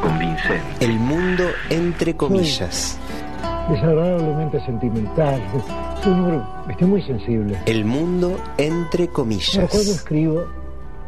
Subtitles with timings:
[0.00, 0.62] convincente.
[0.80, 2.98] El mundo entre comillas.
[3.70, 5.40] desagradablemente sentimental.
[6.02, 7.58] Soy un estoy muy sensible.
[7.66, 9.88] El mundo entre Pero cuando comillas.
[9.88, 10.44] escribo,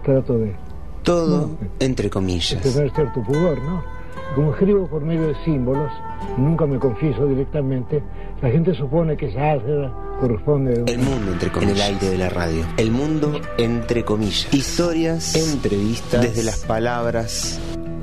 [0.04, 0.54] trato de
[1.02, 2.60] Todo entre de comillas.
[2.60, 3.82] tener cierto pudor, ¿no?
[4.34, 5.90] Como escribo por medio de símbolos,
[6.36, 8.00] nunca me confieso directamente,
[8.40, 11.76] la gente supone que esa álgebra corresponde a El mundo entre comillas.
[11.76, 12.64] En el aire de la radio.
[12.76, 14.46] El mundo entre comillas.
[14.54, 17.58] Historias, entrevistas, desde las palabras,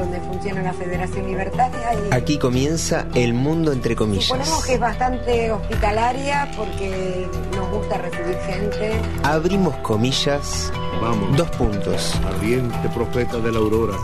[0.00, 4.64] donde funciona la Federación Libertaria y Aquí comienza el mundo entre suponemos comillas.
[4.66, 8.92] que es bastante hospitalaria porque nos gusta recibir gente.
[9.22, 12.14] Abrimos comillas, Vamos, dos puntos.
[12.26, 13.96] ardiente profeta de la aurora,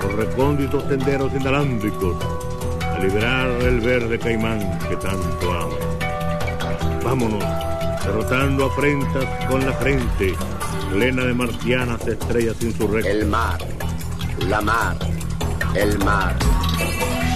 [0.00, 2.16] por recónditos senderos inalámbricos,
[2.82, 5.76] a liberar el verde caimán que tanto amo.
[7.04, 7.44] Vámonos,
[8.04, 10.34] derrotando afrentas con la frente,
[10.92, 13.12] plena de marcianas estrellas insurrectas.
[13.14, 13.58] El mar,
[14.46, 14.96] la mar,
[15.74, 16.36] el mar,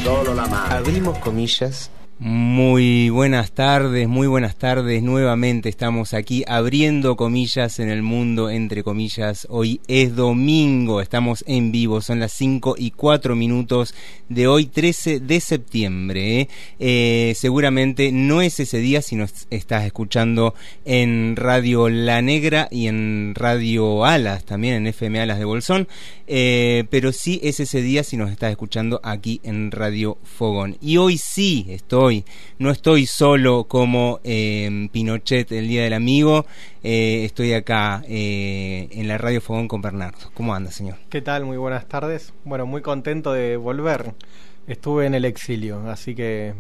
[0.04, 0.72] solo la mar.
[0.72, 1.90] Abrimos comillas,
[2.24, 5.02] Muy buenas tardes, muy buenas tardes.
[5.02, 9.48] Nuevamente estamos aquí abriendo comillas en el mundo, entre comillas.
[9.50, 13.96] Hoy es domingo, estamos en vivo, son las 5 y 4 minutos
[14.28, 16.42] de hoy, 13 de septiembre.
[16.42, 16.48] ¿eh?
[16.78, 20.54] Eh, seguramente no es ese día si nos estás escuchando
[20.84, 25.88] en Radio La Negra y en Radio Alas, también en FM Alas de Bolsón.
[26.28, 30.78] Eh, pero sí es ese día si nos estás escuchando aquí en Radio Fogón.
[30.80, 32.11] Y hoy sí estoy,
[32.58, 36.46] no estoy solo como eh, Pinochet el Día del Amigo,
[36.82, 40.30] eh, estoy acá eh, en la Radio Fogón con Bernardo.
[40.34, 40.96] ¿Cómo anda, señor?
[41.08, 41.44] ¿Qué tal?
[41.44, 42.32] Muy buenas tardes.
[42.44, 44.14] Bueno, muy contento de volver.
[44.66, 46.54] Estuve en el exilio, así que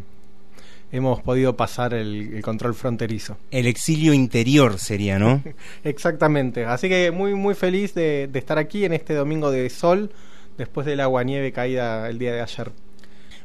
[0.90, 3.36] hemos podido pasar el, el control fronterizo.
[3.50, 5.42] El exilio interior sería, ¿no?
[5.84, 6.64] Exactamente.
[6.64, 10.10] Así que muy, muy feliz de, de estar aquí en este domingo de sol,
[10.58, 12.72] después del agua nieve caída el día de ayer.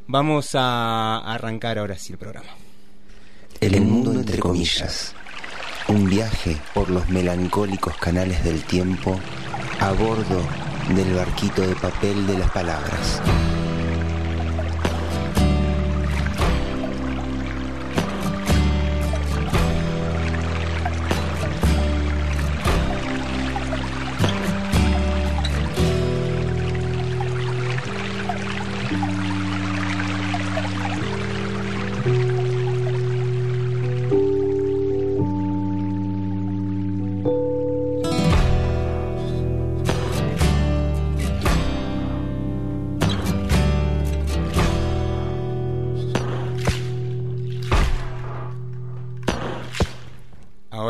[0.10, 2.48] Vamos a arrancar ahora sí el programa.
[3.60, 5.14] el mundo entre comillas.
[5.90, 9.20] Un viaje por los melancólicos canales del tiempo
[9.82, 10.42] a bordo
[10.96, 13.22] del barquito de papel de las palabras.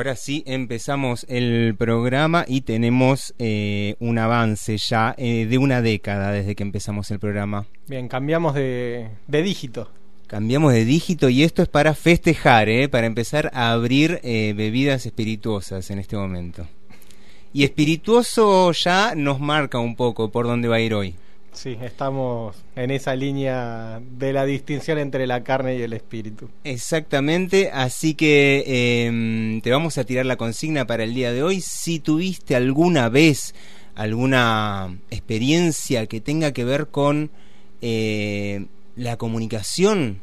[0.07, 6.31] Ahora sí empezamos el programa y tenemos eh, un avance ya eh, de una década
[6.31, 7.65] desde que empezamos el programa.
[7.89, 9.91] Bien, cambiamos de, de dígito.
[10.27, 12.87] Cambiamos de dígito y esto es para festejar, ¿eh?
[12.87, 16.65] para empezar a abrir bebidas espirituosas en este momento.
[17.51, 21.15] Y espirituoso ya nos marca un poco por dónde va a ir hoy.
[21.57, 26.49] Sí, estamos en esa línea de la distinción entre la carne y el espíritu.
[26.63, 31.61] Exactamente, así que eh, te vamos a tirar la consigna para el día de hoy.
[31.61, 33.55] Si tuviste alguna vez
[33.95, 37.31] alguna experiencia que tenga que ver con
[37.81, 40.21] eh, la comunicación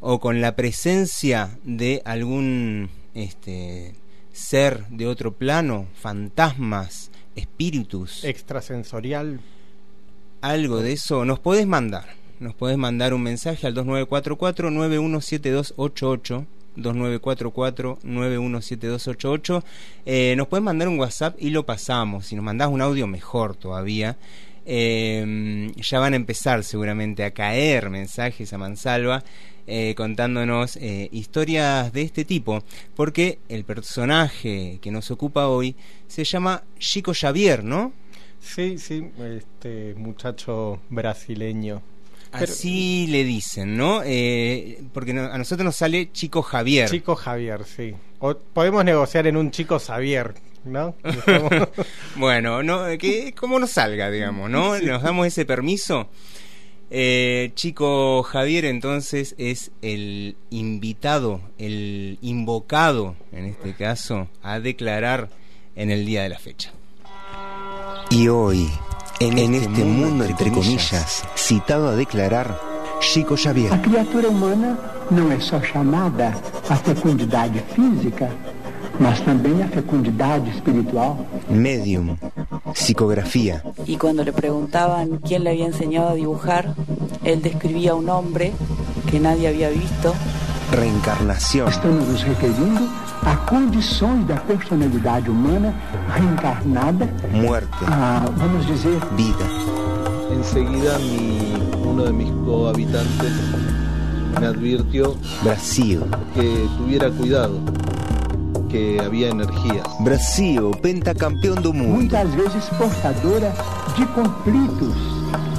[0.00, 3.96] o con la presencia de algún este,
[4.32, 9.40] ser de otro plano, fantasmas, espíritus, Extrasensorial.
[10.40, 12.04] Algo de eso, nos podés mandar.
[12.38, 16.46] Nos podés mandar un mensaje al 2944-917288.
[16.76, 19.62] 2944-917288.
[20.06, 22.26] Eh, nos podés mandar un WhatsApp y lo pasamos.
[22.26, 24.16] Si nos mandás un audio, mejor todavía.
[24.64, 29.24] Eh, ya van a empezar seguramente a caer mensajes a mansalva.
[29.66, 32.64] eh, contándonos eh, historias de este tipo,
[32.96, 35.76] porque el personaje que nos ocupa hoy
[36.08, 37.92] se llama Chico Xavier, ¿no?
[38.40, 41.82] Sí, sí, este muchacho brasileño.
[42.32, 44.02] Así le dicen, ¿no?
[44.04, 46.88] Eh, porque a nosotros nos sale Chico Javier.
[46.88, 47.94] Chico Javier, sí.
[48.20, 50.34] O podemos negociar en un Chico Xavier,
[50.64, 50.94] ¿no?
[52.16, 54.78] bueno, no, que como nos salga, digamos, ¿no?
[54.78, 56.08] Nos damos ese permiso.
[56.90, 65.30] Eh, Chico Javier entonces es el invitado, el invocado, en este caso, a declarar
[65.76, 66.72] en el día de la fecha.
[68.10, 68.68] Y hoy,
[69.20, 72.60] en, este, este mundo, entre comillas, citado a declarar,
[72.98, 73.72] Chico Xavier.
[73.72, 74.76] A criatura humana
[75.10, 76.36] não é só chamada
[76.68, 78.28] a fecundidade física,
[78.98, 81.24] mas também a fecundidade espiritual.
[81.48, 82.16] Medium,
[82.74, 83.62] psicografía.
[83.86, 86.74] Y cuando le preguntaban quién le había enseñado a dibujar,
[87.22, 88.52] él describía un hombre
[89.08, 90.14] que nadie había visto.
[90.72, 91.68] Reencarnación.
[91.68, 92.88] Estamos nos referindo
[93.26, 95.74] a condições da personalidade humana
[96.14, 97.08] reencarnada.
[97.32, 97.84] Muerte.
[97.86, 98.98] A, vamos dizer.
[99.16, 99.44] Vida.
[100.32, 103.32] Enseguida mi, uno de mis cohabitantes
[104.40, 106.04] me advirtió Brasil.
[106.34, 107.58] que tuviera cuidado,
[108.68, 109.84] que había energías.
[109.98, 111.94] Brasil, pentacampeón do mundo.
[111.94, 113.52] Muitas vezes portadora
[113.96, 114.94] de conflitos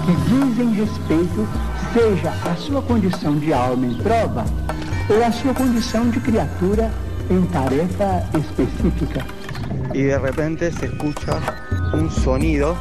[0.06, 1.46] que dizem respeito
[1.94, 4.46] seja a sua condição de alma em prova
[5.10, 6.90] ou a sua condição de criatura
[7.30, 9.26] en tarefa específica.
[9.94, 11.40] Y de repente se escucha
[11.94, 12.76] un sonido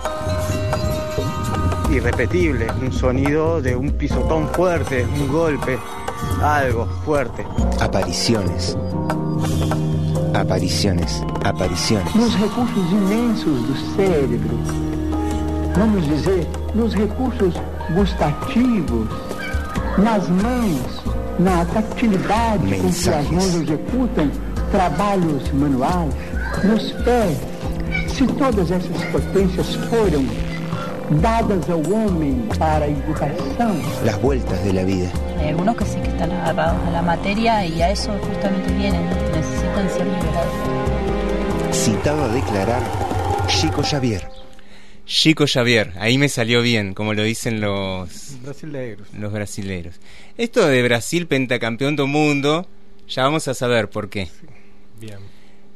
[1.90, 5.78] irrepetible, un sonido de un pisotón fuerte, un golpe,
[6.43, 7.44] algo fuerte.
[7.81, 8.76] Apariciones.
[10.34, 12.14] Apariciones, apariciones.
[12.14, 14.56] Nos recursos inmensos do cérebro,
[15.76, 17.55] vamos dizer, nos recursos
[17.94, 19.08] gustativos,
[19.99, 21.02] nas mãos,
[21.41, 23.01] na tactilidade Mensagens.
[23.03, 24.31] com que as mãos executam
[24.71, 26.15] trabalhos manuais,
[26.65, 27.39] nos pés.
[28.09, 30.25] Se todas essas potências foram
[31.21, 33.75] dadas ao homem para a educação.
[34.05, 35.11] Las vueltas de la vida.
[35.41, 39.03] Hay algunos que sí que están agarrados a la materia y a eso justamente vienen,
[39.35, 40.53] necesitan ser liberados.
[41.73, 42.83] Citado a declarar,
[43.47, 44.29] Chico Xavier.
[45.11, 49.12] Chico Xavier, ahí me salió bien, como lo dicen los brasileiros.
[49.12, 49.97] Los brasileiros.
[50.39, 52.69] Esto de Brasil pentacampeón del mundo,
[53.09, 54.29] ya vamos a saber por qué.
[55.01, 55.19] Bien.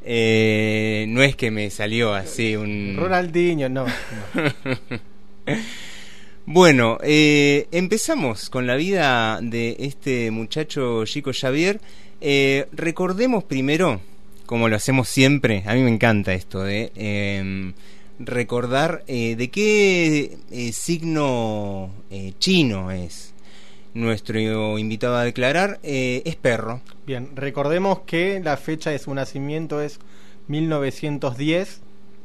[0.04, 3.86] Eh, no es que me salió así un Ronaldinho, no.
[3.86, 4.52] no.
[6.46, 11.80] bueno, eh, empezamos con la vida de este muchacho Chico Xavier.
[12.20, 14.00] Eh, recordemos primero,
[14.46, 17.74] como lo hacemos siempre, a mí me encanta esto de em,
[18.18, 23.34] recordar eh, de qué eh, signo eh, chino es
[23.94, 26.80] nuestro invitado a declarar, es perro.
[27.06, 30.00] Bien, recordemos que la fecha de su nacimiento es
[30.48, 31.80] 1910,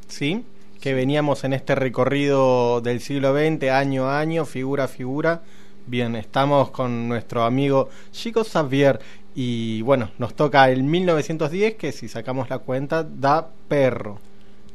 [0.08, 0.44] ¿sí?
[0.82, 5.44] Que veníamos en este recorrido del siglo XX, año a año, figura a figura.
[5.86, 9.00] Bien, estamos con nuestro amigo Chico Xavier
[9.36, 14.20] y bueno, nos toca el 1910 que si sacamos la cuenta da perro.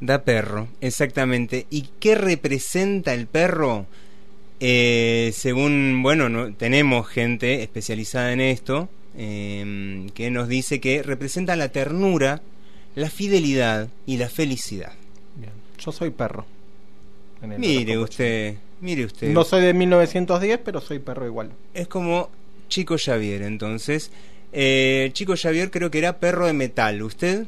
[0.01, 1.67] Da perro, exactamente.
[1.71, 3.87] ¿Y qué representa el perro?
[4.61, 11.57] Eh, según, bueno, no, tenemos gente especializada en esto eh, que nos dice que representa
[11.57, 12.43] la ternura,
[12.95, 14.93] la fidelidad y la felicidad.
[15.37, 15.53] Bien.
[15.79, 16.47] Yo soy perro.
[17.59, 19.33] Mire usted, mire usted.
[19.33, 21.51] No soy de 1910, pero soy perro igual.
[21.75, 22.31] Es como
[22.69, 24.11] Chico Xavier, entonces.
[24.53, 27.03] Eh, Chico Xavier creo que era perro de metal.
[27.03, 27.47] ¿Usted?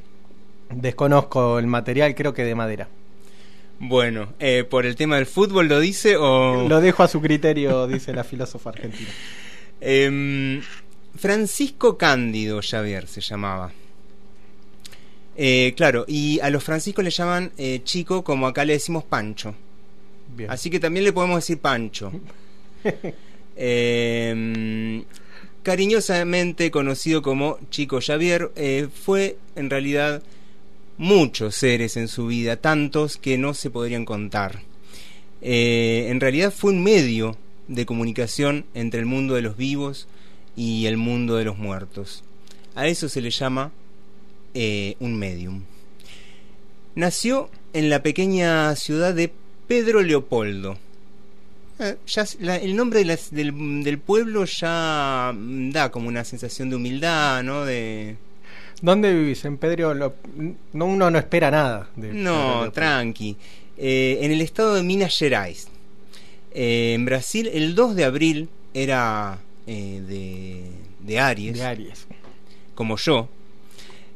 [0.71, 2.89] Desconozco el material, creo que de madera.
[3.79, 6.67] Bueno, eh, ¿por el tema del fútbol lo dice o...?
[6.69, 9.11] Lo dejo a su criterio, dice la filósofa argentina.
[9.79, 10.63] Eh,
[11.17, 13.73] Francisco Cándido Xavier se llamaba.
[15.37, 19.55] Eh, claro, y a los franciscos le llaman eh, chico como acá le decimos Pancho.
[20.35, 20.51] Bien.
[20.51, 22.11] Así que también le podemos decir Pancho.
[23.57, 25.05] eh,
[25.63, 28.51] cariñosamente conocido como Chico Xavier,
[28.95, 30.23] fue en realidad
[30.99, 34.63] muchos seres en su vida, tantos que no se podrían contar.
[35.43, 37.37] Eh, en realidad fue un medio
[37.69, 40.09] de comunicación entre el mundo de los vivos
[40.57, 42.25] y el mundo de los muertos.
[42.75, 43.73] A eso se le llama
[44.55, 45.63] eh, un medium.
[46.95, 49.33] Nació en la pequeña ciudad de
[49.69, 50.79] Pedro Leopoldo.
[51.79, 57.67] Eh, ya el nombre del, del, pueblo ya da como una sensación de humildad, ¿no?
[57.67, 58.17] De,
[58.83, 59.45] ¿Dónde vivís?
[59.45, 60.13] En Pedro no,
[60.73, 61.89] uno no espera nada.
[61.97, 63.37] De no, tranqui.
[63.79, 65.69] Eh, en el estado de Minas Gerais.
[66.53, 72.07] Eh, en Brasil, el 2 de abril era de, de Aries, De Aries.
[72.75, 73.29] como yo,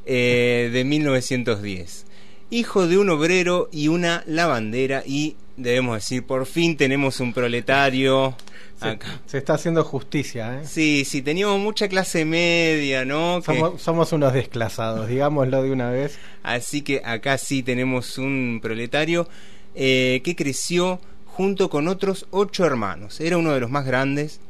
[0.06, 2.06] eh, de 1910.
[2.50, 8.34] Hijo de un obrero y una lavandera y debemos decir, por fin tenemos un proletario
[8.80, 9.20] Se, acá.
[9.26, 10.66] se está haciendo justicia, ¿eh?
[10.66, 13.38] Sí, sí, teníamos mucha clase media, ¿no?
[13.40, 16.18] Que- Somos, somos unos desclasados, digámoslo de una vez.
[16.42, 19.28] Así que acá sí tenemos un proletario
[19.74, 23.20] eh, que creció junto con otros ocho hermanos.
[23.20, 24.40] Era uno de los más grandes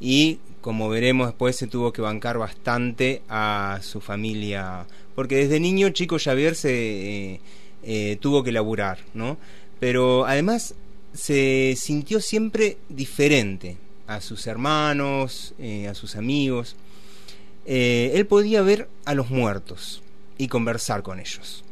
[0.00, 4.86] y, como veremos después, se tuvo que bancar bastante a su familia.
[5.14, 6.70] Porque desde niño Chico Xavier se
[7.34, 7.40] eh,
[7.82, 9.36] eh, tuvo que laburar, ¿no?
[9.82, 10.76] Pero además
[11.12, 16.76] se sintió siempre diferente a sus hermanos, eh, a sus amigos.
[17.66, 20.00] Eh, él podía ver a los muertos
[20.38, 21.64] y conversar con ellos,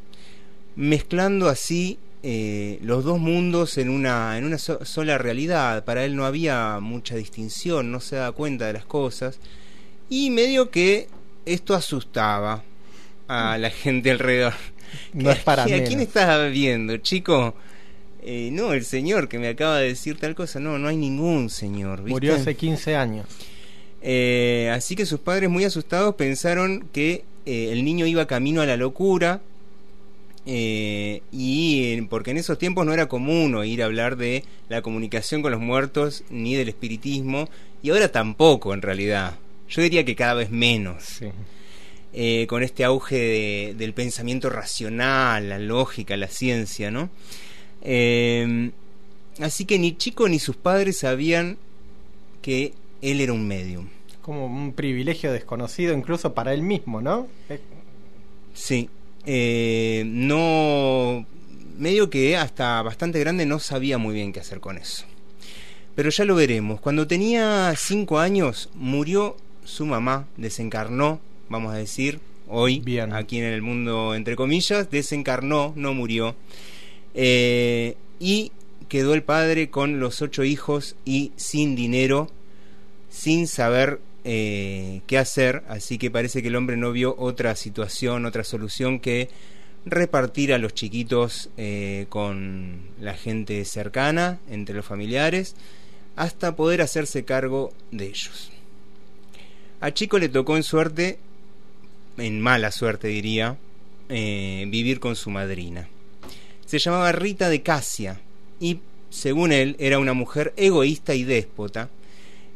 [0.75, 5.85] mezclando así eh, los dos mundos en una, en una so- sola realidad.
[5.85, 9.39] Para él no había mucha distinción, no se daba cuenta de las cosas,
[10.09, 11.07] y medio que
[11.47, 12.65] esto asustaba
[13.29, 14.55] a la gente alrededor.
[15.13, 16.03] No es para ¿A quién menos.
[16.03, 17.55] estás viendo, chico?
[18.23, 20.61] Eh, no, el señor que me acaba de decir tal cosa.
[20.61, 21.99] No, no hay ningún señor.
[21.99, 22.11] ¿viste?
[22.11, 23.27] Murió hace 15 años.
[24.03, 28.67] Eh, así que sus padres muy asustados pensaron que eh, el niño iba camino a
[28.67, 29.41] la locura
[30.47, 35.53] eh, y porque en esos tiempos no era común oír hablar de la comunicación con
[35.53, 37.49] los muertos ni del espiritismo
[37.83, 39.37] y ahora tampoco en realidad
[39.69, 41.21] yo diría que cada vez menos
[42.13, 47.09] Eh, con este auge de- del pensamiento racional la lógica la ciencia no
[47.83, 48.71] Eh,
[49.41, 51.57] así que ni chico ni sus padres sabían
[52.43, 53.89] que él era un medium
[54.21, 57.27] Como un privilegio desconocido incluso para él mismo, ¿no?
[57.49, 57.61] Eh,
[58.53, 58.91] Sí,
[59.27, 61.25] eh, no,
[61.79, 65.05] medio que hasta bastante grande no sabía muy bien qué hacer con eso.
[65.95, 66.81] Pero ya lo veremos.
[66.81, 72.83] Cuando tenía cinco años murió su mamá, desencarnó, vamos a decir, hoy,
[73.13, 76.35] aquí en el mundo, entre comillas, desencarnó, no murió.
[77.15, 78.53] Eh, y
[78.89, 82.31] quedó el padre con los ocho hijos y sin dinero,
[83.09, 88.27] sin saber eh, qué hacer, así que parece que el hombre no vio otra situación,
[88.27, 89.29] otra solución que
[89.87, 95.57] repartir a los chiquitos eh, con la gente cercana, entre los familiares,
[96.17, 98.51] hasta poder hacerse cargo de ellos.
[99.81, 101.19] A Chico le tocó en suerte,
[102.19, 103.57] en mala suerte diría,
[104.09, 105.89] vivir con su madrina.
[106.71, 108.21] Se llamaba Rita de Casia
[108.61, 108.79] y,
[109.11, 111.91] según él, era una mujer egoísta y déspota,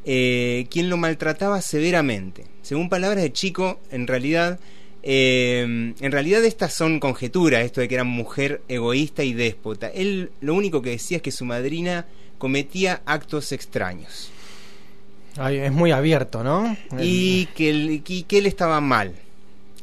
[0.05, 2.45] eh, quien lo maltrataba severamente.
[2.63, 4.61] Según palabras de Chico, en realidad,
[5.03, 5.63] eh,
[5.99, 9.89] en realidad estas son conjeturas, esto de que era mujer egoísta y déspota.
[9.89, 12.07] Él lo único que decía es que su madrina
[12.39, 14.31] cometía actos extraños
[15.37, 16.77] ay, es muy abierto, ¿no?
[17.01, 19.15] y que, él, y que él estaba mal.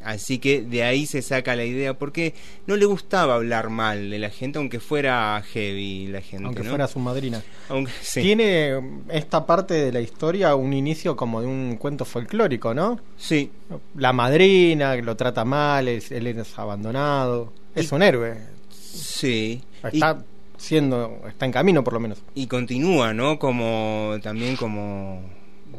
[0.03, 2.33] Así que de ahí se saca la idea, porque
[2.67, 6.45] no le gustaba hablar mal de la gente, aunque fuera heavy la gente.
[6.45, 6.69] aunque ¿no?
[6.69, 7.41] fuera su madrina.
[7.69, 8.21] Aunque- sí.
[8.21, 8.79] Tiene
[9.09, 12.99] esta parte de la historia un inicio como de un cuento folclórico, ¿no?
[13.17, 13.51] Sí.
[13.95, 17.53] La madrina que lo trata mal, es- él es abandonado.
[17.75, 18.37] Es un héroe.
[18.69, 19.61] Sí.
[19.83, 20.23] Está
[20.57, 22.19] siendo, está en camino por lo menos.
[22.35, 23.39] y continúa, ¿no?
[23.39, 25.21] Como también como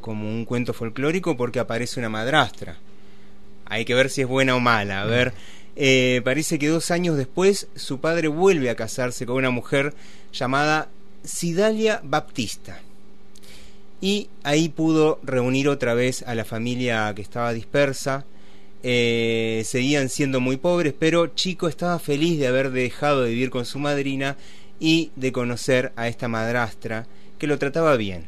[0.01, 2.77] como un cuento folclórico porque aparece una madrastra.
[3.67, 5.03] Hay que ver si es buena o mala.
[5.03, 5.33] A ver,
[5.77, 9.95] eh, parece que dos años después su padre vuelve a casarse con una mujer
[10.33, 10.89] llamada
[11.25, 12.81] Sidalia Baptista.
[14.01, 18.25] Y ahí pudo reunir otra vez a la familia que estaba dispersa.
[18.83, 23.65] Eh, seguían siendo muy pobres, pero Chico estaba feliz de haber dejado de vivir con
[23.65, 24.37] su madrina
[24.81, 27.07] y de conocer a esta madrastra
[27.39, 28.27] que lo trataba bien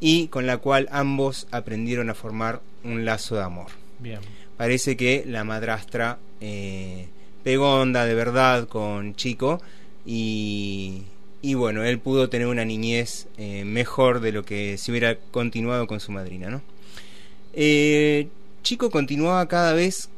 [0.00, 3.68] y con la cual ambos aprendieron a formar un lazo de amor.
[3.98, 4.20] Bien.
[4.56, 7.08] Parece que la madrastra eh,
[7.44, 9.60] pegó onda de verdad con Chico
[10.04, 11.02] y,
[11.42, 15.86] y bueno, él pudo tener una niñez eh, mejor de lo que si hubiera continuado
[15.86, 16.62] con su madrina, ¿no?
[17.52, 18.28] Eh,
[18.62, 20.08] Chico continuaba cada vez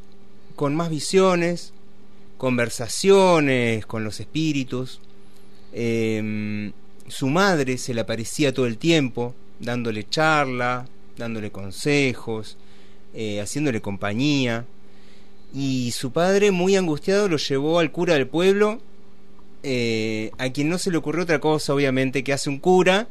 [0.56, 1.72] con más visiones,
[2.36, 5.00] conversaciones con los espíritus.
[5.72, 6.72] Eh,
[7.08, 12.56] su madre se le aparecía todo el tiempo, dándole charla, dándole consejos,
[13.14, 14.64] eh, haciéndole compañía.
[15.54, 18.80] Y su padre, muy angustiado, lo llevó al cura del pueblo,
[19.62, 23.08] eh, a quien no se le ocurrió otra cosa, obviamente, que hace un cura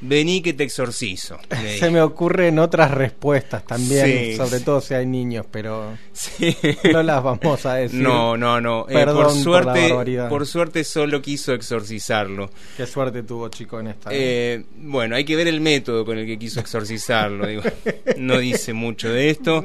[0.00, 1.38] vení que te exorcizo.
[1.78, 4.64] Se me ocurren otras respuestas también, Sí, sobre sí.
[4.64, 6.56] todo si hay niños, pero Sí.
[6.92, 8.00] no las vamos a decir.
[8.00, 8.86] No, no, no.
[8.88, 9.94] Eh, por suerte,
[10.28, 12.50] por suerte solo quiso exorcizarlo.
[12.76, 14.10] Qué suerte tuvo chico en esta.
[14.12, 17.46] Eh, bueno, hay que ver el método con el que quiso exorcizarlo.
[17.46, 17.62] digo.
[18.18, 19.64] No dice mucho de esto.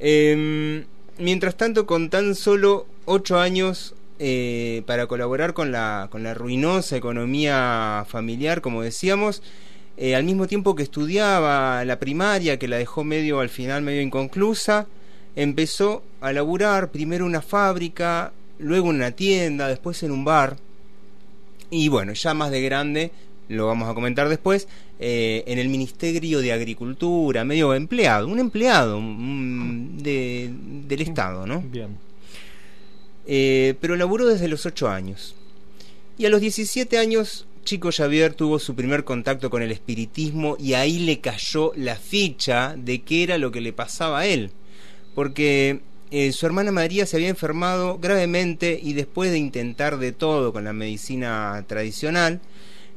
[0.00, 0.84] Eh,
[1.18, 6.96] mientras tanto, con tan solo ocho años eh, para colaborar con la, con la ruinosa
[6.96, 9.42] economía familiar, como decíamos,
[9.96, 14.00] eh, al mismo tiempo que estudiaba la primaria, que la dejó medio al final medio
[14.02, 14.86] inconclusa,
[15.36, 20.56] empezó a laburar primero una fábrica, luego en una tienda, después en un bar.
[21.70, 23.10] Y bueno, ya más de grande,
[23.48, 24.68] lo vamos a comentar después,
[25.00, 30.50] eh, en el Ministerio de Agricultura, medio empleado, un empleado mm, de-
[30.88, 31.60] del Estado, ¿no?
[31.60, 31.96] Bien.
[33.30, 35.36] Eh, pero laburó desde los 8 años.
[36.16, 40.72] Y a los 17 años, Chico Xavier tuvo su primer contacto con el espiritismo y
[40.72, 44.50] ahí le cayó la ficha de qué era lo que le pasaba a él.
[45.14, 45.80] Porque
[46.10, 50.64] eh, su hermana María se había enfermado gravemente y después de intentar de todo con
[50.64, 52.40] la medicina tradicional,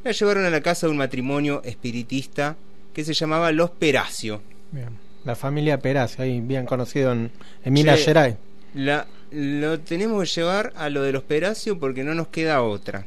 [0.05, 2.55] la llevaron a la casa de un matrimonio espiritista
[2.93, 4.41] que se llamaba Los Peracio.
[4.71, 4.89] Bien.
[5.25, 7.31] La familia Peracio, ahí bien conocido en,
[7.65, 8.35] en Minas Che, Gerais.
[8.73, 13.05] La, lo tenemos que llevar a lo de los Peracio porque no nos queda otra.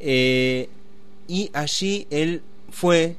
[0.00, 0.68] Eh,
[1.28, 3.16] y allí él fue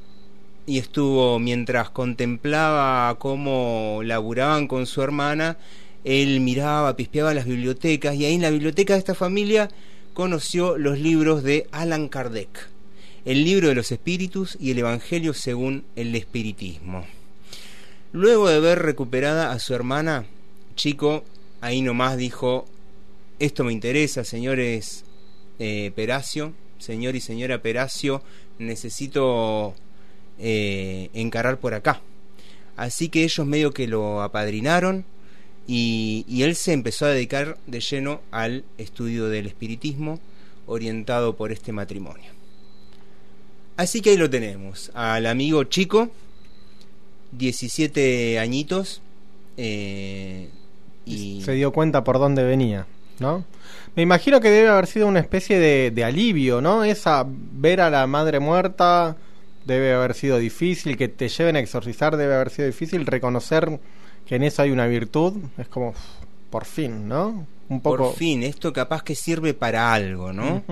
[0.67, 5.57] y estuvo mientras contemplaba cómo laburaban con su hermana,
[6.03, 9.69] él miraba, pispeaba las bibliotecas y ahí en la biblioteca de esta familia
[10.13, 12.69] conoció los libros de Alan Kardec,
[13.25, 17.05] el libro de los espíritus y el Evangelio según el espiritismo.
[18.11, 20.25] Luego de ver recuperada a su hermana,
[20.75, 21.23] Chico
[21.65, 22.65] ahí nomás dijo,
[23.39, 25.03] esto me interesa, señores
[25.57, 28.21] eh, Peracio, señor y señora Peracio,
[28.59, 29.73] necesito
[30.37, 32.01] eh, encarar por acá.
[32.77, 35.05] Así que ellos medio que lo apadrinaron
[35.65, 40.19] y, él se empezó a dedicar de lleno al estudio del espiritismo
[40.67, 42.31] orientado por este matrimonio.
[43.75, 46.11] Así que ahí lo tenemos, al amigo Chico,
[47.31, 49.01] 17 añitos,
[49.57, 50.49] eh,
[51.05, 52.85] y Se dio cuenta por dónde venía,
[53.19, 53.43] ¿no?
[53.95, 56.83] Me imagino que debe haber sido una especie de, de alivio, ¿no?
[56.83, 59.15] Esa ver a la madre muerta
[59.65, 63.79] debe haber sido difícil, que te lleven a exorcizar debe haber sido difícil, reconocer
[64.25, 65.93] que en eso hay una virtud, es como,
[66.49, 67.45] por fin, ¿no?
[67.67, 67.97] Un poco...
[67.97, 70.63] por fin, esto capaz que sirve para algo, ¿no?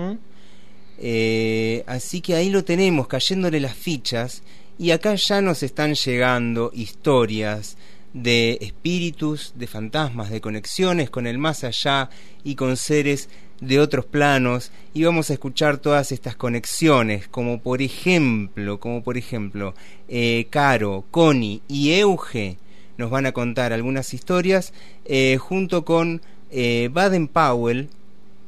[0.98, 4.42] Eh, así que ahí lo tenemos, cayéndole las fichas,
[4.78, 7.76] y acá ya nos están llegando historias
[8.14, 12.08] de espíritus, de fantasmas, de conexiones con el más allá
[12.42, 13.28] y con seres
[13.60, 14.72] de otros planos.
[14.94, 19.74] Y vamos a escuchar todas estas conexiones como por ejemplo como por ejemplo
[20.08, 22.56] eh, Caro, Connie y Euge
[22.96, 24.72] nos van a contar algunas historias
[25.04, 27.88] eh, junto con eh, Baden Powell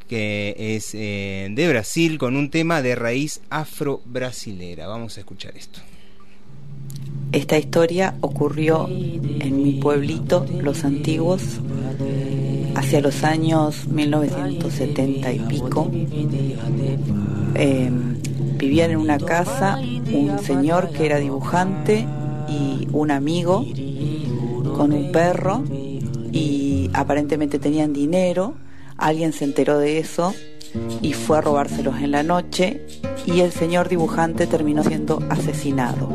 [0.08, 4.86] que es eh, de Brasil con un tema de raíz afro-brasilera.
[4.86, 5.80] Vamos a escuchar esto
[7.36, 11.42] Esta historia ocurrió en mi pueblito, Los Antiguos,
[12.74, 15.90] hacia los años 1970 y pico.
[17.56, 17.90] Eh,
[18.56, 19.78] vivían en una casa
[20.14, 22.06] un señor que era dibujante
[22.48, 23.66] y un amigo
[24.74, 25.62] con un perro
[26.32, 28.54] y aparentemente tenían dinero.
[28.96, 30.32] Alguien se enteró de eso
[31.02, 32.86] y fue a robárselos en la noche
[33.26, 36.08] y el señor dibujante terminó siendo asesinado.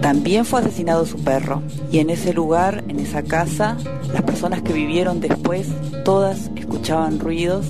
[0.00, 3.76] También fue asesinado su perro y en ese lugar, en esa casa,
[4.12, 5.68] las personas que vivieron después,
[6.04, 7.66] todas escuchaban ruidos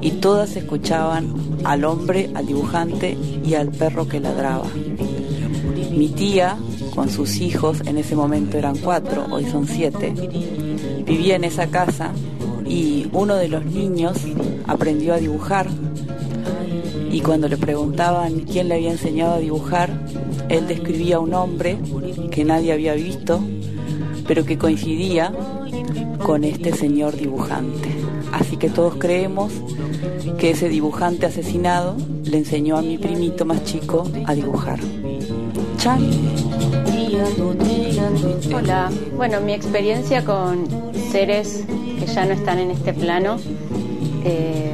[0.00, 4.66] y todas escuchaban al hombre, al dibujante y al perro que ladraba.
[5.90, 6.56] Mi tía,
[6.94, 10.12] con sus hijos, en ese momento eran cuatro, hoy son siete,
[11.04, 12.12] vivía en esa casa
[12.66, 14.18] y uno de los niños
[14.66, 15.66] aprendió a dibujar
[17.16, 19.88] y cuando le preguntaban quién le había enseñado a dibujar,
[20.50, 21.78] él describía un hombre
[22.30, 23.40] que nadie había visto,
[24.28, 25.32] pero que coincidía
[26.22, 27.88] con este señor dibujante.
[28.32, 29.50] Así que todos creemos
[30.36, 34.78] que ese dibujante asesinado le enseñó a mi primito más chico a dibujar.
[35.78, 36.06] Chan.
[38.54, 40.66] Hola, bueno, mi experiencia con
[41.10, 41.64] seres
[41.98, 43.38] que ya no están en este plano
[44.22, 44.65] eh,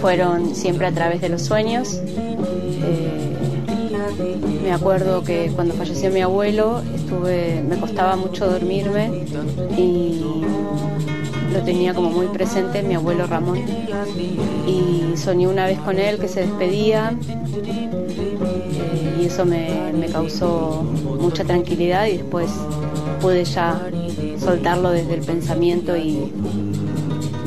[0.00, 2.00] fueron siempre a través de los sueños.
[2.04, 3.36] Eh,
[4.62, 6.82] me acuerdo que cuando falleció mi abuelo
[7.68, 9.24] me costaba mucho dormirme
[9.76, 10.22] y
[11.52, 13.58] lo tenía como muy presente mi abuelo Ramón
[14.66, 17.12] y soñé una vez con él que se despedía
[17.66, 20.84] eh, y eso me causó
[21.20, 22.50] mucha tranquilidad y después
[23.20, 23.80] pude ya
[24.38, 26.32] soltarlo desde el pensamiento y,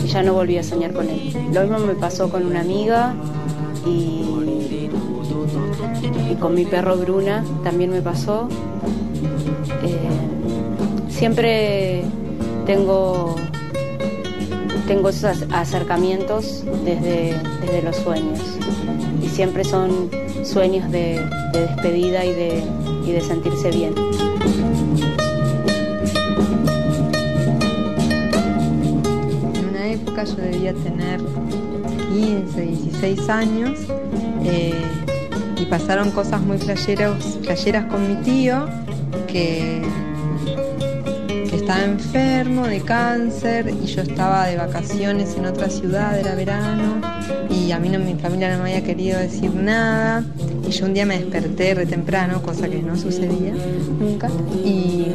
[0.03, 1.33] y ya no volví a soñar con él.
[1.53, 3.13] Lo mismo me pasó con una amiga
[3.85, 4.21] y,
[6.39, 8.49] con mi perro Bruna también me pasó.
[9.83, 10.09] Eh,
[11.09, 12.03] siempre
[12.65, 13.35] tengo,
[14.87, 18.39] tengo esos acercamientos desde, desde los sueños
[19.21, 20.09] y siempre son
[20.43, 22.63] sueños de, de despedida y de,
[23.05, 23.93] y de sentirse bien.
[30.25, 31.19] Yo debía tener
[32.13, 33.79] 15, 16 años
[34.43, 34.73] eh,
[35.59, 38.67] y pasaron cosas muy flasheras con mi tío
[39.27, 39.81] que,
[41.53, 46.99] estaba enfermo de cáncer y yo estaba de vacaciones en otra ciudad, era verano
[47.49, 50.25] y a mí no, mi familia no me había querido decir nada
[50.67, 53.53] y yo un día me desperté re temprano, cosa que no sucedía
[53.97, 54.29] nunca
[54.65, 55.07] y,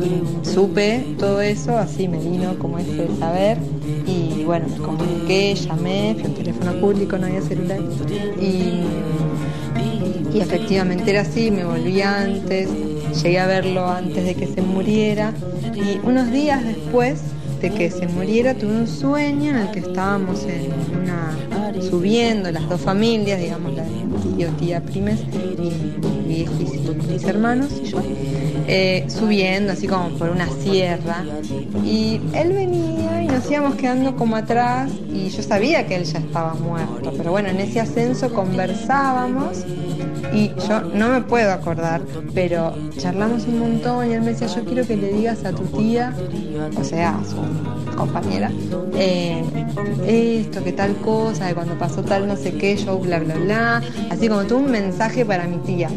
[0.00, 3.58] y supe todo eso, así me vino como ese saber
[4.48, 7.80] bueno, me comuniqué, llamé, fui a un teléfono público, no había celular.
[8.40, 8.80] Y,
[10.40, 12.70] efectivamente era así, me volví antes,
[13.22, 15.34] llegué a verlo antes de que se muriera.
[15.74, 17.20] Y unos días después
[17.60, 20.46] de que se muriera tuve un sueño en el que estábamos
[21.90, 23.84] subiendo las dos familias, digamos la
[24.34, 25.20] tío, tía, primes
[26.26, 26.46] y
[27.10, 28.00] mis hermanos y yo,
[28.70, 31.24] eh, subiendo así como por una sierra
[31.82, 36.18] y él venía y nos íbamos quedando como atrás y yo sabía que él ya
[36.18, 39.64] estaba muerto, pero bueno, en ese ascenso conversábamos
[40.34, 42.02] y yo no me puedo acordar,
[42.34, 45.62] pero charlamos un montón y él me decía, yo quiero que le digas a tu
[45.64, 46.14] tía,
[46.78, 48.50] o sea, a su compañera,
[48.94, 49.42] eh,
[50.06, 53.82] esto, que tal cosa, de cuando pasó tal no sé qué, yo bla bla bla,
[54.10, 55.88] así como tuvo un mensaje para mi tía.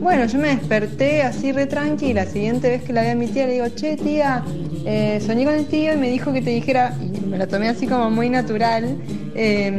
[0.00, 3.26] Bueno, yo me desperté así re tranquila, la siguiente vez que la vi a mi
[3.26, 4.44] tía le digo, che tía,
[4.84, 7.68] eh, soñé con el tío y me dijo que te dijera, y me lo tomé
[7.68, 8.96] así como muy natural,
[9.34, 9.72] eh,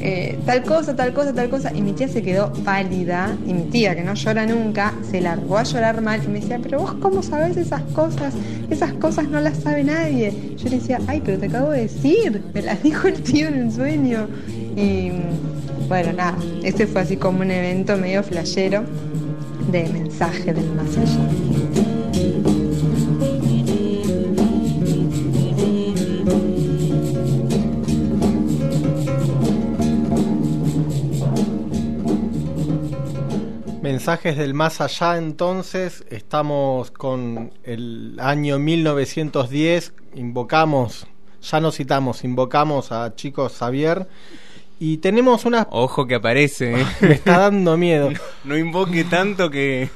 [0.00, 3.62] eh, tal cosa, tal cosa, tal cosa, y mi tía se quedó pálida, y mi
[3.62, 6.92] tía, que no llora nunca, se largó a llorar mal, y me decía, pero vos
[7.00, 8.34] cómo sabes esas cosas,
[8.68, 10.30] esas cosas no las sabe nadie.
[10.58, 13.54] Yo le decía, ay, pero te acabo de decir, me las dijo el tío en
[13.54, 14.28] el sueño.
[14.76, 15.10] Y
[15.88, 18.84] bueno, nada, ese fue así como un evento medio flashero
[19.70, 21.28] de mensaje del más allá.
[33.82, 41.06] Mensajes del más allá entonces, estamos con el año 1910, invocamos,
[41.42, 44.08] ya nos citamos, invocamos a Chico Xavier
[44.78, 45.66] y tenemos una...
[45.70, 46.86] Ojo que aparece, ¿eh?
[47.00, 48.10] Me está dando miedo.
[48.10, 49.88] No, no invoque tanto que...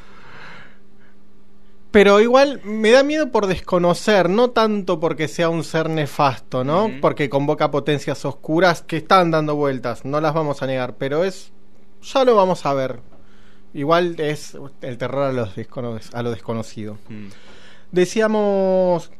[1.91, 6.91] Pero igual me da miedo por desconocer, no tanto porque sea un ser nefasto, ¿no?
[7.01, 11.51] Porque convoca potencias oscuras que están dando vueltas, no las vamos a negar, pero es...
[12.03, 13.01] Ya lo vamos a ver.
[13.73, 16.99] Igual es el terror a, los descono- a lo desconocido.
[17.09, 17.29] Mm.
[17.91, 19.11] Decíamos,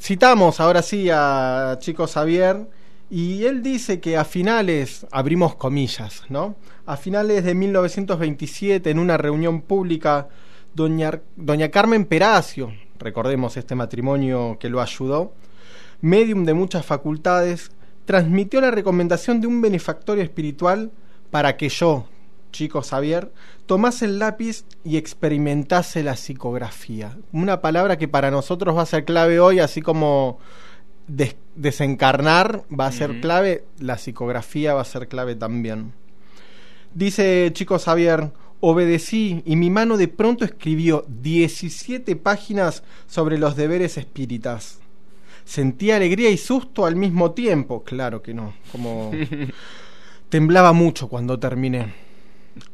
[0.00, 2.68] citamos ahora sí a Chico Xavier
[3.10, 6.56] y él dice que a finales, abrimos comillas, ¿no?
[6.86, 10.28] A finales de 1927 en una reunión pública,
[10.74, 15.32] doña, doña Carmen Peracio, recordemos este matrimonio que lo ayudó,
[16.00, 17.70] medium de muchas facultades,
[18.04, 20.90] transmitió la recomendación de un benefactorio espiritual
[21.30, 22.06] para que yo,
[22.52, 23.32] chico Xavier,
[23.66, 27.16] tomase el lápiz y experimentase la psicografía.
[27.32, 30.38] Una palabra que para nosotros va a ser clave hoy, así como
[31.06, 35.92] des- desencarnar va a ser clave, la psicografía va a ser clave también.
[36.94, 43.98] Dice chico Xavier, obedecí y mi mano de pronto escribió 17 páginas sobre los deberes
[43.98, 44.78] espíritas.
[45.44, 47.82] Sentí alegría y susto al mismo tiempo.
[47.84, 49.10] Claro que no, como
[50.28, 51.92] temblaba mucho cuando terminé.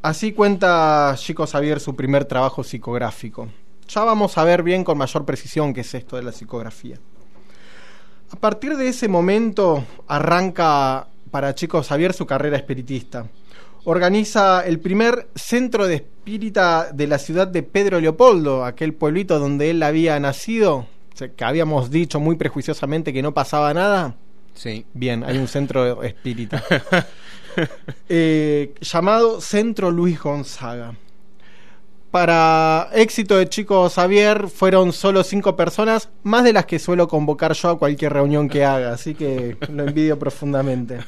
[0.02, 3.48] Así cuenta Chico Xavier su primer trabajo psicográfico.
[3.88, 6.98] Ya vamos a ver bien con mayor precisión qué es esto de la psicografía.
[8.32, 13.26] A partir de ese momento arranca para Chico Xavier su carrera espiritista.
[13.84, 19.70] Organiza el primer centro de espírita de la ciudad de Pedro Leopoldo, aquel pueblito donde
[19.70, 20.86] él había nacido,
[21.36, 24.16] que habíamos dicho muy prejuiciosamente que no pasaba nada.
[24.54, 24.84] Sí.
[24.94, 26.62] Bien, hay un centro espírita.
[28.08, 30.94] Eh, llamado Centro Luis Gonzaga.
[32.10, 37.52] Para éxito de Chico Xavier fueron solo cinco personas, más de las que suelo convocar
[37.52, 40.98] yo a cualquier reunión que haga, así que lo envidio profundamente.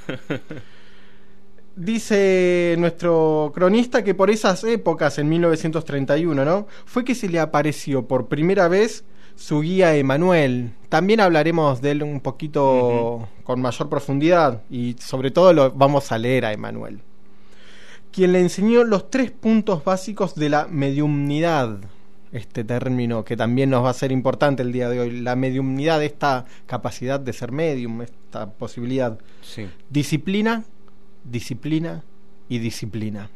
[1.75, 6.69] Dice nuestro cronista que por esas épocas, en 1931, ¿no?
[6.85, 10.73] Fue que se le apareció por primera vez su guía Emanuel.
[10.89, 16.19] También hablaremos de él un poquito con mayor profundidad y sobre todo lo vamos a
[16.19, 17.01] leer a Emanuel.
[18.13, 21.79] Quien le enseñó los tres puntos básicos de la mediumnidad.
[22.31, 25.21] Este término que también nos va a ser importante el día de hoy.
[25.21, 29.19] La mediumnidad, esta capacidad de ser medium, esta posibilidad.
[29.41, 29.67] Sí.
[29.89, 30.65] Disciplina,
[31.25, 32.05] disciplina
[32.51, 33.31] y disciplina.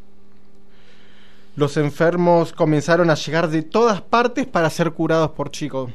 [1.57, 5.91] Los enfermos comenzaron a llegar de todas partes para ser curados por Chico,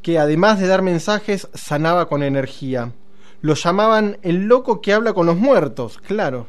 [0.00, 2.92] que además de dar mensajes, sanaba con energía.
[3.42, 6.46] Lo llamaban el loco que habla con los muertos, claro,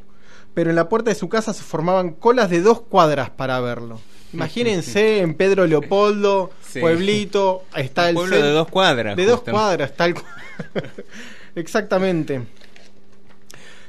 [0.57, 3.99] pero en la puerta de su casa se formaban colas de dos cuadras para verlo.
[4.33, 6.79] Imagínense en Pedro Leopoldo, Sí.
[6.79, 9.15] pueblito, está el pueblo de dos cuadras.
[9.15, 10.15] de dos cuadras, tal
[11.55, 12.41] Exactamente.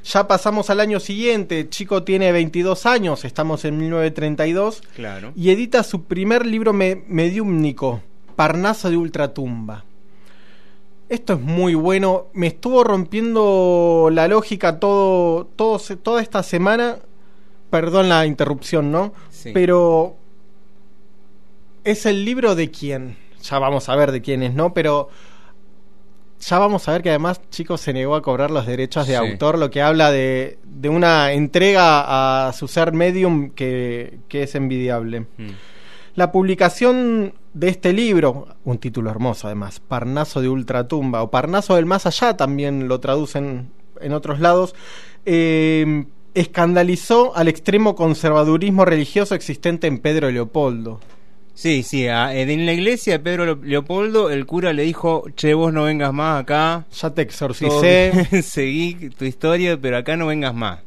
[0.03, 5.33] Ya pasamos al año siguiente, Chico tiene 22 años, estamos en 1932, Claro.
[5.35, 8.03] y edita su primer libro me- mediúmnico,
[8.35, 9.85] Parnaso de Ultratumba.
[11.09, 16.97] Esto es muy bueno, me estuvo rompiendo la lógica todo, todo toda esta semana,
[17.71, 19.13] perdón la interrupción, ¿no?
[19.31, 19.49] Sí.
[19.53, 20.15] Pero
[21.83, 24.73] es el libro de quién, ya vamos a ver de quién es, ¿no?
[24.75, 25.09] Pero
[26.41, 29.19] ya vamos a ver que además Chico se negó a cobrar los derechos de Sí.
[29.19, 34.53] autor, lo que habla de, de una entrega a su ser medium que, que es
[34.55, 35.21] envidiable.
[35.21, 35.49] Mm.
[36.15, 41.85] La publicación de este libro, un título hermoso además, Parnaso de Ultratumba o Parnaso del
[41.85, 43.69] Más Allá, también lo traducen
[44.01, 44.75] en otros lados,
[45.25, 50.99] eh, escandalizó al extremo conservadurismo religioso existente en Pedro Leopoldo.
[51.53, 55.53] Sí, sí, a- en la iglesia de Pedro Leo- Leopoldo el cura le dijo, che,
[55.53, 56.85] vos no vengas más acá.
[56.93, 58.11] Ya te exorcicé.
[58.43, 60.79] Seguí tu historia, pero acá no vengas más.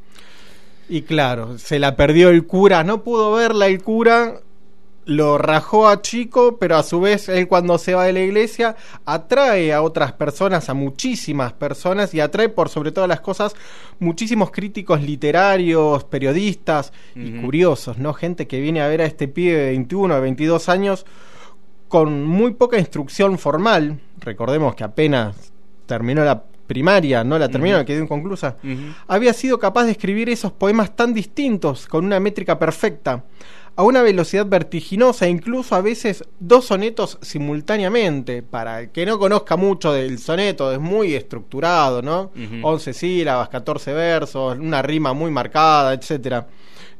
[0.88, 4.40] Y claro, se la perdió el cura, no pudo verla el cura,
[5.04, 8.76] lo rajó a Chico, pero a su vez él cuando se va de la iglesia
[9.04, 13.54] atrae a otras personas, a muchísimas personas, y atrae por sobre todas las cosas
[13.98, 18.12] muchísimos críticos literarios, periodistas y curiosos, ¿no?
[18.14, 21.04] Gente que viene a ver a este pibe de 21 o 22 años
[21.88, 25.52] con muy poca instrucción formal, recordemos que apenas
[25.86, 27.84] terminó la primaria, no la terminó, Ujú.
[27.86, 28.56] quedó inconclusa.
[29.06, 33.24] Había sido capaz de escribir esos poemas tan distintos, con una métrica perfecta,
[33.74, 38.42] a una velocidad vertiginosa, incluso a veces dos sonetos simultáneamente.
[38.42, 42.30] Para el que no conozca mucho del soneto, es muy estructurado, ¿no?
[42.35, 42.66] Ujú.
[42.66, 46.46] 11 sílabas, 14 versos, una rima muy marcada, etcétera.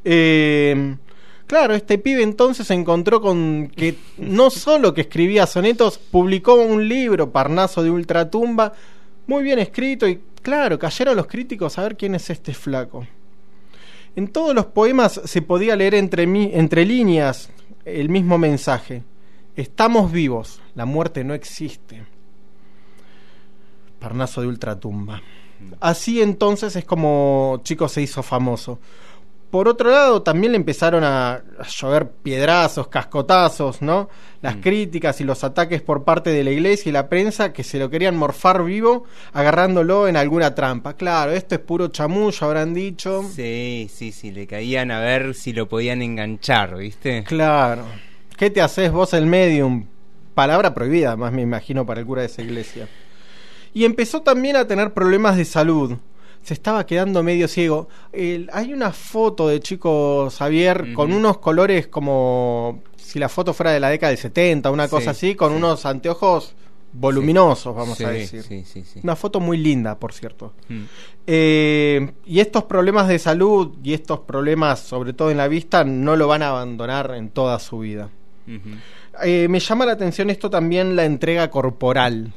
[0.03, 0.95] Eh,
[1.53, 6.87] Claro, este pibe entonces se encontró con que no solo que escribía sonetos, publicó un
[6.87, 8.73] libro, Parnaso de Ultratumba,
[9.27, 13.05] muy bien escrito y claro, cayeron los críticos a ver quién es este flaco.
[14.15, 17.49] En todos los poemas se podía leer entre, mi- entre líneas
[17.85, 19.03] el mismo mensaje.
[19.55, 22.03] Estamos vivos, la muerte no existe.
[23.99, 25.21] Parnaso de Ultratumba.
[25.79, 28.79] Así entonces es como Chico se hizo famoso.
[29.53, 31.43] Por otro lado, también le empezaron a,
[31.77, 34.09] llover piedrazos, cascotazos, ¿no?
[34.41, 37.77] Las críticas y los ataques por parte de la iglesia y la prensa que se
[37.77, 40.95] lo querían morfar vivo agarrándolo en alguna trampa.
[40.95, 43.29] Claro, esto es puro chamullo, habrán dicho.
[43.31, 47.23] Sí, sí, sí, le caían a ver si lo podían enganchar, ¿viste?
[47.23, 47.83] Claro.
[48.35, 49.85] ¿Qué te haces vos el medium?
[50.33, 52.87] Palabra prohibida, más me imagino, para el cura de esa iglesia.
[53.71, 55.99] Y empezó también a tener problemas de salud.
[56.43, 57.87] Se estaba quedando medio ciego.
[58.11, 63.71] El- hay una foto de chico Xavier con unos colores como si la foto fuera
[63.71, 65.57] de la década del 70, una Sí, cosa así, con sí.
[65.57, 66.53] unos anteojos
[66.95, 68.43] voluminosos, vamos Sí, a decir.
[68.43, 68.99] Sí, sí, sí.
[69.03, 70.53] Una foto muy linda, por cierto.
[70.69, 70.81] Mm.
[71.25, 76.15] Eh, y estos problemas de salud y estos problemas, sobre todo en la vista, no
[76.15, 78.09] lo van a abandonar en toda su vida.
[79.23, 82.33] Eh, me llama la atención esto también, la entrega corporal,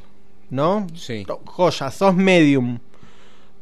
[0.50, 0.86] ¿no?
[0.94, 1.26] Sí.
[1.44, 2.78] Joya, sos medium.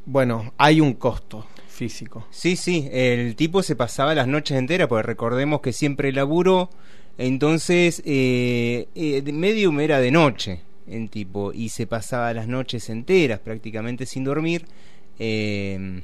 [0.06, 2.26] Bueno, hay un costo físico.
[2.30, 6.70] Sí, sí, el tipo se pasaba las noches enteras, porque recordemos que siempre laburó,
[7.16, 13.40] entonces eh, eh, Medium era de noche, el tipo, y se pasaba las noches enteras
[13.40, 14.66] prácticamente sin dormir,
[15.18, 16.02] eh,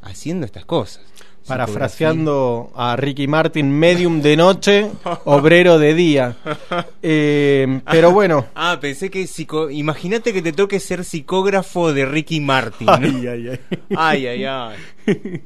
[0.00, 1.02] haciendo estas cosas.
[1.46, 4.90] Parafraseando a Ricky Martin, medium de noche,
[5.24, 6.36] obrero de día.
[7.04, 8.46] Eh, pero bueno.
[8.54, 9.68] Ah, pensé que psico...
[9.70, 12.86] imagínate que te toque ser psicógrafo de Ricky Martin.
[12.86, 12.94] ¿no?
[12.94, 13.60] Ay, ay, ay.
[13.96, 15.42] ay, ay, ay.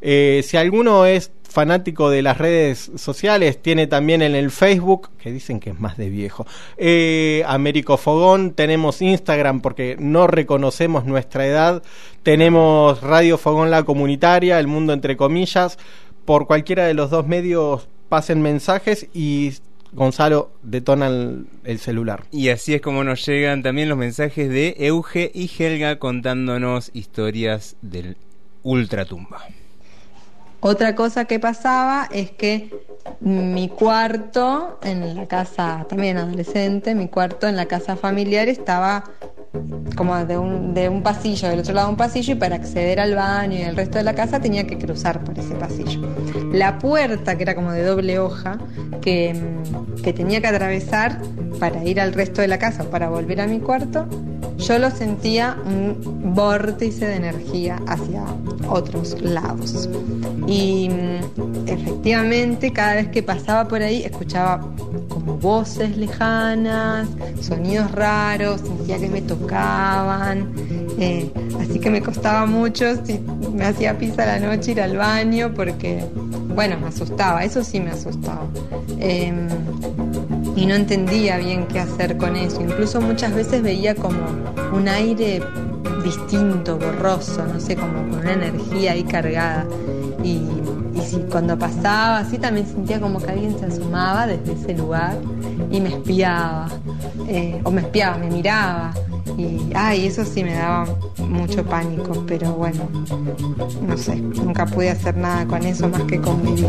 [0.00, 5.32] Eh, si alguno es fanático de las redes sociales, tiene también en el Facebook, que
[5.32, 11.48] dicen que es más de viejo, eh, Américo Fogón, tenemos Instagram porque no reconocemos nuestra
[11.48, 11.82] edad,
[12.22, 15.80] tenemos Radio Fogón La Comunitaria, El Mundo entre comillas,
[16.24, 19.54] por cualquiera de los dos medios pasen mensajes y
[19.92, 22.24] Gonzalo detona el, el, celular.
[22.30, 27.76] Y así es como nos llegan también los mensajes de Euge y Helga contándonos historias
[27.82, 28.16] del
[28.62, 29.40] ultratumba.
[30.60, 32.70] Otra cosa que pasaba es que
[33.20, 39.04] mi cuarto en la casa, también adolescente, mi cuarto en la casa familiar estaba
[39.96, 43.14] como de un, de un pasillo, del otro lado un pasillo, y para acceder al
[43.14, 46.00] baño y al resto de la casa tenía que cruzar por ese pasillo.
[46.52, 48.58] La puerta, que era como de doble hoja,
[49.00, 49.40] que,
[50.02, 51.20] que tenía que atravesar
[51.58, 54.06] para ir al resto de la casa o para volver a mi cuarto,
[54.58, 58.24] yo lo sentía un vórtice de energía hacia
[58.68, 59.88] otros lados.
[60.48, 60.88] Y
[61.66, 64.60] efectivamente, cada vez que pasaba por ahí, escuchaba
[65.10, 67.06] como voces lejanas,
[67.42, 70.50] sonidos raros, sentía que me tocaban.
[70.98, 71.30] Eh,
[71.60, 73.20] así que me costaba mucho, si
[73.52, 76.02] me hacía pisa la noche ir al baño, porque,
[76.54, 78.46] bueno, me asustaba, eso sí me asustaba.
[79.00, 79.30] Eh,
[80.58, 82.60] y no entendía bien qué hacer con eso.
[82.60, 84.18] Incluso muchas veces veía como
[84.72, 85.40] un aire
[86.02, 89.66] distinto, borroso, no sé, como con una energía ahí cargada.
[90.24, 90.40] Y,
[90.98, 95.16] y si cuando pasaba así también sentía como que alguien se asomaba desde ese lugar
[95.70, 96.68] y me espiaba,
[97.28, 98.92] eh, o me espiaba, me miraba.
[99.36, 100.86] Y ay, eso sí me daba
[101.18, 102.88] mucho pánico, pero bueno,
[103.86, 106.66] no sé, nunca pude hacer nada con eso más que convivir.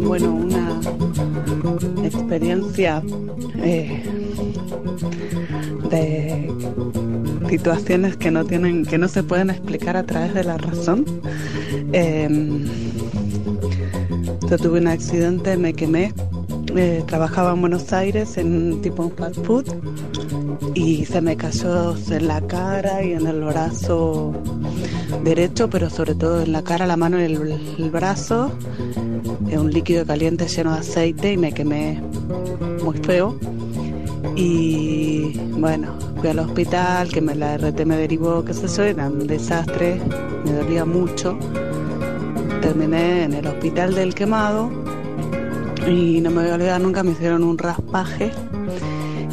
[0.00, 0.80] Bueno, una
[2.02, 3.02] experiencia
[3.62, 4.02] eh,
[5.90, 6.52] de
[7.54, 11.04] situaciones que no tienen, que no se pueden explicar a través de la razón.
[11.92, 12.28] Eh,
[14.50, 16.12] yo tuve un accidente, me quemé.
[16.74, 19.66] Eh, trabajaba en Buenos Aires en un tipo de fast food
[20.74, 24.32] y se me cayó en la cara y en el brazo
[25.22, 27.36] derecho, pero sobre todo en la cara, la mano y el,
[27.78, 28.50] el brazo.
[29.48, 32.02] Eh, un líquido caliente lleno de aceite y me quemé
[32.82, 33.38] muy feo.
[34.36, 39.08] Y bueno, fui al hospital, que me la RT me derivó, qué sé yo, era
[39.08, 40.00] un desastre,
[40.44, 41.38] me dolía mucho
[42.64, 44.70] terminé en el hospital del quemado
[45.86, 48.32] y no me voy a olvidar nunca, me hicieron un raspaje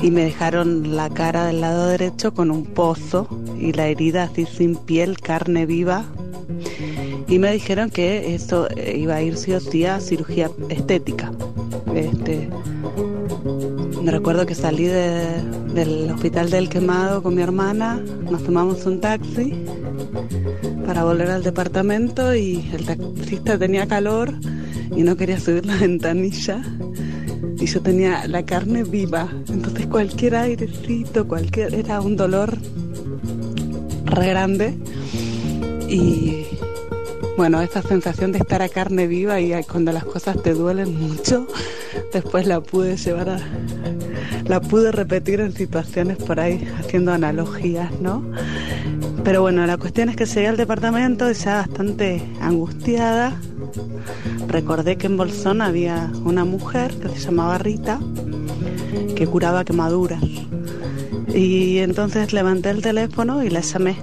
[0.01, 4.45] y me dejaron la cara del lado derecho con un pozo y la herida así
[4.45, 6.03] sin piel, carne viva.
[7.29, 11.31] Y me dijeron que esto iba a ir sí o sí a cirugía estética.
[11.95, 12.49] Este,
[14.09, 19.53] recuerdo que salí del hospital del quemado con mi hermana, nos tomamos un taxi
[20.85, 24.33] para volver al departamento y el taxista tenía calor
[24.95, 26.63] y no quería subir la ventanilla
[27.59, 32.57] y yo tenía la carne viva, entonces cualquier airecito, cualquier era un dolor
[34.05, 34.77] re grande
[35.87, 36.45] y
[37.41, 41.47] bueno, esa sensación de estar a carne viva y cuando las cosas te duelen mucho,
[42.13, 43.39] después la pude llevar a
[44.45, 48.23] la pude repetir en situaciones por ahí haciendo analogías, ¿no?
[49.23, 53.35] Pero bueno, la cuestión es que llegué al departamento ya bastante angustiada.
[54.47, 57.99] Recordé que en Bolsón había una mujer que se llamaba Rita
[59.15, 60.21] que curaba quemaduras.
[61.33, 63.97] Y entonces levanté el teléfono y la llamé.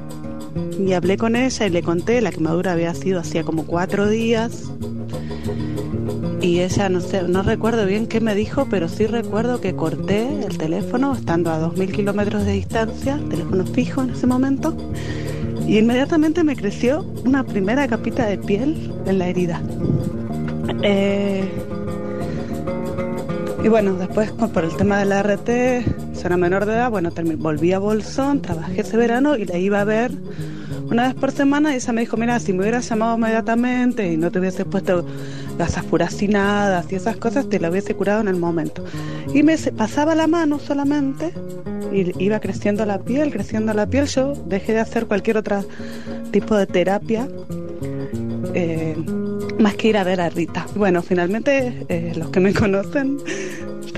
[0.78, 4.70] Y hablé con ella y le conté, la quemadura había sido hacía como cuatro días.
[6.40, 10.44] Y ella, no sé, no recuerdo bien qué me dijo, pero sí recuerdo que corté
[10.46, 14.76] el teléfono estando a 2.000 kilómetros de distancia, teléfono fijo en ese momento,
[15.66, 19.60] y inmediatamente me creció una primera capita de piel en la herida.
[20.82, 21.44] Eh,
[23.62, 27.72] y bueno, después por el tema de la RT, era menor de edad, bueno, volví
[27.72, 30.12] a Bolsón, trabajé ese verano y la iba a ver
[30.90, 34.16] una vez por semana y ella me dijo, mira, si me hubieras llamado inmediatamente y
[34.16, 35.04] no te hubiese puesto
[35.58, 38.84] gasas furacinadas y esas cosas, te la hubiese curado en el momento.
[39.34, 41.34] Y me pasaba la mano solamente
[41.92, 44.06] y iba creciendo la piel, creciendo la piel.
[44.06, 45.64] Yo dejé de hacer cualquier otro
[46.30, 47.28] tipo de terapia.
[48.54, 48.96] Eh,
[49.58, 50.66] más que ir a ver a Rita.
[50.74, 53.18] Bueno, finalmente eh, los que me conocen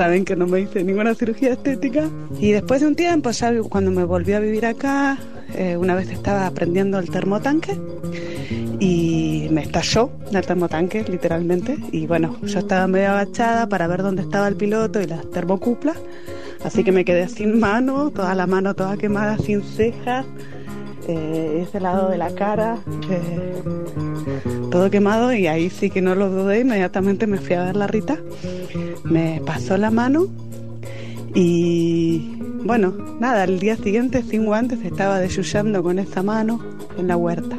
[0.01, 2.09] saben que no me hice ninguna cirugía estética.
[2.39, 3.29] Y después de un tiempo,
[3.69, 5.19] cuando me volví a vivir acá,
[5.55, 7.79] eh, una vez estaba aprendiendo el termotanque
[8.79, 11.77] y me estalló el termotanque, literalmente.
[11.93, 15.99] Y bueno, yo estaba medio agachada para ver dónde estaba el piloto y las termocuplas.
[16.65, 20.25] Así que me quedé sin mano, toda la mano toda quemada, sin cejas,
[21.09, 22.79] eh, ese lado de la cara,
[23.11, 23.63] eh,
[24.71, 25.33] todo quemado.
[25.33, 28.19] Y ahí sí que no lo dudé, inmediatamente me fui a ver la Rita.
[29.05, 30.29] Me pasó la mano
[31.35, 36.61] y bueno, nada, al día siguiente sin guantes estaba desyuyando con esa mano
[36.99, 37.57] en la huerta.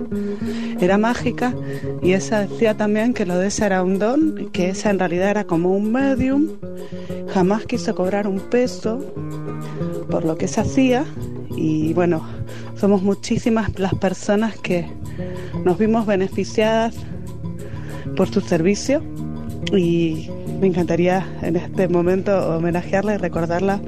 [0.79, 1.53] Era mágica
[2.01, 5.29] y esa decía también que lo de esa era un don, que esa en realidad
[5.29, 6.49] era como un medium.
[7.33, 9.13] Jamás quiso cobrar un peso
[10.09, 11.05] por lo que se hacía
[11.55, 12.21] y bueno,
[12.75, 14.87] somos muchísimas las personas que
[15.63, 16.95] nos vimos beneficiadas
[18.15, 19.03] por su servicio
[19.71, 20.29] y
[20.59, 23.79] me encantaría en este momento homenajearla y recordarla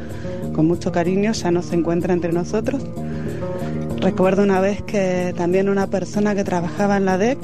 [0.53, 2.84] con mucho cariño, ya no se encuentra entre nosotros.
[3.99, 7.39] Recuerdo una vez que también una persona que trabajaba en la DEC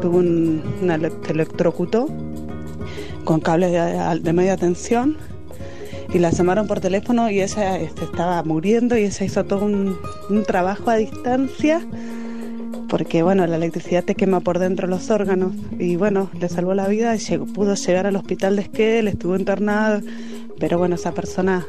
[0.00, 2.08] tuvo un, una electrocutó
[3.24, 5.16] con cables de, de, media tensión
[6.12, 9.96] y la llamaron por teléfono y ella este, estaba muriendo y ella hizo todo un,
[10.46, 11.80] trabajo a distancia
[12.88, 16.88] porque bueno, la electricidad te quema por dentro los órganos y bueno, le salvó la
[16.88, 20.00] vida y pudo llegar al hospital de Esquel, estuvo internado,
[20.58, 21.64] pero bueno, esa persona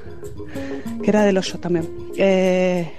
[1.03, 1.87] que era del hoyo también,
[2.17, 2.91] eh,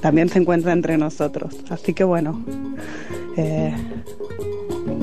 [0.00, 2.44] también se encuentra entre nosotros, así que bueno,
[3.36, 3.72] eh,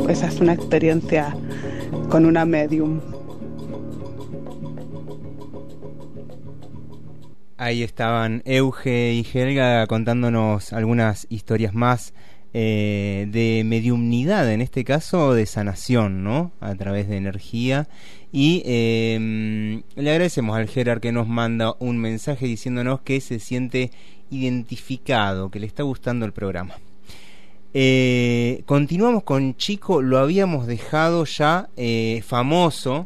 [0.09, 1.33] esa es una experiencia
[2.09, 2.99] con una medium.
[7.61, 12.13] Ahí estaban Euge y Helga contándonos algunas historias más
[12.53, 16.53] eh, de mediumnidad, en este caso de sanación, ¿no?
[16.61, 17.89] A través de energía.
[18.31, 23.91] Y eh, le agradecemos al Gerard que nos manda un mensaje diciéndonos que se siente
[24.31, 26.75] identificado, que le está gustando el programa.
[27.73, 33.05] Eh, continuamos con Chico, lo habíamos dejado ya eh, famoso,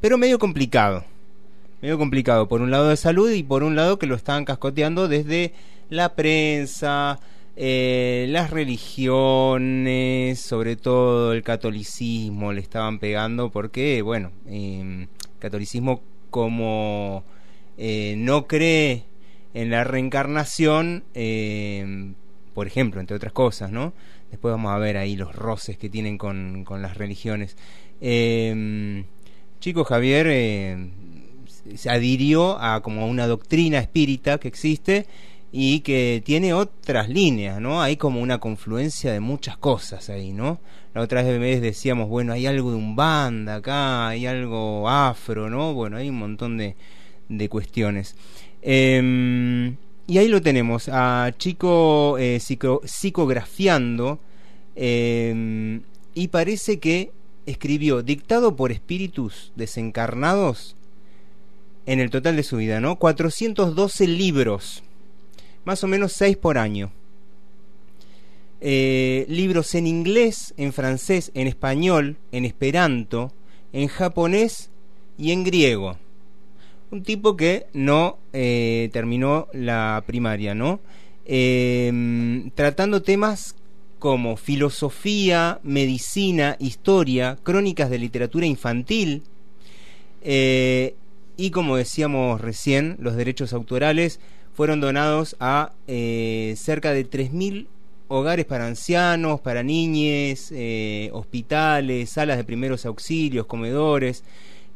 [0.00, 1.11] pero medio complicado
[1.82, 2.48] medio complicado.
[2.48, 5.52] Por un lado de salud y por un lado que lo estaban cascoteando desde
[5.90, 7.18] la prensa,
[7.56, 15.08] eh, las religiones, sobre todo el catolicismo le estaban pegando porque, bueno, eh,
[15.40, 17.24] catolicismo como
[17.76, 19.04] eh, no cree
[19.52, 22.14] en la reencarnación, eh,
[22.54, 23.92] por ejemplo, entre otras cosas, ¿no?
[24.30, 27.56] Después vamos a ver ahí los roces que tienen con, con las religiones.
[28.00, 29.04] Eh,
[29.60, 30.26] chico Javier
[31.76, 35.06] se adhirió a como una doctrina espírita que existe
[35.50, 37.82] y que tiene otras líneas, ¿no?
[37.82, 40.60] Hay como una confluencia de muchas cosas ahí, ¿no?
[40.94, 45.74] La otra vez decíamos, bueno, hay algo de un banda acá, hay algo afro, ¿no?
[45.74, 46.76] Bueno, hay un montón de,
[47.28, 48.16] de cuestiones.
[48.62, 49.74] Eh,
[50.06, 54.18] y ahí lo tenemos, a Chico eh, psico, psicografiando,
[54.74, 55.80] eh,
[56.14, 57.12] y parece que
[57.46, 60.76] escribió, dictado por espíritus desencarnados,
[61.86, 62.96] en el total de su vida, ¿no?
[62.96, 64.82] 412 libros,
[65.64, 66.92] más o menos 6 por año.
[68.60, 73.32] Eh, libros en inglés, en francés, en español, en esperanto,
[73.72, 74.70] en japonés
[75.18, 75.98] y en griego.
[76.90, 80.80] Un tipo que no eh, terminó la primaria, ¿no?
[81.24, 83.56] Eh, tratando temas
[84.02, 89.22] como filosofía, medicina, historia, crónicas de literatura infantil,
[90.22, 90.96] eh,
[91.36, 94.20] y como decíamos recién, los derechos autorales
[94.52, 97.66] fueron donados a eh, cerca de 3.000
[98.08, 104.24] hogares para ancianos, para niñes, eh, hospitales, salas de primeros auxilios, comedores,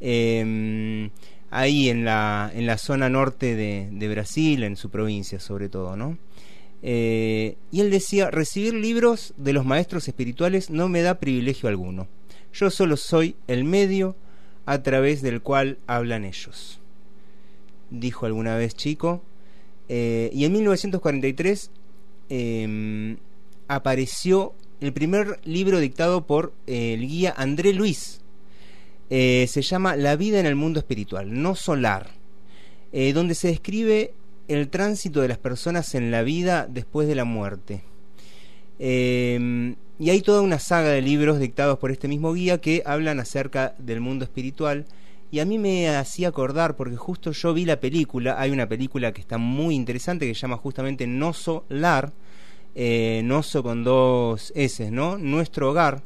[0.01, 1.11] eh,
[1.51, 5.97] ahí en la, en la zona norte de, de, Brasil, en su provincia sobre todo,
[5.97, 6.19] ¿no?
[6.83, 12.09] Eh, y él decía, recibir libros de los maestros espirituales no me da privilegio alguno.
[12.53, 14.17] Yo solo soy el medio
[14.67, 16.81] a través del cual hablan ellos.
[17.91, 19.23] Dijo alguna vez Chico.
[19.89, 21.71] Eh, y en 1943
[22.29, 23.17] eh,
[23.69, 28.21] apareció el primer libro dictado por eh, el guía André Luis.
[29.09, 32.11] Eh, se llama La vida en el mundo espiritual, no solar,
[33.13, 34.15] donde se describe
[34.49, 37.83] el tránsito de las personas en la vida después de la muerte.
[38.79, 43.19] Eh, y hay toda una saga de libros dictados por este mismo guía que hablan
[43.21, 44.87] acerca del mundo espiritual.
[45.31, 49.13] Y a mí me hacía acordar, porque justo yo vi la película, hay una película
[49.13, 52.13] que está muy interesante que se llama justamente Noso Lar,
[52.75, 55.19] eh, Noso con dos S, ¿no?
[55.19, 56.03] Nuestro hogar,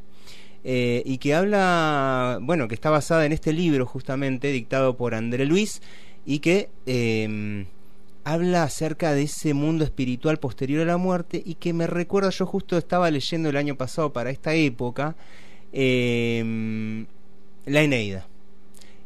[0.65, 5.45] eh, y que habla, bueno, que está basada en este libro justamente, dictado por André
[5.45, 5.83] Luis,
[6.25, 7.67] y que eh,
[8.33, 12.47] habla acerca de ese mundo espiritual posterior a la muerte y que me recuerda, yo
[12.47, 15.17] justo estaba leyendo el año pasado para esta época,
[15.73, 17.05] eh,
[17.67, 18.27] la Eneida.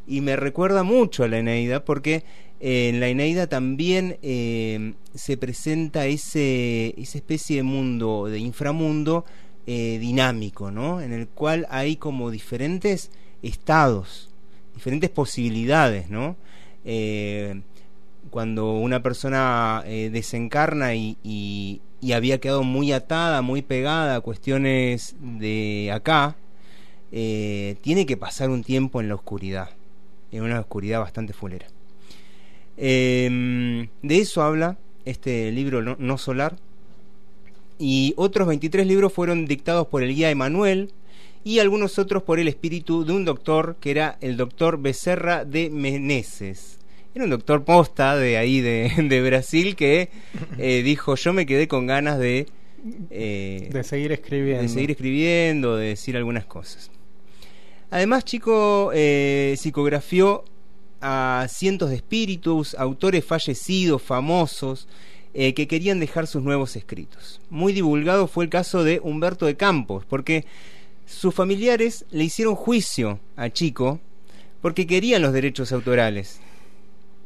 [0.07, 2.25] Y me recuerda mucho a la Eneida porque
[2.61, 9.25] eh, en la Eneida también eh, se presenta ese, esa especie de mundo, de inframundo
[9.67, 11.01] eh, dinámico, ¿no?
[11.01, 13.11] En el cual hay como diferentes
[13.43, 14.29] estados,
[14.75, 16.37] diferentes posibilidades, ¿no?
[18.35, 21.81] Cuando una persona eh, desencarna y,
[22.13, 26.35] había quedado muy atada, muy pegada a cuestiones de acá,
[27.13, 29.71] eh, tiene que pasar un tiempo en la oscuridad,
[30.33, 31.69] en una oscuridad bastante fulera.
[32.77, 36.57] Eh, de eso habla este libro no, no, solar.
[37.79, 40.91] Y otros 23 libros fueron dictados por el guía Emanuel
[41.45, 45.71] y algunos otros por el espíritu de un doctor que era el doctor Becerra de
[45.71, 46.81] Meneses.
[47.15, 50.11] Era un doctor posta de ahí de, de Brasil que
[50.59, 52.47] eh, dijo yo me quedé con ganas de...
[53.11, 54.63] Eh, de seguir escribiendo.
[54.63, 56.91] De seguir escribiendo, de decir algunas cosas.
[57.91, 60.45] Además, Chico eh, psicografió
[61.01, 64.89] a cientos de espíritus, autores fallecidos, famosos,
[65.35, 67.41] eh, que querían dejar sus nuevos escritos.
[67.51, 70.47] Muy divulgado fue el caso de Humberto de Campos, porque
[71.07, 74.01] sus familiares le hicieron juicio a Chico
[74.61, 76.41] porque querían los derechos autorales.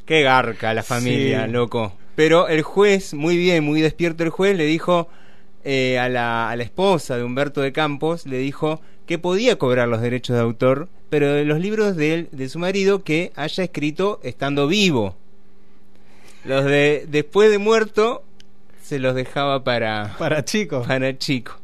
[0.09, 1.53] Qué garca la familia, sí.
[1.53, 1.93] loco.
[2.17, 5.07] Pero el juez, muy bien, muy despierto el juez, le dijo
[5.65, 9.87] eh, a, la, a la esposa de Humberto de Campos, le dijo que podía cobrar
[9.87, 13.65] los derechos de autor, pero de los libros de, él, de su marido que haya
[13.65, 15.15] escrito estando vivo.
[16.45, 18.25] Los de después de muerto
[18.83, 20.83] se los dejaba para para Chico.
[20.83, 21.59] Para Chico.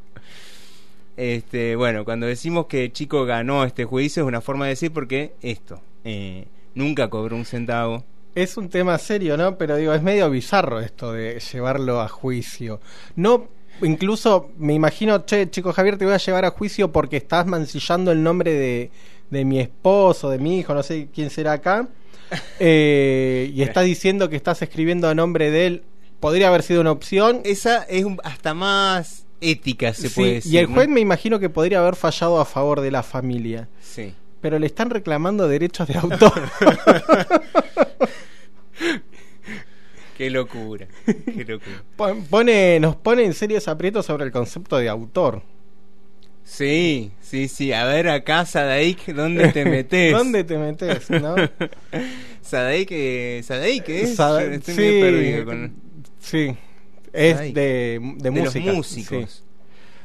[1.17, 5.33] Este, bueno, cuando decimos que Chico ganó este juicio es una forma de decir porque
[5.41, 8.05] esto eh, nunca cobró un centavo.
[8.35, 9.57] Es un tema serio, ¿no?
[9.57, 12.81] Pero digo, es medio bizarro esto de llevarlo a juicio.
[13.17, 13.49] No
[13.83, 18.13] incluso me imagino, che, chico Javier, te voy a llevar a juicio porque estás mancillando
[18.13, 18.91] el nombre de,
[19.31, 21.89] de mi esposo, de mi hijo, no sé quién será acá,
[22.61, 25.83] eh, y estás diciendo que estás escribiendo a nombre de él.
[26.21, 27.43] Podría haber sido una opción.
[27.45, 30.55] Esa es un, hasta más ética, se sí, puede decir.
[30.55, 30.95] Y el juez ¿no?
[30.95, 33.69] me imagino que podría haber fallado a favor de la familia.
[33.83, 34.15] Sí.
[34.45, 36.35] Pero le están reclamando derechos de autor.
[40.19, 41.83] Qué locura, qué locura.
[42.29, 45.43] Pone, nos pone en serios aprietos sobre el concepto de autor.
[46.45, 47.73] Sí, sí, sí.
[47.73, 50.13] A ver acá, Sadaik, ¿dónde te metes?
[50.13, 51.37] ¿Dónde te metes, no?
[52.43, 54.07] Sadaik, eh, Sadaik.
[54.09, 55.75] Sada Estoy sí, medio perdido con...
[56.21, 56.55] sí,
[57.15, 57.55] es Sadaik.
[57.55, 59.27] de, de, De los músicos.
[59.27, 59.45] Sí.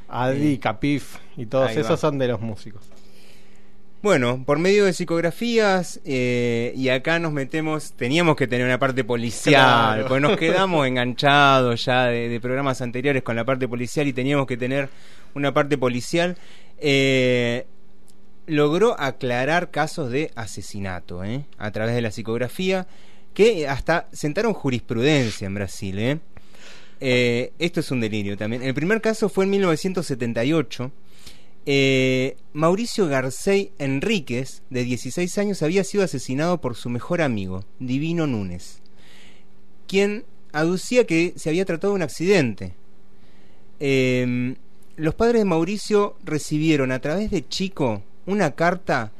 [0.07, 2.89] Adi, Capif y todos esos son de los músicos.
[4.01, 9.03] Bueno, por medio de psicografías, eh, y acá nos metemos, teníamos que tener una parte
[9.03, 10.07] policial, Claro.
[10.07, 14.47] pues nos quedamos enganchados ya de, de programas anteriores con la parte policial y teníamos
[14.47, 14.87] que tener
[15.33, 16.37] una parte policial.
[16.77, 17.65] Eh,
[18.47, 21.45] logró aclarar casos de asesinato ¿eh?
[21.57, 22.87] a través de la psicografía
[23.33, 25.99] que hasta sentaron jurisprudencia en Brasil.
[25.99, 26.19] ¿eh?
[27.01, 28.63] Eh, esto es un delirio también.
[28.63, 30.91] El primer caso fue en 1978.
[31.71, 38.25] Eh, Mauricio Garcey Enríquez, de 16 años, había sido asesinado por su mejor amigo, Divino
[38.25, 38.81] Núñez,
[39.85, 42.73] quien aducía que se había tratado de un accidente.
[43.79, 44.55] Eh,
[44.95, 49.11] los padres de Mauricio recibieron a través de Chico una carta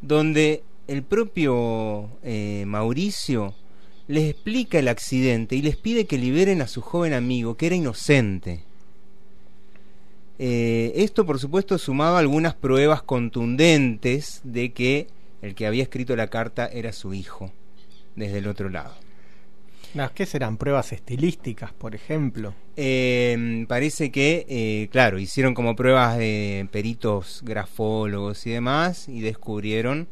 [0.00, 3.52] donde el propio eh, Mauricio
[4.06, 7.74] les explica el accidente y les pide que liberen a su joven amigo, que era
[7.74, 8.62] inocente.
[10.38, 15.06] Eh, esto, por supuesto, sumaba algunas pruebas contundentes de que
[15.42, 17.52] el que había escrito la carta era su hijo,
[18.14, 18.94] desde el otro lado.
[19.94, 22.54] No, ¿Qué serán pruebas estilísticas, por ejemplo?
[22.76, 30.08] Eh, parece que, eh, claro, hicieron como pruebas de peritos grafólogos y demás y descubrieron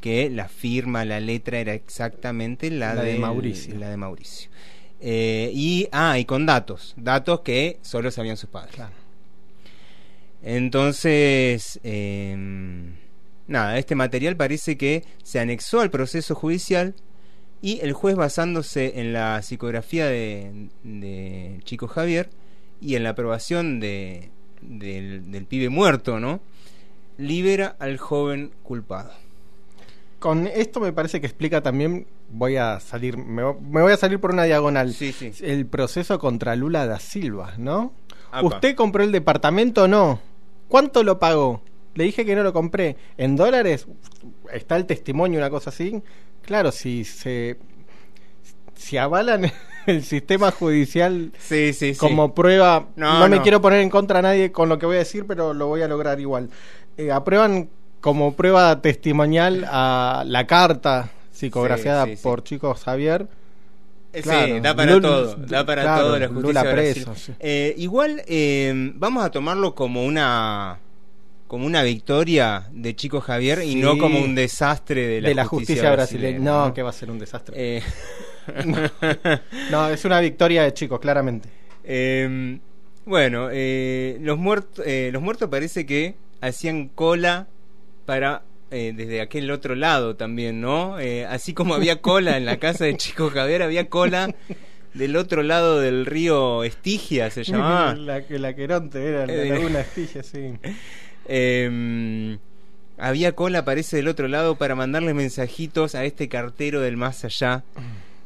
[0.00, 3.78] que la firma, la letra era exactamente la, La de Mauricio.
[3.78, 4.50] La de Mauricio.
[5.00, 8.74] Eh, y, ah, y con datos, datos que solo sabían sus padres.
[8.74, 9.01] Claro.
[10.42, 12.36] Entonces, eh,
[13.46, 16.94] nada, este material parece que se anexó al proceso judicial
[17.60, 22.28] y el juez basándose en la psicografía de, de Chico Javier
[22.80, 24.30] y en la aprobación de,
[24.62, 26.40] del, del pibe muerto, ¿no?
[27.18, 29.12] Libera al joven culpado.
[30.18, 34.18] Con esto me parece que explica también, voy a salir, me, me voy a salir
[34.18, 35.32] por una diagonal, Sí, sí.
[35.42, 37.92] el proceso contra Lula da Silva, ¿no?
[38.32, 38.46] Apa.
[38.46, 40.20] ¿Usted compró el departamento o no?
[40.72, 41.60] ¿Cuánto lo pagó?
[41.94, 42.96] Le dije que no lo compré.
[43.18, 43.86] ¿En dólares?
[44.50, 46.02] ¿Está el testimonio, una cosa así?
[46.40, 47.58] Claro, si se...
[48.74, 49.52] si avalan
[49.86, 52.00] el sistema judicial Sí, sí, sí.
[52.00, 53.42] como prueba, No, no, me no.
[53.42, 55.82] quiero poner en contra a nadie con lo que voy a decir, pero lo voy
[55.82, 56.48] a lograr igual.
[56.96, 57.68] Eh, aprueban
[58.00, 63.28] como prueba testimonial a la carta psicografiada por Chico Javier.
[64.20, 67.32] Claro, sí, da para todo, da para claro, todo la justicia preso, sí.
[67.40, 70.78] Eh, igual eh, vamos a tomarlo como una
[71.46, 75.44] como una victoria de Chico Javier y no como un desastre de la, de la
[75.44, 76.38] justicia, brasileña.
[76.38, 77.54] No, que va a ser un desastre.
[77.56, 77.82] Eh,
[79.70, 81.48] no, es una victoria de Chico, claramente.
[81.84, 82.58] Eh,
[83.04, 87.48] bueno, los muertos, los muertos parece que hacían cola
[88.06, 88.42] para
[88.72, 90.98] eh, desde aquel otro lado también, ¿no?
[90.98, 94.34] Eh, así como había cola en la casa de Chico Javier, había cola
[94.94, 97.94] del otro lado del río Estigia, se llamaba.
[97.96, 100.54] la, la Queronte era la Eh, laguna Estigia, sí.
[101.28, 102.36] Eh,
[102.98, 107.64] había cola, parece, del otro lado para mandarle mensajitos a este cartero del más allá,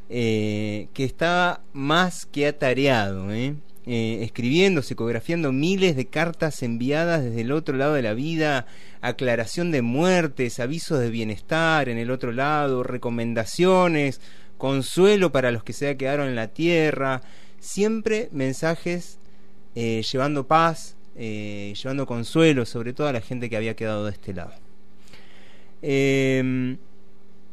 [0.09, 3.55] eh, que estaba más que atareado, ¿eh?
[3.89, 8.67] Eh, escribiendo, psicografiando miles de cartas enviadas desde el otro lado de la vida,
[9.01, 14.21] aclaración de muertes, avisos de bienestar en el otro lado, recomendaciones,
[14.59, 17.23] consuelo para los que se quedaron en la tierra,
[17.61, 19.21] siempre mensajes
[19.77, 24.11] eh, llevando paz, eh, llevando consuelo, sobre todo a la gente que había quedado de
[24.11, 24.53] este lado.
[25.83, 26.77] Eh,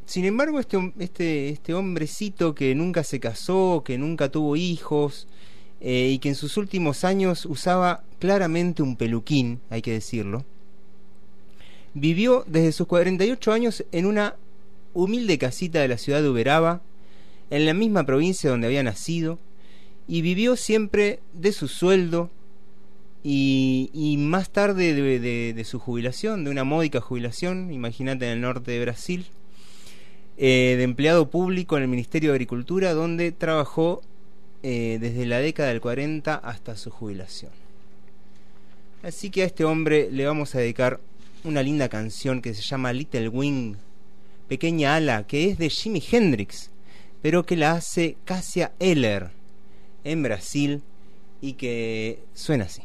[0.05, 5.27] sin embargo, este, este, este hombrecito que nunca se casó, que nunca tuvo hijos,
[5.83, 10.45] eh, y que en sus últimos años usaba claramente un peluquín, hay que decirlo,
[11.93, 14.35] vivió desde sus 48 años en una
[14.93, 16.81] humilde casita de la ciudad de Uberaba,
[17.49, 19.37] en la misma provincia donde había nacido,
[20.07, 22.29] y vivió siempre de su sueldo
[23.23, 28.41] y, más tarde de, de- de su jubilación, de una módica jubilación, imagínate en el
[28.41, 29.25] norte de Brasil,
[30.37, 34.01] eh, de empleado público en el Ministerio de Agricultura, donde trabajó
[34.63, 37.51] eh, desde la década del 40 hasta su jubilación.
[39.03, 41.01] Así que a este hombre le vamos a dedicar
[41.43, 43.75] una linda canción que se llama Little Wing,
[44.47, 46.71] Pequeña Ala, que es de Jimi Hendrix,
[47.21, 49.31] pero que la hace Cassia Eller
[50.03, 50.81] en Brasil
[51.41, 52.81] y que suena así.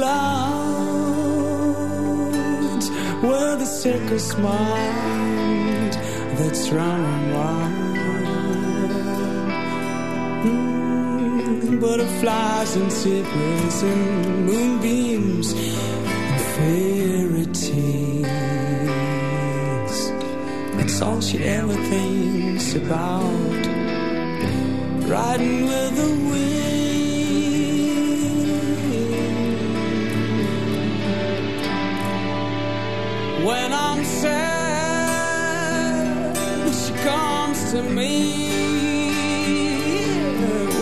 [0.00, 1.36] Clouds
[3.24, 5.92] where the circus mind
[6.38, 8.78] that's running wild.
[10.46, 18.28] Mm, butterflies and zebras and moonbeams and fairy tales.
[20.76, 23.66] That's all she ever thinks about
[25.14, 26.79] riding with the wind.
[33.44, 34.36] When I'm sad,
[36.74, 38.50] she comes to me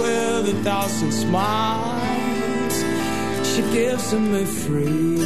[0.00, 2.76] with a thousand smiles.
[3.50, 5.18] She gives me free.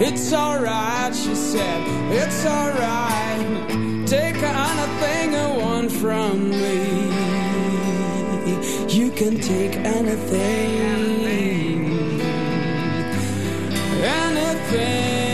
[0.00, 1.82] It's alright, she said.
[2.12, 3.68] It's alright.
[4.06, 6.80] Take anything you want from me.
[8.88, 11.51] You can take anything.
[14.74, 15.31] again.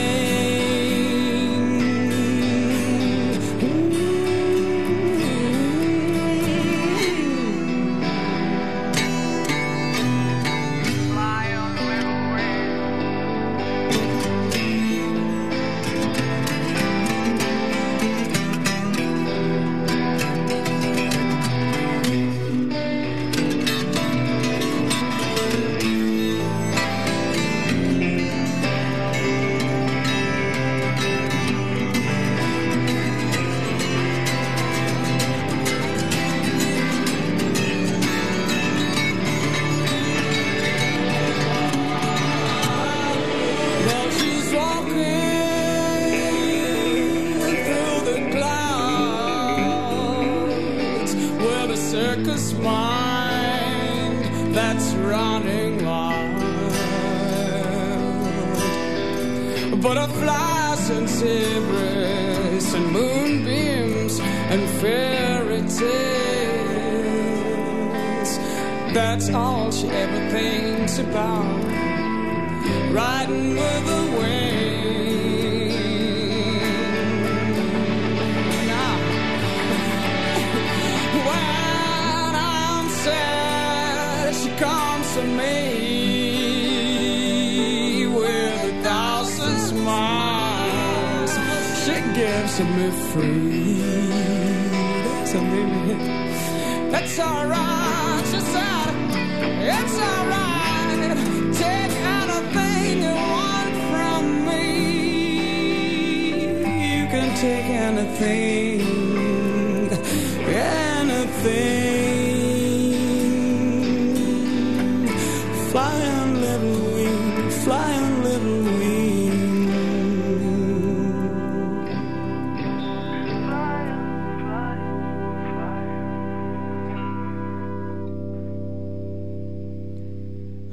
[69.30, 71.64] All she ever thinks about
[72.92, 75.72] riding with the wind.
[78.66, 78.96] Now,
[81.28, 85.56] when I'm sad, she comes to me
[88.06, 91.32] with a thousand smiles.
[91.84, 93.58] She gives me free.
[96.90, 97.77] That's alright,
[101.62, 104.64] take anything, you want from me.
[106.96, 108.80] You can take anything,
[110.48, 111.77] anything.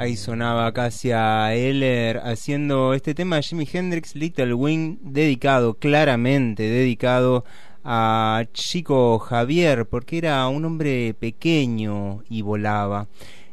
[0.06, 7.44] Ahí sonaba Cassia Eller haciendo este tema de Jimi Hendrix, Little Wing, dedicado, claramente dedicado
[7.84, 13.08] a Chico Javier, porque era un hombre pequeño y volaba.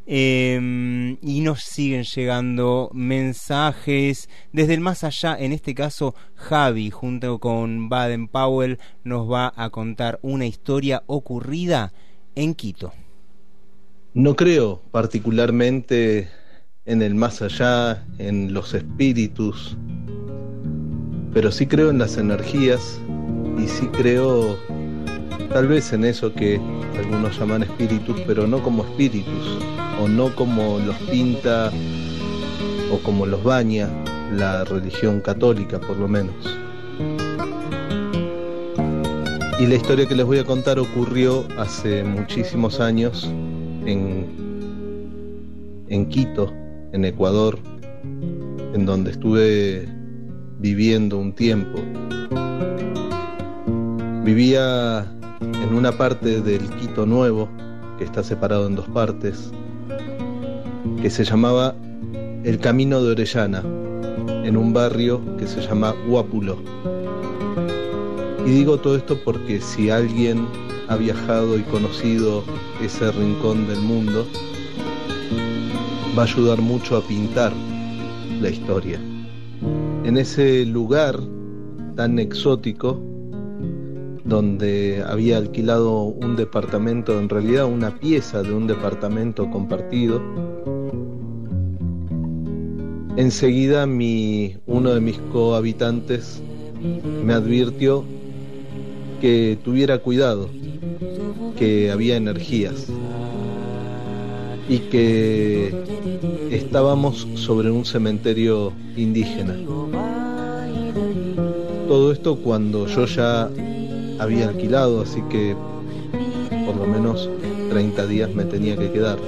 [0.06, 5.34] Eh, y nos siguen llegando mensajes desde el más allá.
[5.38, 11.94] En este caso, Javi, junto con Baden Powell, nos va a contar una historia ocurrida
[12.34, 12.92] en Quito.
[14.12, 16.28] No creo particularmente
[16.84, 19.76] en el más allá, en los espíritus,
[21.32, 23.00] pero sí creo en las energías
[23.56, 24.58] y sí creo
[25.52, 26.60] tal vez en eso que
[26.98, 29.58] algunos llaman espíritus, pero no como espíritus,
[30.00, 31.70] o no como los pinta
[32.90, 33.88] o como los baña
[34.32, 36.34] la religión católica por lo menos.
[39.60, 43.30] Y la historia que les voy a contar ocurrió hace muchísimos años
[43.86, 44.26] en,
[45.88, 46.52] en Quito,
[46.92, 47.58] en Ecuador,
[48.74, 49.88] en donde estuve
[50.58, 51.80] viviendo un tiempo.
[54.24, 55.06] Vivía
[55.40, 57.48] en una parte del Quito Nuevo,
[57.98, 59.50] que está separado en dos partes,
[61.00, 61.74] que se llamaba
[62.44, 63.62] El Camino de Orellana,
[64.44, 66.58] en un barrio que se llama Huápulo.
[68.46, 70.46] Y digo todo esto porque si alguien
[70.88, 72.44] ha viajado y conocido
[72.82, 74.26] ese rincón del mundo,
[76.16, 77.52] va a ayudar mucho a pintar
[78.40, 79.00] la historia.
[80.04, 81.18] En ese lugar
[81.96, 83.00] tan exótico,
[84.24, 90.20] donde había alquilado un departamento, en realidad una pieza de un departamento compartido,
[93.16, 96.42] enseguida mi, uno de mis cohabitantes
[97.24, 98.04] me advirtió
[99.20, 100.48] que tuviera cuidado,
[101.56, 102.88] que había energías
[104.72, 105.70] y que
[106.50, 109.54] estábamos sobre un cementerio indígena.
[111.86, 113.50] Todo esto cuando yo ya
[114.18, 115.54] había alquilado, así que
[116.64, 117.28] por lo menos
[117.68, 119.18] 30 días me tenía que quedar.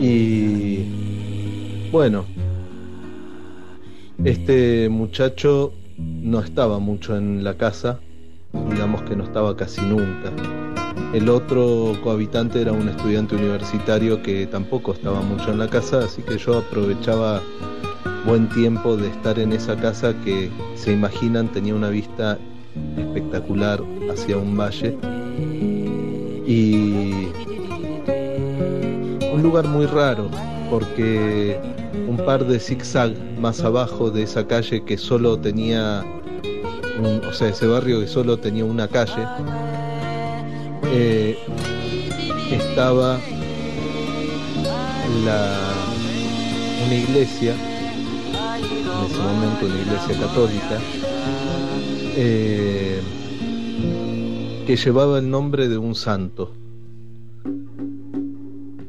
[0.00, 0.80] Y
[1.92, 2.24] bueno,
[4.24, 8.00] este muchacho no estaba mucho en la casa,
[8.68, 10.32] digamos que no estaba casi nunca.
[11.14, 16.22] El otro cohabitante era un estudiante universitario que tampoco estaba mucho en la casa, así
[16.22, 17.40] que yo aprovechaba
[18.26, 22.36] buen tiempo de estar en esa casa que se imaginan tenía una vista
[22.98, 24.96] espectacular hacia un valle.
[26.48, 27.28] Y
[29.32, 30.28] un lugar muy raro
[30.68, 31.60] porque
[32.08, 36.04] un par de zigzag más abajo de esa calle que solo tenía
[36.98, 39.24] un- o sea ese barrio que solo tenía una calle
[40.92, 41.36] eh,
[42.50, 43.20] estaba
[45.24, 45.74] la
[46.86, 50.80] una iglesia en ese momento una iglesia católica
[52.16, 53.00] eh,
[54.66, 56.52] que llevaba el nombre de un santo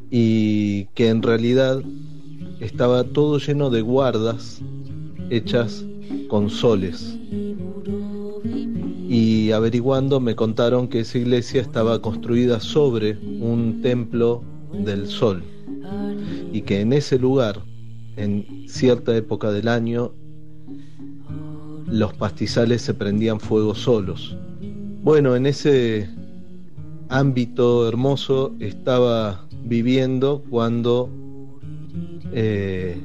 [0.09, 1.81] y que en realidad
[2.59, 4.61] estaba todo lleno de guardas
[5.29, 5.85] hechas
[6.29, 7.17] con soles.
[9.07, 14.43] Y averiguando me contaron que esa iglesia estaba construida sobre un templo
[14.73, 15.43] del sol
[16.51, 17.61] y que en ese lugar,
[18.15, 20.13] en cierta época del año,
[21.85, 24.37] los pastizales se prendían fuego solos.
[25.03, 26.09] Bueno, en ese
[27.09, 31.09] ámbito hermoso estaba viviendo cuando
[32.31, 32.97] eh,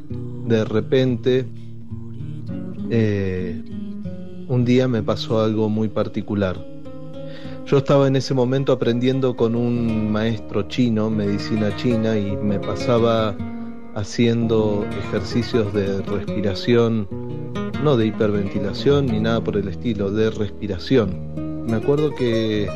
[0.47, 1.47] de repente
[2.91, 3.63] eh,
[4.51, 6.57] un día me pasó algo muy particular.
[7.67, 13.37] Yo estaba en ese momento aprendiendo con un maestro chino, medicina china, y me pasaba
[13.95, 17.07] haciendo ejercicios de respiración,
[17.85, 21.65] no de hiperventilación ni nada por el estilo, de respiración.
[21.69, 22.69] Me acuerdo que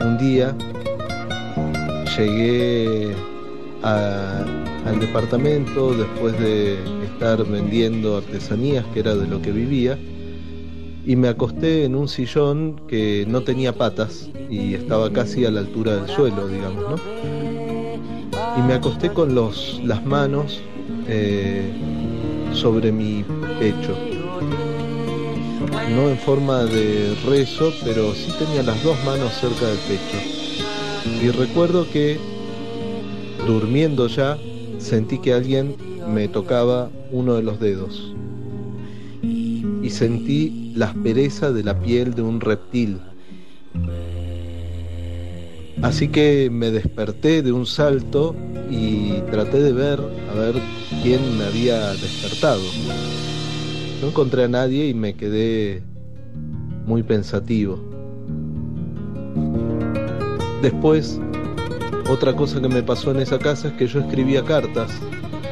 [0.00, 0.56] un día
[2.16, 3.12] llegué
[3.82, 6.78] al departamento después de
[7.16, 9.98] estar vendiendo artesanías, que era de lo que vivía,
[11.06, 15.60] y me acosté en un sillón que no tenía patas y estaba casi a la
[15.60, 16.96] altura del suelo, digamos, ¿no?
[18.58, 20.60] Y me acosté con los, las manos
[21.08, 21.72] eh,
[22.52, 23.24] sobre mi
[23.58, 23.96] pecho.
[25.94, 31.24] No en forma de rezo, pero sí tenía las dos manos cerca del pecho.
[31.24, 32.18] Y recuerdo que,
[33.46, 34.36] durmiendo ya,
[34.78, 35.76] sentí que alguien
[36.12, 38.14] me tocaba uno de los dedos.
[39.22, 42.98] Y sentí la aspereza de la piel de un reptil.
[45.82, 48.34] Así que me desperté de un salto
[48.70, 50.54] y traté de ver a ver
[51.02, 52.62] quién me había despertado.
[54.00, 55.82] No encontré a nadie y me quedé
[56.86, 57.78] muy pensativo.
[60.62, 61.20] Después,
[62.08, 64.90] otra cosa que me pasó en esa casa es que yo escribía cartas.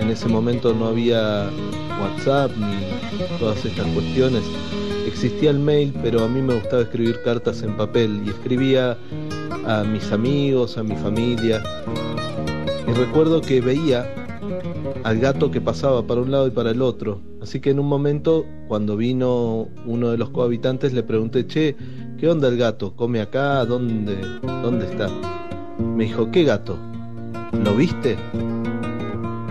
[0.05, 1.49] En ese momento no había
[1.99, 4.43] WhatsApp ni todas estas cuestiones.
[5.07, 8.99] Existía el mail, pero a mí me gustaba escribir cartas en papel y escribía
[9.67, 11.63] a mis amigos, a mi familia.
[12.87, 14.07] Y recuerdo que veía
[15.05, 17.23] al gato que pasaba para un lado y para el otro.
[17.41, 21.77] Así que en un momento, cuando vino uno de los cohabitantes, le pregunté, che,
[22.19, 22.95] ¿qué onda el gato?
[22.95, 23.65] ¿Come acá?
[23.65, 25.09] ¿Dónde, dónde está?
[25.79, 26.77] Me dijo, ¿qué gato?
[27.65, 28.19] ¿Lo viste?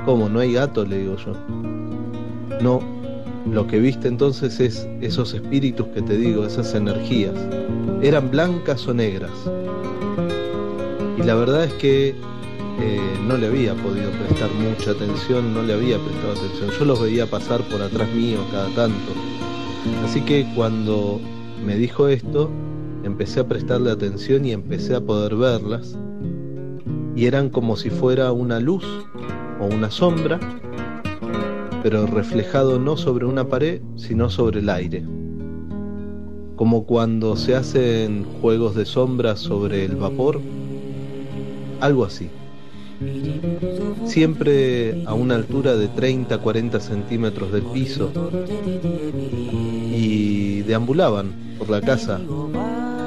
[0.06, 0.28] ¿Cómo?
[0.28, 0.86] ¿No hay gato?
[0.86, 1.34] Le digo yo.
[2.62, 2.82] No,
[3.50, 7.36] lo que viste entonces es esos espíritus que te digo, esas energías.
[8.02, 9.32] ¿Eran blancas o negras?
[11.18, 15.74] Y la verdad es que eh, no le había podido prestar mucha atención, no le
[15.74, 16.70] había prestado atención.
[16.78, 19.14] Yo los veía pasar por atrás mío cada tanto.
[20.04, 21.22] Así que cuando
[21.66, 22.50] me dijo esto,
[23.06, 25.98] empecé a prestarle atención y empecé a poder verlas.
[27.16, 28.84] Y eran como si fuera una luz
[29.66, 30.40] una sombra,
[31.82, 35.04] pero reflejado no sobre una pared, sino sobre el aire.
[36.56, 40.40] Como cuando se hacen juegos de sombras sobre el vapor,
[41.82, 42.30] algo así
[44.06, 48.12] siempre a una altura de 30-40 centímetros del piso
[49.92, 52.20] y deambulaban por la casa.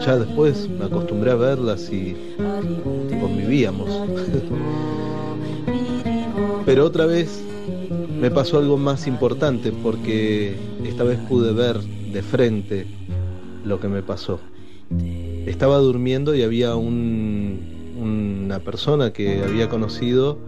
[0.04, 2.16] Ya después me acostumbré a verlas y
[3.20, 3.88] convivíamos.
[6.66, 7.42] Pero otra vez
[8.20, 10.54] me pasó algo más importante porque
[10.84, 12.86] esta vez pude ver de frente
[13.64, 14.40] lo que me pasó.
[15.46, 20.38] Estaba durmiendo y había un una persona que había conocido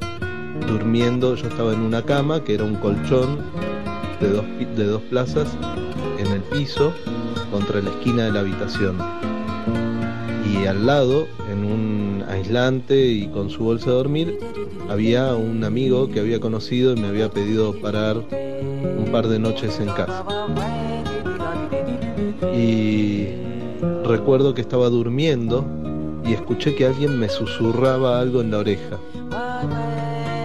[0.67, 3.39] durmiendo, yo estaba en una cama que era un colchón
[4.21, 4.45] de dos,
[4.77, 5.49] de dos plazas
[6.19, 6.93] en el piso
[7.51, 8.99] contra la esquina de la habitación.
[10.51, 14.39] Y al lado, en un aislante y con su bolsa de dormir,
[14.89, 19.79] había un amigo que había conocido y me había pedido parar un par de noches
[19.81, 20.25] en casa.
[22.55, 23.29] Y
[24.05, 25.65] recuerdo que estaba durmiendo
[26.25, 28.99] y escuché que alguien me susurraba algo en la oreja,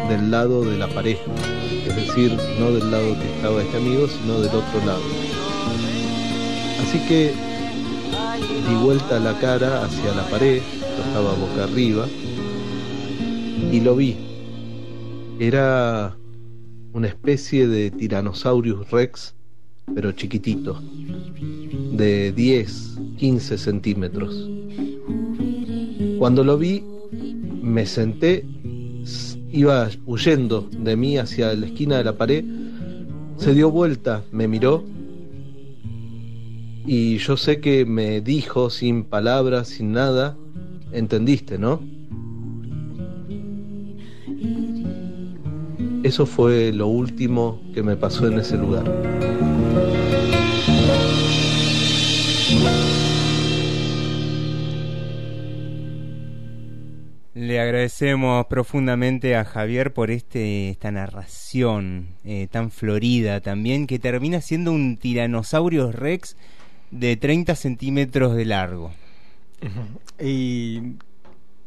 [0.09, 1.17] del lado de la pared,
[1.87, 5.01] es decir, no del lado que estaba este amigo, sino del otro lado.
[6.81, 7.33] Así que
[8.61, 12.07] di vuelta la cara hacia la pared, yo estaba boca arriba,
[13.71, 14.15] y lo vi.
[15.39, 16.15] Era
[16.93, 19.33] una especie de Tyrannosaurus Rex,
[19.95, 20.79] pero chiquitito,
[21.91, 24.49] de 10, 15 centímetros.
[26.19, 26.83] Cuando lo vi,
[27.61, 28.45] me senté,
[29.51, 32.45] iba huyendo de mí hacia la esquina de la pared,
[33.37, 34.83] se dio vuelta, me miró
[36.85, 40.37] y yo sé que me dijo sin palabras, sin nada,
[40.91, 41.81] entendiste, ¿no?
[46.03, 48.83] Eso fue lo último que me pasó en ese lugar.
[57.33, 64.41] Le agradecemos profundamente a Javier por este, esta narración eh, tan florida también, que termina
[64.41, 66.35] siendo un tiranosaurio rex
[66.93, 68.91] de 30 centímetros de largo.
[70.19, 70.95] Y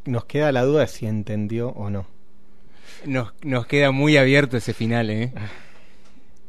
[0.05, 2.07] nos queda la duda de si entendió o no.
[3.05, 5.33] Nos, nos queda muy abierto ese final, ¿eh?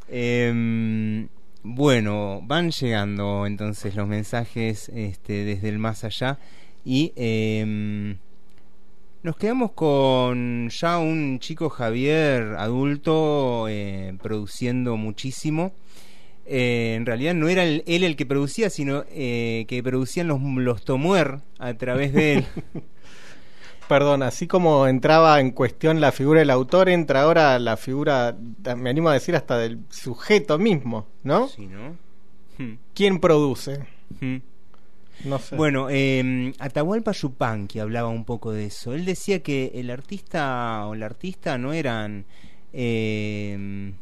[0.09, 1.27] Em,
[1.63, 6.37] bueno, van llegando entonces los mensajes este, desde el más allá
[6.85, 7.13] y...
[7.15, 8.15] Eh,
[9.23, 15.73] Nos quedamos con ya un chico Javier adulto eh, produciendo muchísimo.
[16.49, 20.85] Eh, en realidad no era él el que producía, sino eh, que producían los, los
[20.85, 22.45] Tomuer a través de él.
[23.89, 28.35] Perdón, así como entraba en cuestión la figura del autor, entra ahora la figura,
[28.77, 31.47] me animo a decir, hasta del sujeto mismo, ¿no?
[31.47, 31.95] Sí, ¿no?
[32.57, 32.77] Hmm.
[32.93, 33.85] ¿Quién produce?
[34.19, 34.37] Hmm.
[35.25, 35.55] No sé.
[35.55, 38.93] Bueno, eh, Atahualpa Yupanqui hablaba un poco de eso.
[38.93, 42.25] Él decía que el artista o la artista no eran...
[42.73, 43.93] eh,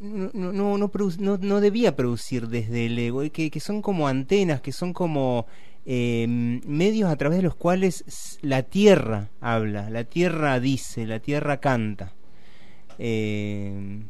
[0.00, 4.92] no, no, no, debía producir desde el ego, que, que son como antenas, que son
[4.92, 5.46] como
[5.84, 11.58] eh, medios a través de los cuales la tierra habla, la tierra dice, la tierra
[11.58, 12.14] canta.
[12.98, 14.02] Eh,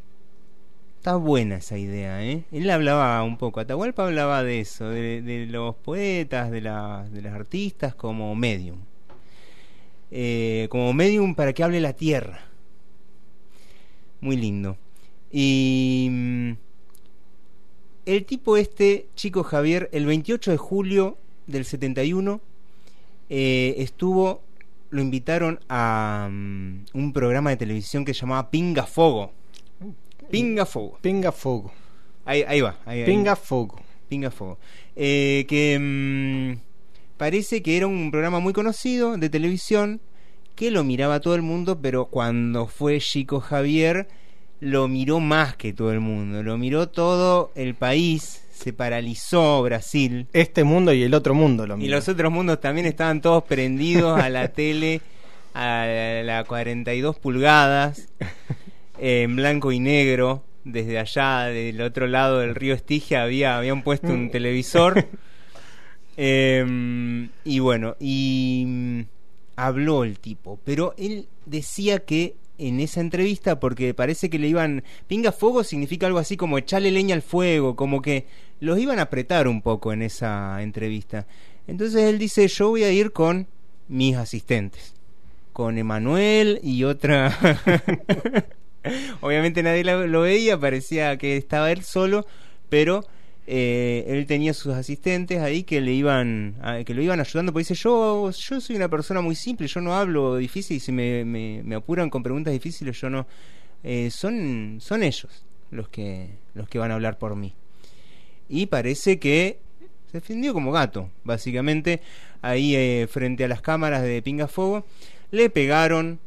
[0.97, 2.43] Está buena esa idea, ¿eh?
[2.51, 7.21] Él hablaba un poco, Atahualpa hablaba de eso, de, de los poetas, de, la- de
[7.21, 8.79] las artistas como medium.
[10.11, 12.39] Eh, como medium para que hable la tierra.
[14.21, 14.77] Muy lindo.
[15.31, 16.51] Y mm,
[18.05, 22.39] el tipo este, chico Javier, el 28 de julio del 71,
[23.29, 24.41] eh, estuvo,
[24.89, 29.31] lo invitaron a mm, un programa de televisión que se llamaba Pinga Fogo.
[30.31, 30.97] Pinga Fogo.
[31.01, 31.71] Pinga Fogo.
[32.25, 32.77] Ahí, ahí va.
[32.85, 33.05] ahí- ahí.
[33.05, 33.79] Pinga Fogo.
[34.09, 34.57] Pinga Fogo.
[34.95, 36.59] Eh, que mm,
[37.17, 39.99] parece que era un programa muy conocido de televisión
[40.55, 44.07] que lo miraba todo el mundo, pero cuando fue Chico Javier
[44.59, 50.27] lo miró más que todo el mundo, lo miró todo el país, se paralizó Brasil.
[50.33, 51.95] Este mundo y el otro mundo lo Y mismo.
[51.95, 55.01] los otros mundos también estaban todos prendidos a la tele
[55.53, 58.09] a la 42 pulgadas
[58.99, 60.43] en blanco y negro.
[60.63, 65.07] Desde allá, del otro lado del río Estigia, había, habían puesto un televisor.
[66.19, 69.01] Em, y bueno, y mm,
[69.55, 74.83] habló el tipo, pero él decía que en esa entrevista, porque parece que le iban.
[75.07, 78.25] Pinga fuego significa algo así como echarle leña al fuego, como que
[78.59, 81.27] los iban a apretar un poco en esa entrevista.
[81.67, 83.47] Entonces él dice: Yo voy a ir con
[83.87, 84.93] mis asistentes,
[85.53, 87.37] con Emanuel y otra.
[89.21, 92.25] Obviamente nadie lo, veía, parecía que estaba él solo,
[92.69, 93.03] pero
[93.47, 97.75] eh, él tenía sus asistentes ahí que le iban que lo iban ayudando porque dice
[97.75, 101.63] yo yo soy una persona muy simple yo no hablo difícil y si me, me,
[101.63, 103.25] me apuran con preguntas difíciles yo no
[103.83, 107.53] Eh, son son ellos los que los que van a hablar por mí.
[108.49, 109.59] Y parece que
[110.11, 112.01] se defendió como gato básicamente
[112.41, 114.83] ahí eh, frente a las cámaras de Pinga Fuego
[115.31, 116.19] le pegaron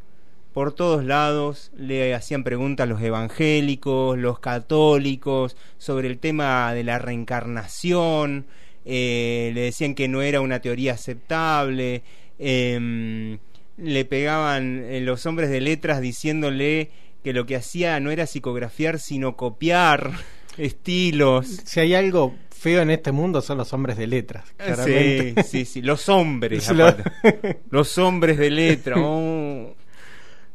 [0.53, 6.99] por todos lados le hacían preguntas los evangélicos, los católicos, sobre el tema de la
[6.99, 8.47] reencarnación,
[8.85, 12.03] eh, le decían que no era una teoría aceptable,
[12.39, 13.39] em,
[13.77, 16.91] le pegaban eh, los hombres de letras diciéndole
[17.23, 20.11] que lo que hacía no era psicografiar, sino copiar
[20.59, 21.47] estilos.
[21.65, 24.45] Si hay algo feo en este mundo son los hombres de letras.
[24.57, 25.43] claramente.
[25.45, 26.65] Sí, sí, sí, los hombres.
[26.65, 27.61] Sí, lo- aparte.
[27.71, 28.97] los hombres de letra.
[28.99, 29.75] oh.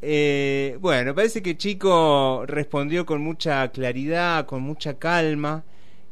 [0.07, 5.63] Eh, bueno, parece que Chico respondió con mucha claridad, con mucha calma,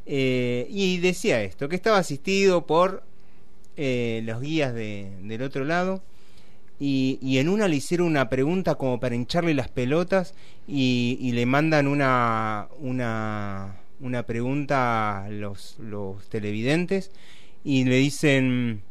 [0.04, 3.04] eh, y decía esto, que estaba asistido por
[3.76, 6.02] eh, los guías de- del otro lado,
[6.80, 10.34] y, en una le hicieron una pregunta como para hincharle las pelotas,
[10.66, 15.76] y, le mandan una, una, una pregunta a los
[16.30, 17.12] televidentes,
[17.64, 18.82] y le dicen...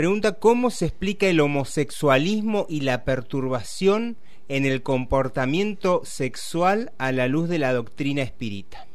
[0.00, 4.16] Pregunta cómo se explica el homosexualismo y la perturbación
[4.48, 8.86] en el comportamiento sexual a la luz de la doctrina espírita.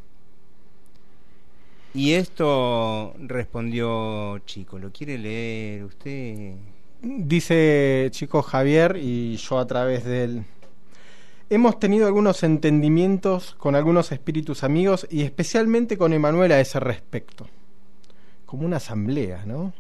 [1.93, 4.79] Y esto respondió Chico.
[4.79, 6.55] ¿Lo quiere leer usted?
[7.03, 10.43] Dice Chico Javier y yo a través de él.
[11.51, 17.45] Hemos tenido algunos entendimientos con algunos espíritus amigos y especialmente con Emanuel a ese respecto.
[18.47, 19.71] Como una asamblea, ¿no?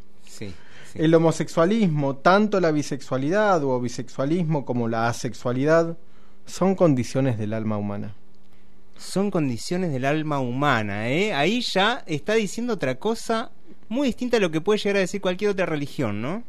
[0.95, 1.03] Sí.
[1.03, 5.97] El homosexualismo, tanto la bisexualidad o bisexualismo como la asexualidad,
[6.45, 8.15] son condiciones del alma humana.
[8.97, 11.33] Son condiciones del alma humana, ¿eh?
[11.33, 13.51] Ahí ya está diciendo otra cosa
[13.89, 16.43] muy distinta a lo que puede llegar a decir cualquier otra religión, ¿no?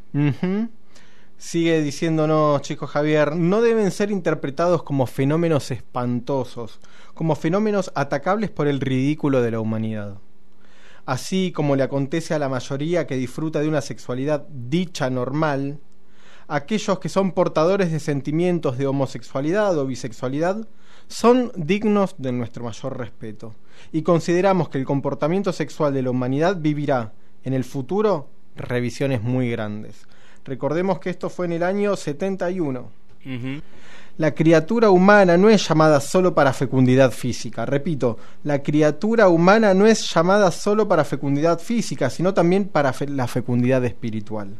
[1.37, 6.79] Sigue diciéndonos, chico Javier, no deben ser interpretados como fenómenos espantosos,
[7.13, 10.17] como fenómenos atacables por el ridículo de la humanidad.
[11.07, 15.79] Así como le acontece a la mayoría que disfruta de una sexualidad dicha normal,
[16.47, 20.67] aquellos que son portadores de sentimientos de homosexualidad o bisexualidad
[21.07, 23.55] son dignos de nuestro mayor respeto.
[23.91, 29.49] Y consideramos que el comportamiento sexual de la humanidad vivirá en el futuro revisiones muy
[29.49, 30.05] grandes,
[30.47, 32.89] Recordemos que esto fue en el año 71.
[34.17, 37.67] La criatura humana no es llamada solo para fecundidad física.
[37.67, 43.27] Repito, la criatura humana no es llamada solo para fecundidad física, sino también para la
[43.27, 44.57] fecundidad espiritual,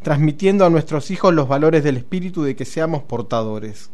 [0.00, 3.90] transmitiendo a nuestros hijos los valores del espíritu de que seamos portadores.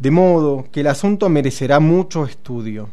[0.00, 2.88] De modo que el asunto merecerá mucho estudio.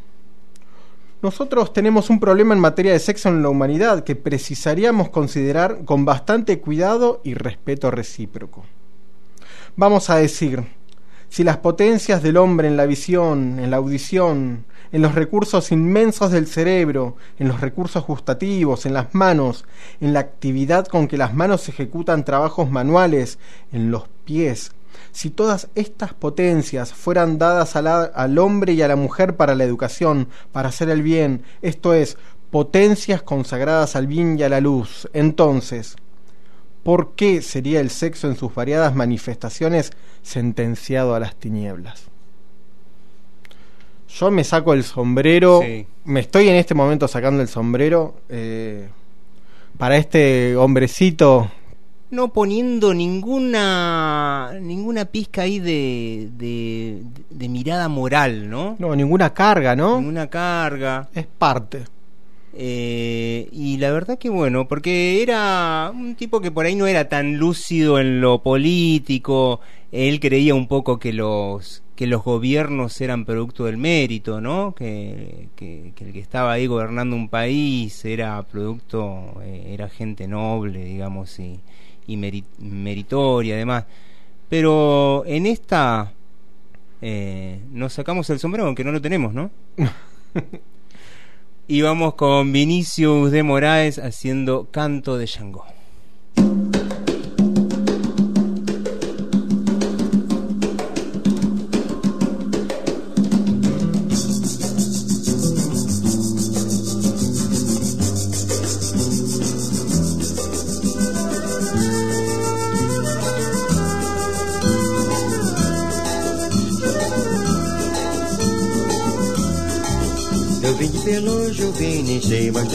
[1.23, 6.05] Nosotros tenemos un problema en materia de sexo en la humanidad que precisaríamos considerar con
[6.05, 8.63] bastante cuidado y respeto recíproco.
[9.75, 10.63] Vamos a decir,
[11.34, 16.29] si las potencias del hombre en la visión, en la audición, en los recursos inmensos
[16.29, 19.65] del cerebro, en los recursos gustativos, en las manos,
[19.99, 23.39] en la actividad con que las manos ejecutan trabajos manuales,
[23.71, 24.73] en los pies,
[25.11, 30.27] si todas estas potencias fueran dadas al hombre y a la mujer para la educación,
[30.51, 32.15] para hacer el bien, esto es,
[32.51, 35.95] potencias consagradas al bien y a la luz, entonces,
[36.84, 42.03] ¿por qué sería el sexo en sus variadas manifestaciones sentenciado a las tinieblas?
[44.09, 45.88] Yo me saco el sombrero, Sí.
[46.05, 48.89] me estoy en este momento sacando el sombrero eh,
[49.77, 51.49] para este hombrecito
[52.11, 58.75] no poniendo ninguna ninguna pizca ahí de, de, de mirada moral, ¿no?
[58.77, 59.97] No, ninguna carga, ¿no?
[59.97, 61.09] Ninguna carga.
[61.15, 61.86] Es parte.
[62.55, 67.09] Eh, y la verdad que bueno, porque era un tipo que por ahí no era
[67.09, 69.59] tan lúcido en lo político,
[69.91, 74.73] él creía un poco que los que los gobiernos eran producto del mérito, ¿no?
[74.75, 80.83] Que, que, el que estaba ahí gobernando un país era producto, eh, era gente noble,
[80.85, 81.59] digamos, y,
[82.07, 83.85] y meri- meritoria, además.
[84.49, 86.13] Pero en esta
[87.01, 89.51] eh, nos sacamos el sombrero, aunque no lo tenemos, ¿no?
[91.68, 95.66] y vamos con Vinicius de Moraes haciendo Canto de Shango.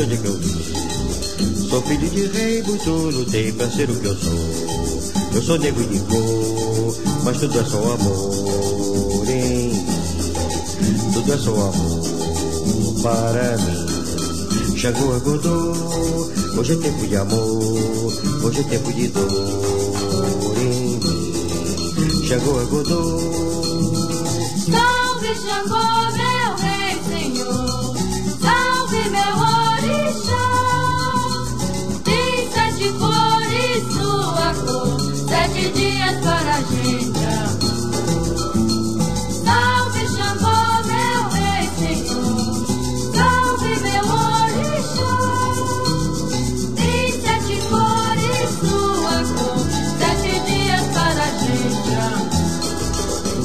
[0.06, 1.68] De que eu vim.
[1.68, 4.38] Sou filho de rei, muito lutei pra ser o que eu sou.
[5.34, 8.48] Eu sou negro de cor, mas tudo é só amor
[9.28, 9.84] mim.
[11.12, 14.76] Tudo é só amor para mim.
[14.76, 18.12] Xangô acordou, hoje é tempo de amor,
[18.44, 21.00] hoje é tempo de dor em mim.
[22.26, 23.20] Xangô acordou.
[24.70, 26.27] Salve Xangô,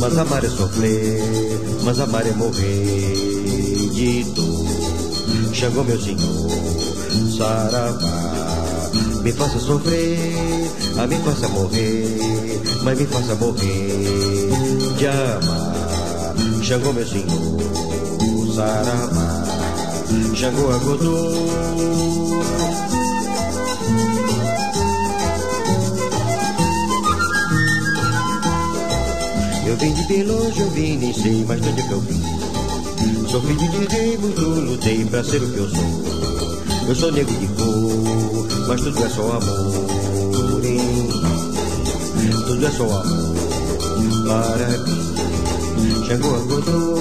[0.04, 1.22] Mas amar é sofrer,
[1.86, 5.54] mas amar é morrer de dor.
[5.54, 6.50] Xangô, meu senhor,
[7.38, 8.90] saravá.
[9.24, 14.50] Me faça sofrer, a me faça morrer, mas me faça morrer
[14.98, 16.36] de amar.
[16.62, 19.46] Xangô, meu senhor, saravá.
[20.36, 21.34] Xangô, agodô.
[29.74, 32.00] Eu vim de bem longe, eu vim, nem sei mais de onde é que eu
[32.02, 32.22] vim.
[33.28, 36.04] Sou filho de rei, muito lutei pra ser o que eu sou.
[36.88, 41.10] Eu sou negro de cor, mas tudo é só amor mim.
[42.46, 43.36] Tudo é só amor
[44.28, 46.06] para mim.
[46.06, 47.00] Xangô acordou,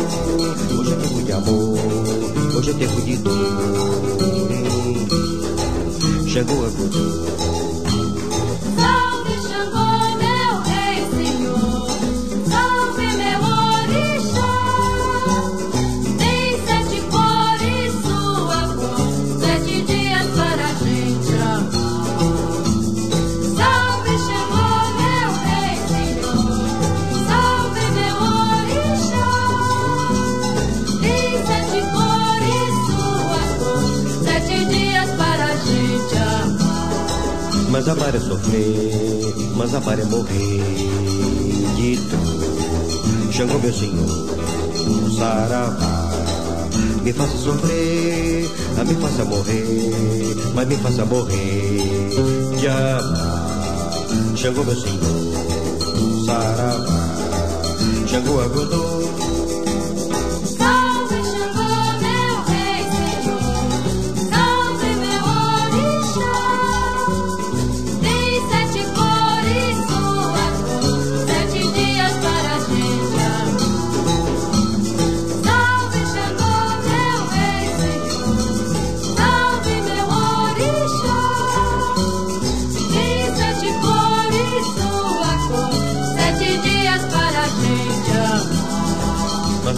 [0.79, 1.79] hoje é tempo de amor,
[2.57, 5.07] hoje é tempo de dor em mim.
[6.27, 7.62] Xangô acordou.
[37.85, 40.53] Mas amar é sofrer, mas amar é morrer
[42.09, 43.33] dor.
[43.33, 46.13] Xangô, meu senhor, saravá.
[47.03, 48.49] Me faça sofrer,
[48.79, 51.79] a me faça morrer, mas me faça morrer
[52.57, 54.37] de amar.
[54.37, 56.87] Xangô meu senhor, saravá,
[58.07, 58.92] Xangô agudou.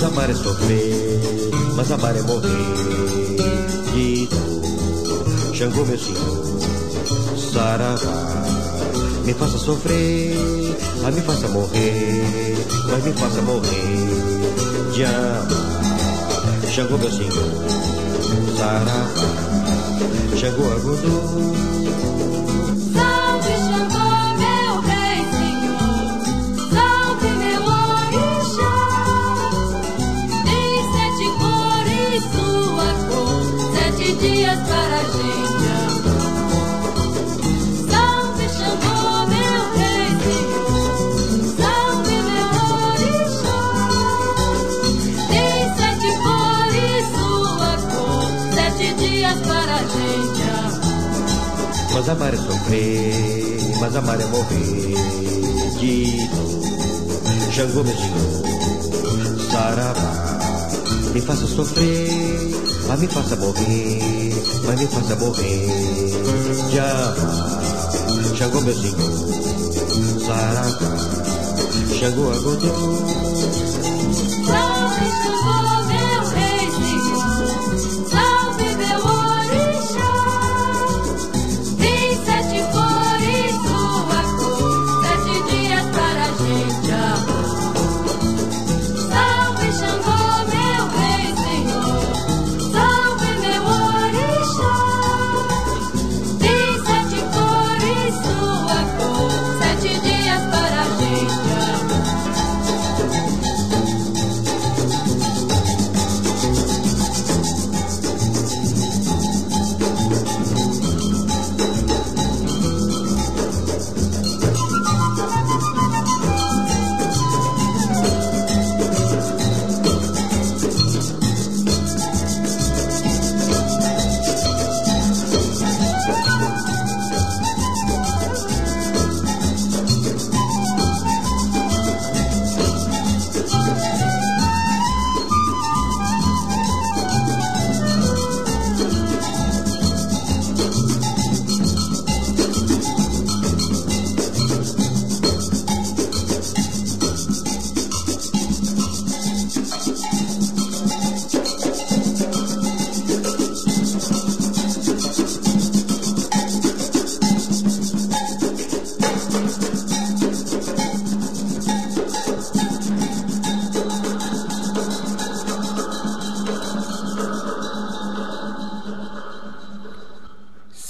[0.04, 1.20] Amar é sofrer,
[1.76, 2.48] mas amar é morrer
[3.92, 5.54] de dor.
[5.54, 8.44] Xangô, meu senhor, saravá,
[9.24, 10.36] me faça sofrer,
[11.02, 12.56] mas me faça morrer,
[12.90, 16.70] mas me faça morrer de amar.
[16.70, 19.06] Xangô, meu senhor, saravá,
[20.36, 21.54] Xangô, agudou.
[34.24, 36.24] Dias para a gente amar.
[37.90, 39.00] Salve Xangô,
[39.32, 40.96] meu rei senhor,
[41.58, 42.50] salve meu
[42.88, 43.60] orixá.
[45.28, 50.84] Tem sete cores sua cor, sete dias para a gente amar.
[51.92, 54.94] Mas amar é sofrer, mas amar é morrer
[55.80, 55.94] de
[56.28, 57.52] dor.
[57.52, 58.32] Xangô, meu senhor,
[59.50, 60.12] saravá,
[61.12, 64.32] me faça sofrer, mas me faça morrer,
[64.66, 65.66] mas me faça morrer
[66.70, 67.62] de amar.
[68.36, 68.98] Xangô, meu senhor,
[70.26, 70.96] saravá,
[71.98, 73.06] Xangô, agudou.
[74.46, 75.63] Salve Xangô,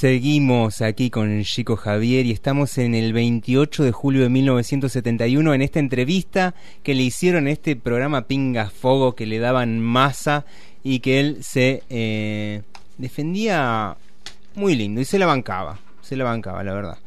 [0.05, 5.63] Seguimos aquí con Chico Javier y estamos en el 28 de julio de 1971 en
[5.63, 10.45] esta entrevista que le hicieron este programa Pinga Fogo que le daban masa
[10.83, 12.61] y que él se eh,
[12.99, 13.97] defendía
[14.55, 16.99] muy lindo y se la bancaba, se la bancaba, la verdad.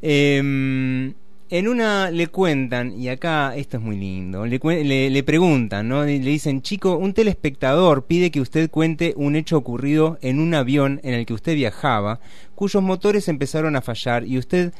[0.00, 1.14] Em,
[1.48, 6.04] en una le cuentan, y acá esto es muy lindo, le, le, le preguntan, ¿no?
[6.04, 11.00] Le dicen, chico, un telespectador pide que usted cuente un hecho ocurrido en un avión
[11.04, 12.20] en el que usted viajaba,
[12.54, 14.72] cuyos motores empezaron a fallar y usted,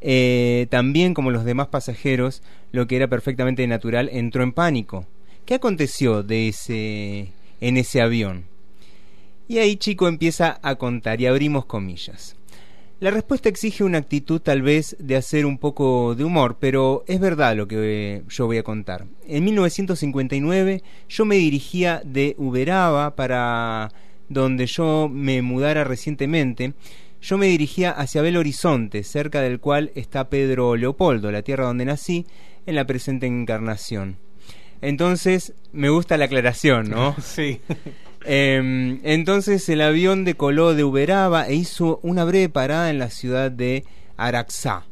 [0.00, 2.42] eh, también como los demás pasajeros,
[2.72, 5.06] lo que era perfectamente natural, entró en pánico.
[5.44, 7.28] ¿Qué aconteció de ese,
[7.60, 8.44] en ese avión?
[9.46, 12.34] Y ahí Chico empieza a contar y abrimos comillas.
[13.04, 17.20] La respuesta exige una actitud tal vez de hacer un poco de humor, pero es
[17.20, 17.76] verdad lo que
[18.16, 19.04] eh, yo voy a contar.
[19.26, 23.92] En 1959 yo me dirigía de Uberaba para
[24.30, 26.72] donde yo me mudara recientemente.
[27.20, 31.84] Yo me dirigía hacia Belo Horizonte, cerca del cual está Pedro Leopoldo, la tierra donde
[31.84, 32.24] nací,
[32.64, 34.16] en la presente encarnación.
[34.80, 37.14] Entonces, me gusta la aclaración, ¿no?
[37.22, 37.60] Sí.
[38.26, 43.50] Em, entonces el avión decoló de Uberaba e hizo una breve parada en la ciudad
[43.50, 43.84] de
[44.16, 44.86] Araxá.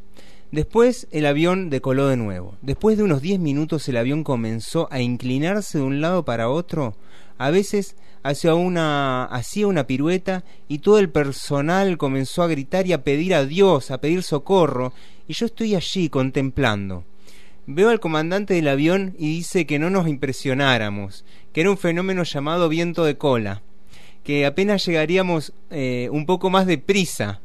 [0.51, 2.57] Después el avión decoló de nuevo.
[2.61, 6.95] Después de unos 10 minutos el avión comenzó a inclinarse de un lado para otro,
[7.39, 12.93] a veces hacia una, hacía una pirueta y todo el personal comenzó a gritar y
[12.93, 14.93] a pedir a Dios, a pedir socorro,
[15.27, 17.05] y yo estoy allí contemplando.
[17.67, 22.23] Veo al comandante del avión y dice que no nos impresionáramos, que era un fenómeno
[22.23, 23.63] llamado viento de cola,
[24.25, 27.41] que apenas llegaríamos eh, un poco más deprisa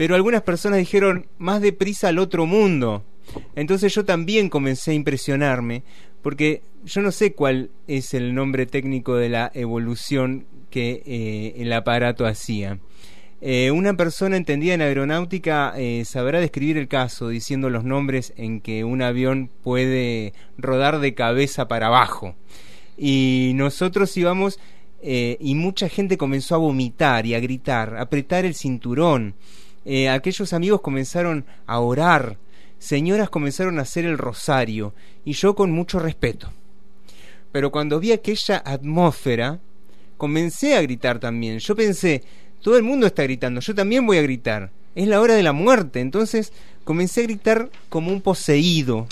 [0.00, 3.04] pero algunas personas dijeron más deprisa al otro mundo.
[3.54, 5.82] Entonces yo también comencé a impresionarme,
[6.22, 11.70] porque yo no sé cuál es el nombre técnico de la evolución que eh, el
[11.74, 12.78] aparato hacía.
[13.42, 15.74] Eh, una persona entendida en aeronáutica
[16.06, 21.68] sabrá describir el caso diciendo los nombres en que un avión puede rodar de cabeza
[21.68, 22.36] para abajo.
[23.02, 24.58] Y nosotros íbamos
[25.02, 29.34] y mucha gente comenzó a vomitar y a gritar, a apretar el cinturón.
[29.84, 32.36] Eh, aquellos amigos comenzaron a orar,
[32.78, 34.92] señoras comenzaron a hacer el rosario,
[35.24, 36.52] y yo con mucho respeto.
[37.50, 39.58] Pero cuando vi aquella atmósfera,
[40.16, 41.58] comencé a gritar también.
[41.58, 42.22] Yo pensé,
[42.60, 44.70] todo el mundo está gritando, yo también voy a gritar.
[44.94, 46.00] Es la hora de la muerte.
[46.00, 46.52] Entonces
[46.84, 49.06] comencé a gritar como un poseído.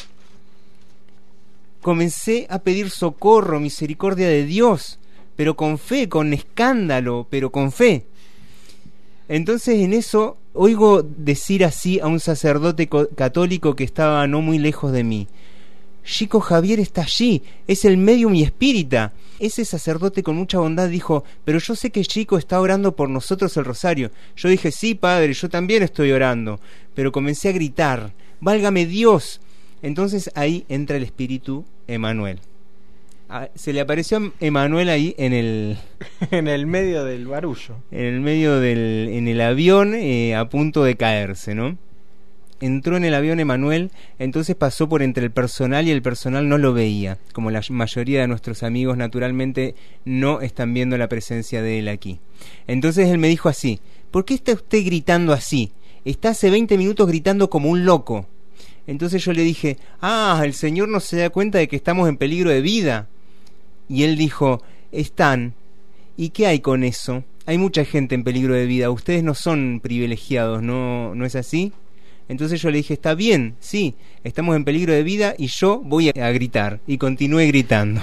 [1.88, 4.98] Comencé a pedir socorro, misericordia de Dios,
[5.36, 8.04] pero con fe, con escándalo, pero con fe.
[9.26, 14.92] Entonces en eso oigo decir así a un sacerdote católico que estaba no muy lejos
[14.92, 15.28] de mí.
[16.04, 19.14] Chico Javier está allí, es el medium y espírita.
[19.38, 23.56] Ese sacerdote con mucha bondad dijo, pero yo sé que Chico está orando por nosotros
[23.56, 24.10] el rosario.
[24.36, 26.60] Yo dije, sí, padre, yo también estoy orando.
[26.94, 29.40] Pero comencé a gritar, válgame Dios.
[29.82, 32.40] Entonces ahí entra el espíritu Emanuel.
[33.30, 35.76] Ah, se le apareció Emanuel ahí en el
[36.30, 40.82] en el medio del barullo en el medio del en el avión eh, a punto
[40.82, 41.76] de caerse no
[42.60, 46.56] entró en el avión Emanuel entonces pasó por entre el personal y el personal no
[46.56, 49.74] lo veía como la mayoría de nuestros amigos naturalmente
[50.06, 52.20] no están viendo la presencia de él aquí
[52.66, 53.78] entonces él me dijo así
[54.10, 55.72] ¿por qué está usted gritando así?
[56.06, 58.26] está hace 20 minutos gritando como un loco
[58.88, 62.16] entonces yo le dije, ah, el Señor no se da cuenta de que estamos en
[62.16, 63.06] peligro de vida.
[63.86, 64.62] Y él dijo,
[64.92, 65.52] están.
[66.16, 67.22] ¿Y qué hay con eso?
[67.44, 68.90] Hay mucha gente en peligro de vida.
[68.90, 71.70] Ustedes no son privilegiados, ¿no, ¿no es así?
[72.30, 73.94] Entonces yo le dije, está bien, sí,
[74.24, 76.80] estamos en peligro de vida y yo voy a gritar.
[76.86, 78.00] Y continué gritando.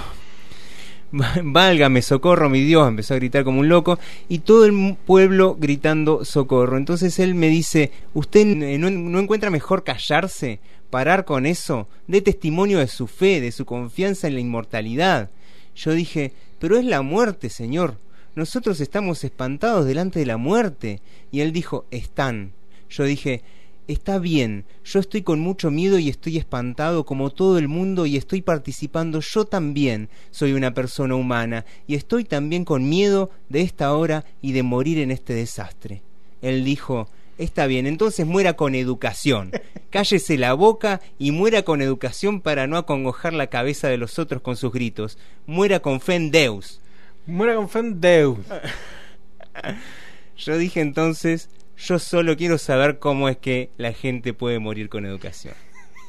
[1.42, 3.98] Válgame, socorro, mi Dios, empezó a gritar como un loco
[4.28, 6.76] y todo el pueblo gritando socorro.
[6.76, 10.60] Entonces él me dice, ¿usted no, no encuentra mejor callarse?
[10.90, 15.30] Parar con eso, dé testimonio de su fe, de su confianza en la inmortalidad.
[15.74, 17.98] Yo dije, pero es la muerte, Señor.
[18.34, 21.00] Nosotros estamos espantados delante de la muerte.
[21.32, 22.52] Y él dijo, están.
[22.88, 23.42] Yo dije,
[23.88, 28.16] está bien, yo estoy con mucho miedo y estoy espantado como todo el mundo y
[28.16, 33.94] estoy participando, yo también soy una persona humana y estoy también con miedo de esta
[33.94, 36.02] hora y de morir en este desastre.
[36.42, 37.08] Él dijo,
[37.38, 39.52] Está bien, entonces muera con educación.
[39.90, 44.42] Cállese la boca y muera con educación para no acongojar la cabeza de los otros
[44.42, 45.18] con sus gritos.
[45.46, 46.80] Muera con fe en Deus.
[47.26, 48.38] Muera con fe en Deus.
[50.36, 55.06] Yo dije entonces, yo solo quiero saber cómo es que la gente puede morir con
[55.06, 55.54] educación.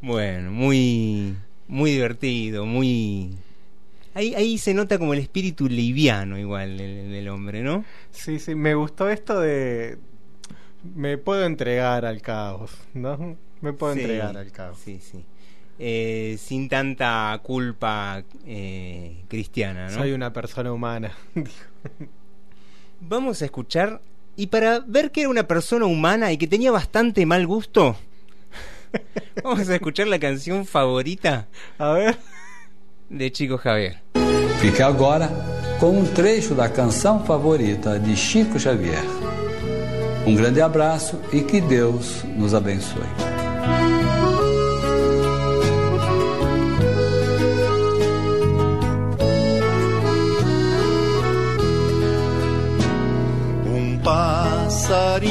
[0.02, 1.36] bueno, muy
[1.68, 3.30] muy divertido, muy
[4.14, 7.84] Ahí, ahí se nota como el espíritu liviano igual del, hombre, ¿no?
[8.10, 9.98] Sí, sí, me gustó esto de...
[10.82, 13.36] Me puedo entregar al caos, ¿no?
[13.60, 14.78] Me puedo entregar al caos.
[14.82, 15.24] Sí, sí.
[15.78, 19.98] Eh, sin tanta culpa eh, cristiana, ¿no?
[19.98, 21.12] Soy una persona humana.
[23.00, 24.00] Vamos a escuchar,
[24.36, 27.96] y para ver que era una persona humana y que tenía bastante mal gusto,
[29.44, 31.48] vamos a escuchar la canción favorita.
[31.78, 32.18] A ver.
[33.10, 33.96] De Chico Javier.
[34.60, 35.28] Fique agora
[35.80, 39.02] com um trecho da canção favorita de Chico Xavier.
[40.26, 43.00] Um grande abraço e que Deus nos abençoe.
[53.66, 55.24] Um passarinho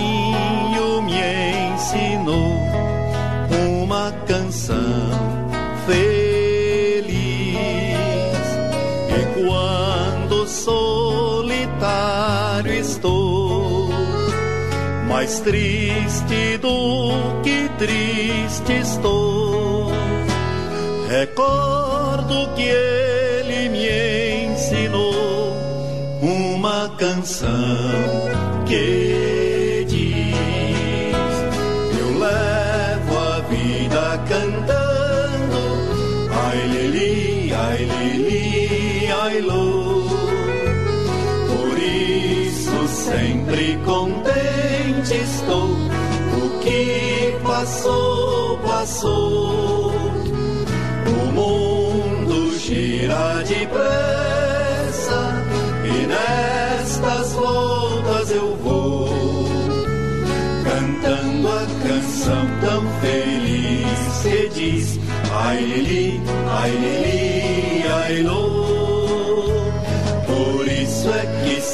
[1.04, 2.58] me ensinou
[3.84, 5.29] uma canção
[15.20, 19.92] mais triste do que triste estou.
[21.10, 25.58] Recordo que ele me ensinou
[26.22, 27.52] uma canção
[28.66, 29.19] que
[43.10, 45.70] sempre contente estou.
[46.42, 49.92] O que passou, passou.
[51.08, 55.22] O mundo gira depressa
[55.84, 59.10] e nestas voltas eu vou
[60.64, 65.00] cantando a canção tão feliz que diz
[65.34, 68.59] ai Lili, ai Lili, ai Lô.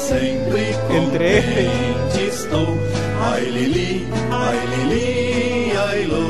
[0.08, 2.78] Sempre Entre contente estou
[3.20, 6.22] ai Lili, ai Lili, ai Lô.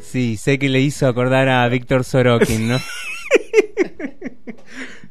[0.00, 2.78] Sí, sé que le hizo acordar a Víctor Sorokin, ¿no?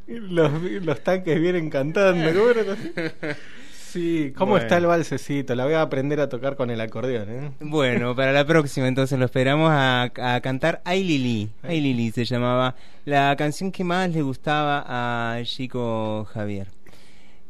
[0.08, 2.32] Los, los tanques vienen cantando.
[2.34, 2.64] ¿cómo era?
[3.92, 4.64] Sí, ¿cómo Bueno.
[4.64, 5.54] está el balsecito?
[5.56, 7.52] La voy a aprender a tocar con el acordeón, ¿eh?
[7.60, 11.50] Bueno, para la próxima entonces lo esperamos a, a cantar Ay Lili.
[11.64, 16.68] Ay Lili se llamaba la canción que más le gustaba a Chico Javier.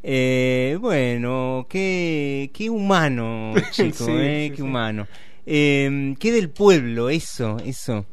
[0.03, 4.61] Eh, bueno, qué, qué humano, chico, Sí, eh, sí, qué sí.
[4.63, 5.07] humano.
[5.45, 8.05] Eh, qué del pueblo, eso, eso.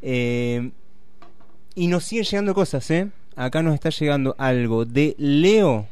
[0.00, 0.70] Eh,
[1.74, 3.08] y nos siguen llegando cosas, ¿eh?
[3.36, 5.86] Acá nos está llegando algo de Leo,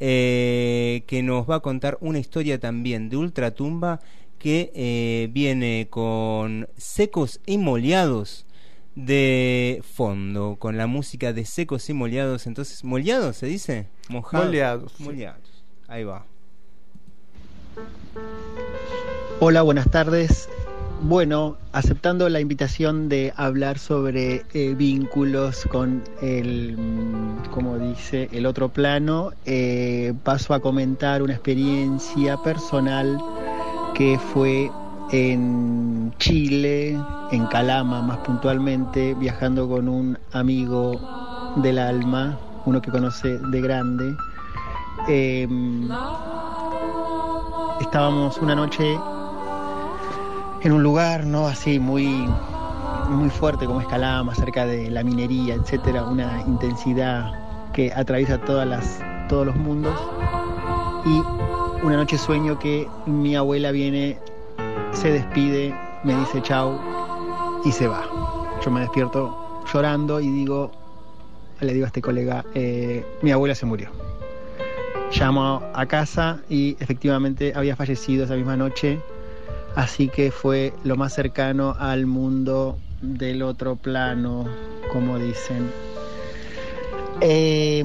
[0.00, 4.00] eh, que nos va a contar una historia también de Ultratumba
[4.38, 8.46] que eh, viene con secos y moleados
[8.94, 12.46] de fondo, con la música de secos y moleados.
[12.46, 13.86] Entonces, ¿moleados se dice?
[14.08, 14.46] Mojados.
[14.46, 15.02] Moleados, sí.
[15.02, 15.64] Moleados.
[15.88, 16.26] Ahí va.
[19.40, 20.48] Hola, buenas tardes.
[21.06, 28.46] Bueno, aceptando la invitación de hablar sobre eh, vínculos con el, mm, como dice, el
[28.46, 33.18] otro plano, eh, paso a comentar una experiencia personal
[33.92, 34.70] que fue
[35.12, 36.98] en Chile,
[37.32, 40.98] en Calama más puntualmente, viajando con un amigo
[41.56, 44.16] del alma, uno que conoce de grande.
[45.06, 45.86] Em,
[47.82, 48.96] estábamos una noche
[50.64, 52.26] en un lugar no así muy
[53.08, 58.66] muy fuerte como es Calama, cerca de la minería, etcétera, una intensidad que atraviesa todas
[58.66, 59.94] las todos los mundos
[61.04, 61.22] y
[61.84, 64.18] una noche sueño que mi abuela viene,
[64.92, 66.80] se despide, me dice chau
[67.64, 68.02] y se va.
[68.64, 70.72] Yo me despierto llorando y digo,
[71.60, 73.90] le digo a este colega, eh, mi abuela se murió.
[75.12, 78.98] Llamo a casa y efectivamente había fallecido esa misma noche,
[79.76, 84.46] así que fue lo más cercano al mundo del otro plano,
[84.92, 85.70] como dicen.
[87.20, 87.80] Eh,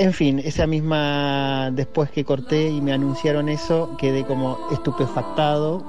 [0.00, 5.84] en fin, esa misma, después que corté y me anunciaron eso, quedé como estupefactado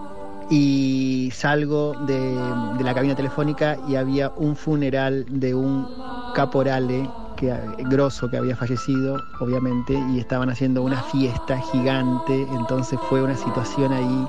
[0.49, 2.19] y salgo de,
[2.77, 5.87] de la cabina telefónica y había un funeral de un
[6.35, 7.53] caporale que,
[7.89, 13.93] grosso que había fallecido, obviamente, y estaban haciendo una fiesta gigante, entonces fue una situación
[13.93, 14.27] ahí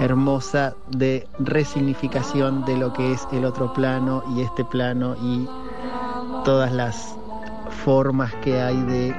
[0.00, 5.48] hermosa de resignificación de lo que es el otro plano y este plano y
[6.44, 7.16] todas las
[7.84, 9.14] formas que hay de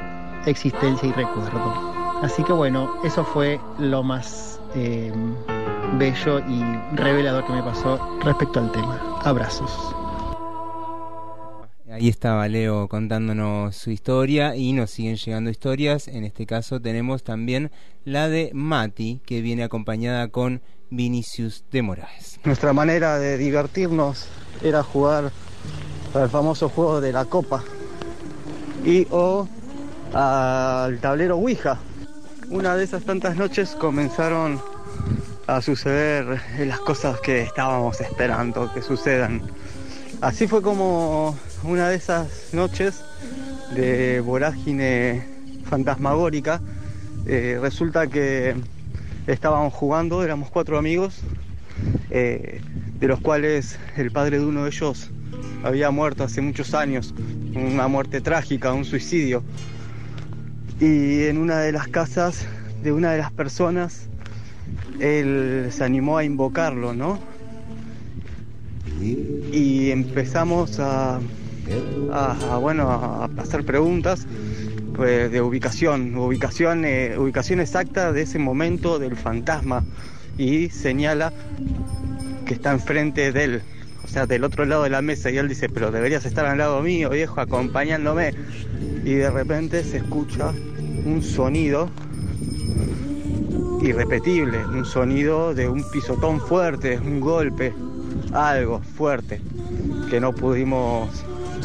[0.45, 1.95] existencia y recuerdo.
[2.21, 5.13] Así que bueno, eso fue lo más eh,
[5.97, 8.99] bello y revelador que me pasó respecto al tema.
[9.23, 9.95] Abrazos.
[11.95, 16.09] Ahí estaba Leo contándonos su historia y nos siguen llegando historias.
[16.09, 17.71] En este caso tenemos también
[18.03, 22.41] la de Mati, que viene acompañada con Vinicius de Moraes.
[22.43, 24.27] Nuestra manera de divertirnos
[24.61, 25.31] era jugar
[26.13, 27.63] al famoso juego de la copa
[28.83, 29.47] y o
[30.11, 31.79] al tablero Ouija.
[32.49, 34.59] Una de esas tantas noches comenzaron
[35.47, 39.43] a suceder las cosas que estábamos esperando que sucedan.
[40.19, 43.03] Así fue como una de esas noches
[43.73, 45.25] de vorágine
[45.69, 46.61] fantasmagórica,
[47.25, 48.55] eh, resulta que
[49.25, 51.21] estábamos jugando, éramos cuatro amigos,
[52.11, 52.61] eh,
[52.99, 55.09] de los cuales el padre de uno de ellos
[55.63, 57.13] había muerto hace muchos años,
[57.55, 59.43] una muerte trágica, un suicidio.
[60.79, 62.45] Y en una de las casas
[62.83, 64.07] de una de las personas,
[64.99, 67.19] él se animó a invocarlo, ¿no?
[69.01, 71.19] Y empezamos a,
[72.11, 74.25] a- bueno, a hacer preguntas
[74.95, 79.83] pues, de ubicación, ubicación, eh, ubicación exacta de ese momento del fantasma
[80.37, 81.33] y señala
[82.45, 83.61] que está enfrente de él,
[84.03, 86.57] o sea, del otro lado de la mesa, y él dice, pero deberías estar al
[86.59, 88.33] lado mío, viejo, acompañándome.
[89.03, 90.51] Y de repente se escucha
[91.05, 91.89] un sonido
[93.81, 97.73] irrepetible, un sonido de un pisotón fuerte, un golpe,
[98.33, 99.41] algo fuerte,
[100.09, 101.09] que no pudimos,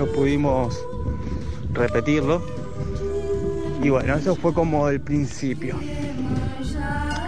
[0.01, 0.83] no pudimos
[1.75, 2.43] repetirlo.
[3.83, 5.79] Y bueno, eso fue como el principio.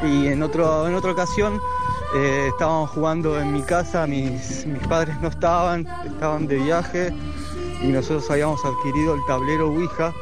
[0.03, 1.61] Y en, otro, en otra ocasión
[2.17, 7.13] eh, estábamos jugando en mi casa, mis, mis padres no estaban, estaban de viaje
[7.83, 10.13] y nosotros habíamos adquirido el tablero Ouija,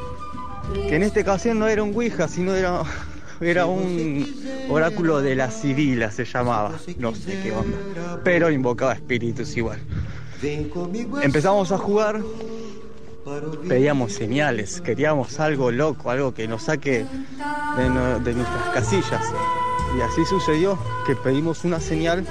[0.73, 2.83] que en esta ocasión no era un Ouija, sino era,
[3.41, 4.25] era un
[4.69, 7.77] oráculo de la Sibila, se llamaba, no sé qué onda,
[8.23, 9.79] pero invocaba espíritus igual.
[11.21, 12.19] Empezamos a jugar,
[13.67, 17.05] pedíamos señales, queríamos algo loco, algo que nos saque
[17.77, 17.89] de,
[18.33, 19.23] nuestras casillas.
[19.97, 22.25] Y así sucedió que pedimos una señal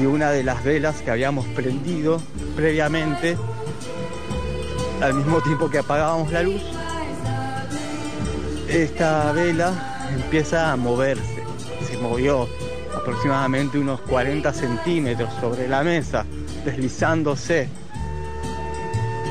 [0.00, 2.20] y una de las velas que habíamos prendido
[2.54, 3.36] previamente,
[5.00, 6.62] al mismo tiempo que apagábamos la luz,
[8.68, 11.42] esta vela empieza a moverse.
[11.90, 12.46] Se movió
[12.94, 16.24] aproximadamente unos 40 centímetros sobre la mesa,
[16.64, 17.68] deslizándose.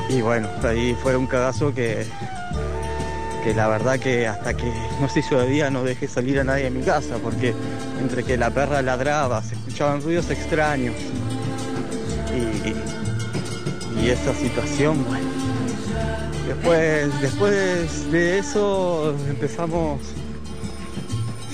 [0.08, 2.04] Y bueno, ahí fue un cagazo que,
[3.44, 6.44] que la verdad que hasta que no se hizo de día no dejé salir a
[6.44, 7.54] nadie de mi casa, porque
[8.00, 10.94] entre que la perra ladraba, se escuchaban ruidos extraños.
[12.34, 15.30] Y, y esa situación, bueno.
[16.46, 20.00] Después, después de eso empezamos,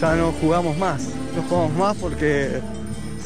[0.00, 2.62] ya no jugamos más, no jugamos más porque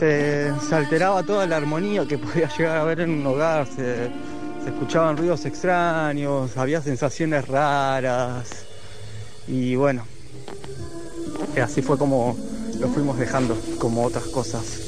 [0.01, 4.11] se, alteraba toda la armonía que podía llegar a haber en un hogar, se,
[4.67, 8.65] escuchaban ruidos extraños, había sensaciones raras
[9.47, 10.05] y bueno,
[11.63, 12.37] así fue como
[12.79, 14.81] lo fuimos dejando, como otras cosas.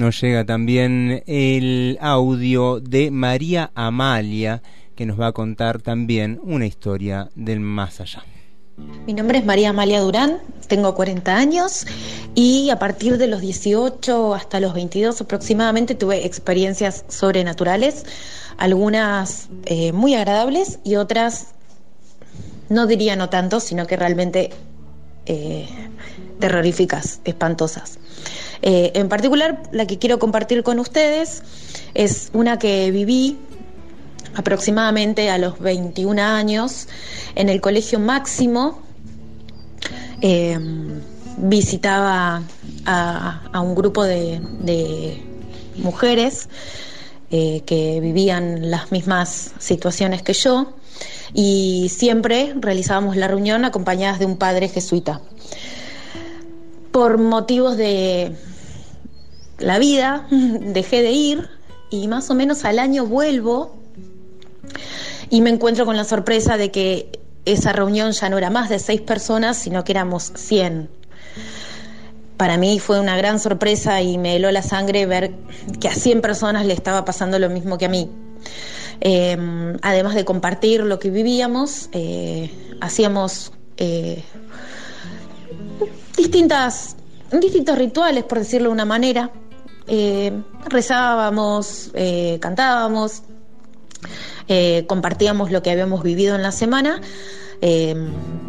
[0.00, 4.62] Nos llega también el audio de María Amalia,
[4.96, 8.24] que nos va a contar también una historia del más allá.
[9.06, 11.86] Mi nombre es María Amalia Durán, tengo 40 años
[12.34, 18.06] y a partir de los 18 hasta los 22 aproximadamente tuve experiencias sobrenaturales,
[18.56, 21.48] algunas eh, muy agradables y otras
[22.70, 24.48] no diría no tanto, sino que realmente
[25.26, 25.68] eh,
[26.40, 27.98] terroríficas, espantosas.
[28.62, 31.42] Eh, en particular, la que quiero compartir con ustedes
[31.94, 33.38] es una que viví
[34.34, 36.88] aproximadamente a los 21 años
[37.34, 38.82] en el colegio máximo.
[40.20, 40.58] Eh,
[41.38, 42.42] visitaba
[42.84, 45.22] a, un grupo de, de
[45.76, 46.48] mujeres
[47.30, 50.74] eh, que vivían las mismas situaciones que yo
[51.32, 55.20] y siempre realizábamos la reunión acompañadas de un padre jesuita.
[56.92, 58.32] Por motivos de
[59.58, 61.48] la vida dejé de ir
[61.90, 63.76] y más o menos al año vuelvo
[65.28, 68.78] y me encuentro con la sorpresa de que esa reunión ya no era más de
[68.78, 70.88] seis personas, sino que éramos 100.
[72.36, 75.32] Para mí fue una gran sorpresa y me heló la sangre ver
[75.80, 78.10] que a 100 personas le estaba pasando lo mismo que a mí.
[79.00, 79.36] Eh,
[79.82, 82.50] además de compartir lo que vivíamos, eh,
[82.80, 84.22] hacíamos eh,
[86.20, 86.96] distintas,
[87.32, 89.30] distintos rituales, por decirlo de una manera.
[89.86, 90.32] Eh,
[90.66, 93.22] rezábamos, eh, cantábamos,
[94.46, 97.00] eh, compartíamos lo que habíamos vivido en la semana,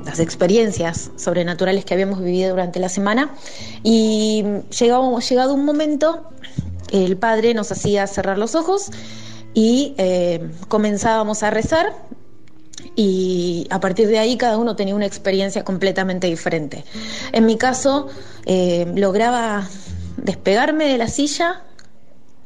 [0.05, 3.31] las experiencias sobrenaturales que habíamos vivido durante la semana
[3.83, 4.45] y
[4.79, 6.29] llegado, llegado un momento,
[6.93, 8.89] el padre nos hacía cerrar los ojos
[9.53, 9.95] y
[10.69, 11.93] comenzábamos a rezar
[12.95, 16.83] y a partir de ahí cada uno tenía una experiencia completamente diferente.
[17.31, 18.07] En mi caso,
[18.45, 19.67] eh, lograba
[20.17, 21.63] despegarme de la silla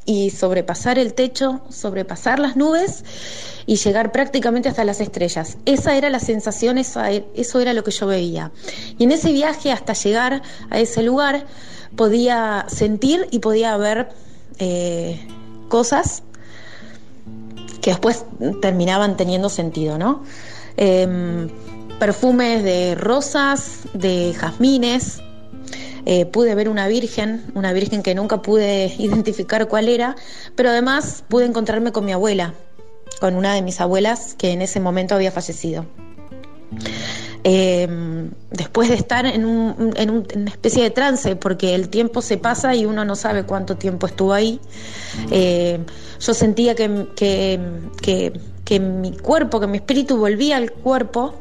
[0.05, 3.03] y sobrepasar el techo, sobrepasar las nubes
[3.65, 5.57] y llegar prácticamente hasta las estrellas.
[5.65, 8.51] Esa era la sensación, esa, eso era lo que yo veía.
[8.99, 11.47] Y en ese viaje hasta llegar a ese lugar
[11.95, 14.09] podía sentir y podía ver
[14.59, 15.27] eh,
[15.69, 16.21] cosas
[17.85, 18.25] que después
[18.63, 20.23] terminaban teniendo sentido, ¿no?
[20.75, 21.47] Eh,
[21.99, 25.21] perfumes de rosas, de jazmines.
[26.07, 30.15] Eh, pude ver una virgen, una virgen que nunca pude identificar cuál era,
[30.55, 32.55] pero además pude encontrarme con mi abuela,
[33.19, 35.85] con una de mis abuelas que en ese momento había fallecido.
[37.47, 37.87] Eh,
[38.49, 42.37] después de estar en, un- en un- una especie de trance, porque el tiempo se
[42.37, 44.59] pasa y uno no sabe cuánto tiempo estuvo ahí,
[45.29, 45.79] eh,
[46.19, 46.89] yo sentía que
[48.79, 51.35] mi cuerpo, que mi espíritu volvía al cuerpo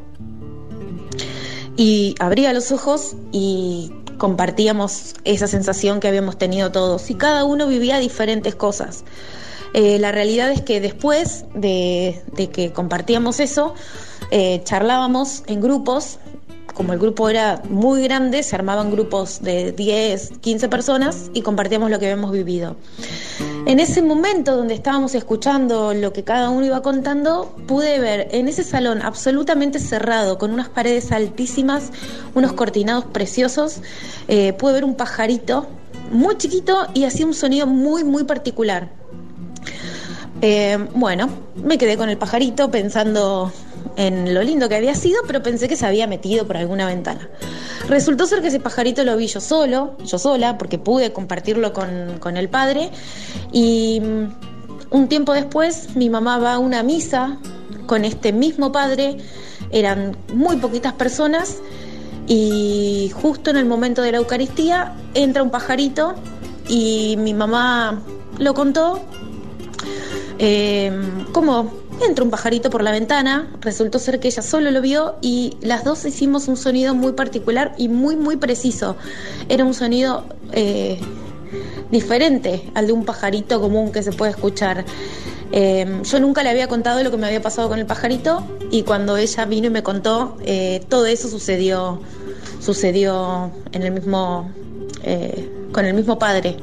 [1.75, 7.67] y abría los ojos y compartíamos esa sensación que habíamos tenido todos y cada uno
[7.67, 9.03] vivía diferentes cosas.
[9.77, 12.23] Eh, la realidad es que después de,
[12.53, 13.73] que compartíamos eso,
[14.31, 16.17] eh, charlábamos en grupos,
[16.73, 21.91] como el grupo era muy grande, se armaban grupos de 10, 15 personas y compartíamos
[21.91, 22.77] lo que habíamos vivido.
[23.65, 28.47] En ese momento donde estábamos escuchando lo que cada uno iba contando, pude ver en
[28.47, 31.91] ese salón absolutamente cerrado, con unas paredes altísimas,
[32.33, 33.81] unos cortinados preciosos,
[34.29, 35.67] eh, pude ver un pajarito
[36.13, 39.03] muy chiquito y hacía un sonido muy, muy particular.
[40.41, 43.51] Eh, bueno, me quedé con el pajarito pensando
[43.95, 47.29] en lo lindo que había sido, pero pensé que se había metido por alguna ventana.
[47.87, 52.17] Resultó ser que ese pajarito lo vi yo solo, yo sola, porque pude compartirlo con,
[52.19, 52.89] con el padre.
[53.51, 54.25] Y mm,
[54.91, 57.37] un tiempo después mi mamá va a una misa
[57.85, 59.17] con este mismo padre,
[59.71, 61.57] eran muy poquitas personas
[62.27, 66.15] y justo en el momento de la Eucaristía entra un pajarito
[66.67, 68.01] y mi mamá
[68.39, 69.01] lo contó
[70.39, 70.91] eh,
[71.31, 71.71] como
[72.05, 75.83] entra un pajarito por la ventana, resultó ser que ella solo lo vio y las
[75.83, 78.97] dos hicimos un sonido muy particular y muy, muy preciso.
[79.49, 80.99] Era un sonido eh,
[81.91, 84.85] diferente al de un pajarito común que se puede escuchar.
[85.51, 88.83] Eh, yo nunca le había contado lo que me había pasado con el pajarito y
[88.83, 92.01] cuando ella vino y me contó, eh, todo eso sucedió,
[92.59, 94.51] sucedió en el mismo,
[95.03, 96.57] eh, con el mismo padre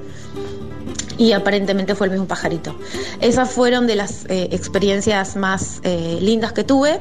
[1.19, 2.75] y aparentemente fue el mismo pajarito.
[3.21, 7.01] Esas fueron de las eh, experiencias más eh, lindas que tuve.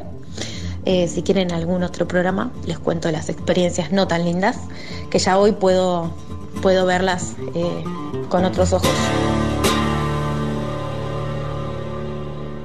[0.86, 4.58] Eh, si quieren algún otro programa, les cuento las experiencias no tan lindas,
[5.12, 6.12] que ya hoy puedo,
[6.62, 7.36] puedo verlas
[8.30, 8.90] con otros ojos.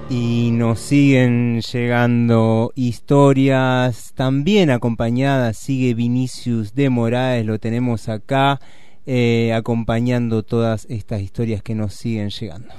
[0.09, 5.57] Y nos siguen llegando historias también acompañadas.
[5.57, 8.61] Sigue Vinicius de Moraes, lo tenemos acá,
[9.09, 12.75] eh, acompañando todas estas historias que nos siguen llegando.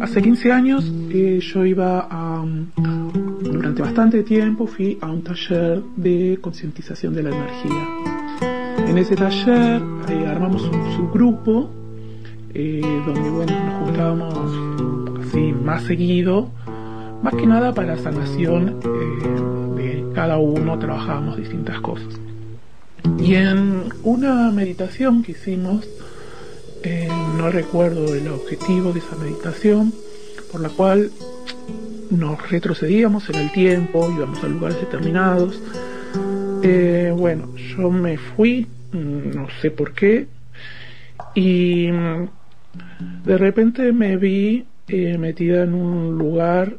[0.00, 2.66] Hace 15 años eh, yo iba a, um,
[3.40, 7.88] durante bastante tiempo fui a un taller de concientización de la energía.
[8.88, 11.70] En ese taller eh, armamos un subgrupo
[12.52, 14.34] donde bueno, nos juntábamos
[15.20, 16.50] así más seguido,
[17.22, 18.80] más que nada para sanación
[19.76, 22.18] de cada uno, trabajábamos distintas cosas.
[23.16, 25.86] Y en una meditación que hicimos,
[26.82, 29.92] eh, no recuerdo el objetivo de esa meditación,
[30.50, 31.10] por la cual
[32.10, 35.60] nos retrocedíamos en el tiempo, íbamos a lugares determinados.
[36.62, 40.26] Eh, bueno, yo me fui, mm, no sé por qué,
[41.34, 42.28] y mm,
[43.24, 46.76] de repente me vi eh, metida en un lugar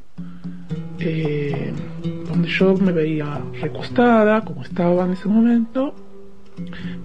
[0.99, 5.95] donde yo me veía recostada, como estaba en ese momento,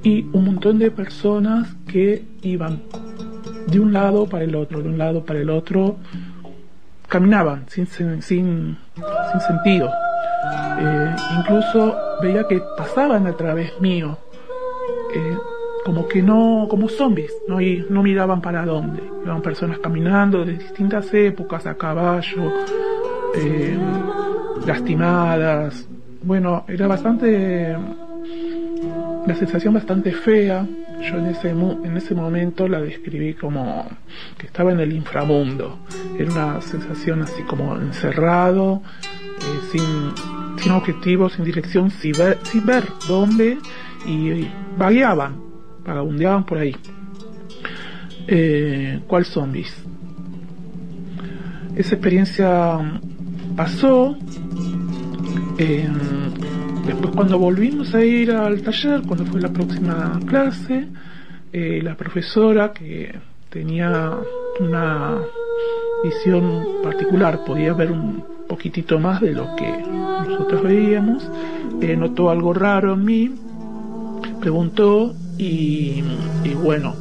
[0.03, 2.83] y un montón de personas que iban
[3.67, 5.97] de un lado para el otro, de un lado para el otro,
[7.09, 8.77] caminaban sin, sin, sin,
[9.47, 9.91] sentido.
[10.79, 14.19] Eh, incluso veía que pasaban a través mío,
[15.15, 15.37] eh,
[15.85, 19.03] como que no, como zombies, no, y no miraban para dónde.
[19.25, 22.53] Iban personas caminando de distintas épocas a caballo,
[23.37, 23.79] eh,
[24.67, 25.87] lastimadas.
[26.23, 27.77] Bueno, era bastante
[29.27, 30.67] la sensación bastante fea.
[31.01, 33.87] Yo en ese, en ese momento la describí como
[34.39, 35.79] que estaba en el inframundo.
[36.19, 42.65] Era una sensación así como encerrado, eh, sin, sin objetivo, sin dirección, sin ver, sin
[42.65, 43.59] ver dónde,
[44.07, 45.37] y, y vagueaban,
[45.85, 46.77] vagabundeaban por ahí.
[48.27, 49.75] Eh, ¿Cuál zombies?
[51.77, 52.79] Esa experiencia
[53.57, 54.17] pasó.
[55.59, 55.89] eh,
[56.87, 60.87] Después cuando volvimos a ir al taller, cuando fue la próxima clase,
[61.53, 63.15] eh, la profesora que
[63.49, 64.19] tenía
[64.61, 65.19] una
[66.03, 69.71] visión particular, podía ver un poquitito más de lo que
[70.29, 71.31] nosotros veíamos,
[71.81, 73.31] eh, notó algo raro en mí,
[74.41, 76.03] preguntó y,
[76.45, 76.95] y bueno,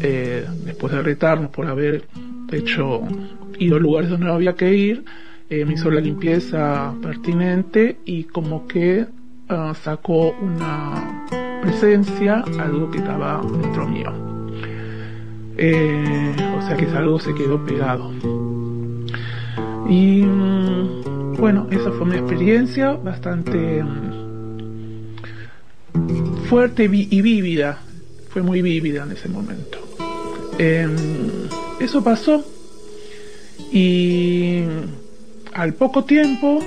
[0.00, 2.04] eh, después de retarnos por haber
[2.50, 3.02] hecho,
[3.58, 5.04] ido a lugares donde no había que ir,
[5.52, 9.04] eh, me hizo la limpieza pertinente y como que
[9.50, 11.26] ah, sacó una
[11.60, 14.10] presencia, algo que estaba dentro mío.
[15.58, 18.10] Eh, o sea que algo se quedó pegado.
[19.90, 25.16] Y mm, bueno, esa fue mi experiencia bastante mm,
[26.48, 27.78] fuerte y vívida.
[28.30, 29.76] Fue muy vívida en ese momento.
[30.58, 30.96] Em,
[31.78, 32.42] eso pasó
[33.70, 34.62] y
[35.54, 36.60] al poco tiempo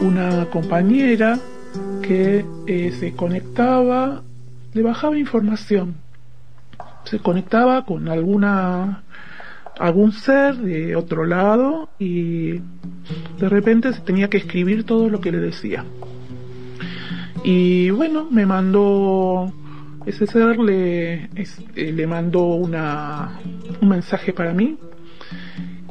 [0.00, 1.38] una compañera
[2.02, 4.22] que eh, se conectaba,
[4.74, 5.94] le bajaba información,
[7.04, 9.02] se conectaba con alguna
[9.78, 12.52] algún ser de otro lado y
[13.38, 15.84] de repente se tenía que escribir todo lo que le decía.
[17.42, 19.52] Y bueno, me mandó,
[20.06, 23.40] ese ser le, eh, le mandó una,
[23.80, 24.78] un mensaje para mí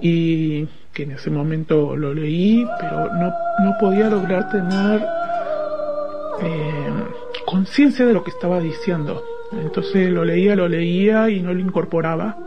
[0.02, 5.02] y que en ese momento lo leí, pero no, no podía lograr tener
[6.42, 7.04] eh,
[7.46, 9.24] conciencia de lo que estaba diciendo.
[9.52, 12.38] Entonces lo leía, lo leía y no lo incorporaba.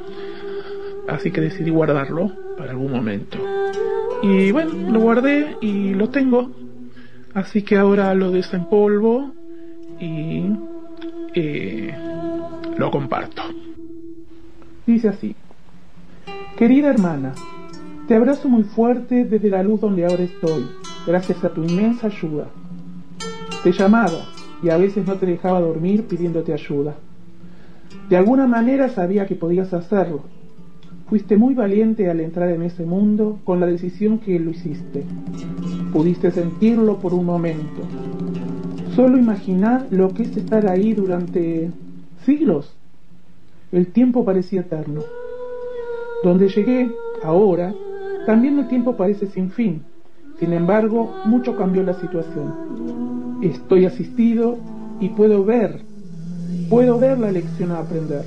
[1.09, 3.39] Así que decidí guardarlo para algún momento.
[4.23, 6.51] Y bueno, lo guardé y lo tengo.
[7.35, 9.33] Así que ahora lo desempolvo
[10.01, 10.45] y
[11.35, 11.95] eh,
[12.79, 13.43] lo comparto.
[14.87, 15.35] Dice así.
[16.57, 17.35] Querida hermana,
[18.07, 20.67] te abrazo muy fuerte desde la luz donde ahora estoy,
[21.07, 22.49] gracias a tu inmensa ayuda.
[23.63, 24.27] Te llamaba
[24.63, 26.95] y a veces no te dejaba dormir pidiéndote ayuda.
[28.11, 30.23] De alguna manera sabía que podías hacerlo.
[31.09, 35.05] Fuiste muy valiente al entrar en ese mundo con la decisión que lo hiciste.
[35.93, 37.83] Pudiste sentirlo por un momento.
[38.95, 41.71] Solo imaginar lo que es estar ahí durante
[42.25, 42.75] siglos.
[43.73, 45.01] El tiempo parecía eterno.
[46.23, 46.91] Donde llegué,
[47.23, 47.75] ahora,
[48.27, 49.83] también el tiempo parece sin fin.
[50.39, 53.39] Sin embargo, mucho cambió la situación.
[53.43, 54.59] Estoy asistido
[55.01, 55.83] y puedo ver,
[56.69, 58.25] puedo ver la lección a aprender.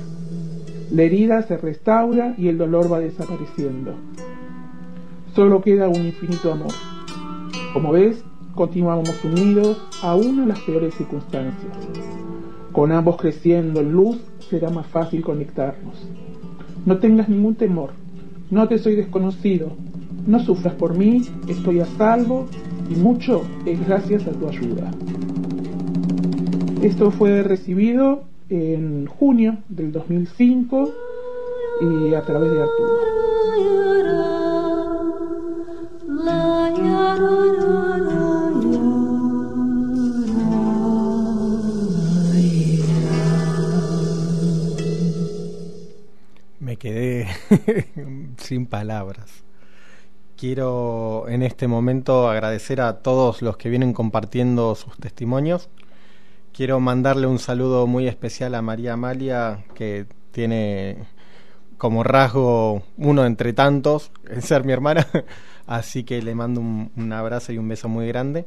[0.90, 3.94] La herida se restaura y el dolor va desapareciendo.
[5.34, 6.72] Solo queda un infinito amor.
[7.74, 11.72] Como ves, continuamos unidos aún en las peores circunstancias.
[12.72, 14.18] Con ambos creciendo en luz
[14.48, 16.08] será más fácil conectarnos.
[16.86, 17.90] No tengas ningún temor,
[18.50, 19.72] no te soy desconocido,
[20.28, 22.46] no sufras por mí, estoy a salvo
[22.90, 24.90] y mucho es gracias a tu ayuda.
[26.82, 30.90] Esto fue recibido en junio del 2005
[31.80, 32.98] y a través de Arturo.
[46.60, 47.26] Me quedé
[48.36, 49.47] sin palabras.
[50.38, 55.68] Quiero en este momento agradecer a todos los que vienen compartiendo sus testimonios.
[56.52, 61.08] Quiero mandarle un saludo muy especial a María Amalia, que tiene
[61.76, 65.08] como rasgo uno entre tantos, el ser mi hermana.
[65.66, 68.46] Así que le mando un, un abrazo y un beso muy grande.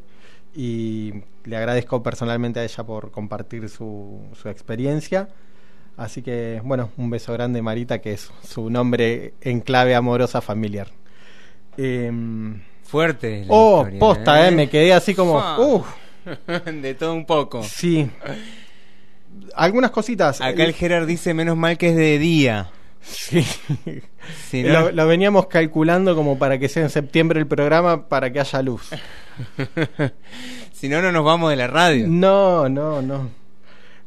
[0.55, 1.11] Y
[1.43, 5.27] le agradezco personalmente a ella por compartir su, su experiencia.
[5.97, 11.00] Así que, bueno, un beso grande, Marita, que es su nombre en clave amorosa familiar.
[11.77, 13.45] Em, Fuerte.
[13.47, 14.49] oh, historia, posta, ¿eh?
[14.49, 15.37] eh, me quedé así como.
[15.57, 15.87] Uf.
[16.65, 17.63] de todo un poco.
[17.63, 18.09] Sí.
[19.55, 20.41] Algunas cositas.
[20.41, 22.69] Acá el Gerard dice, menos mal que es de día.
[23.01, 23.45] Sí.
[24.53, 28.39] No- lo, lo veníamos calculando como para que sea en septiembre el programa para que
[28.39, 28.89] haya luz.
[30.73, 32.05] si no, no nos vamos de la radio.
[32.07, 33.29] No, no, no.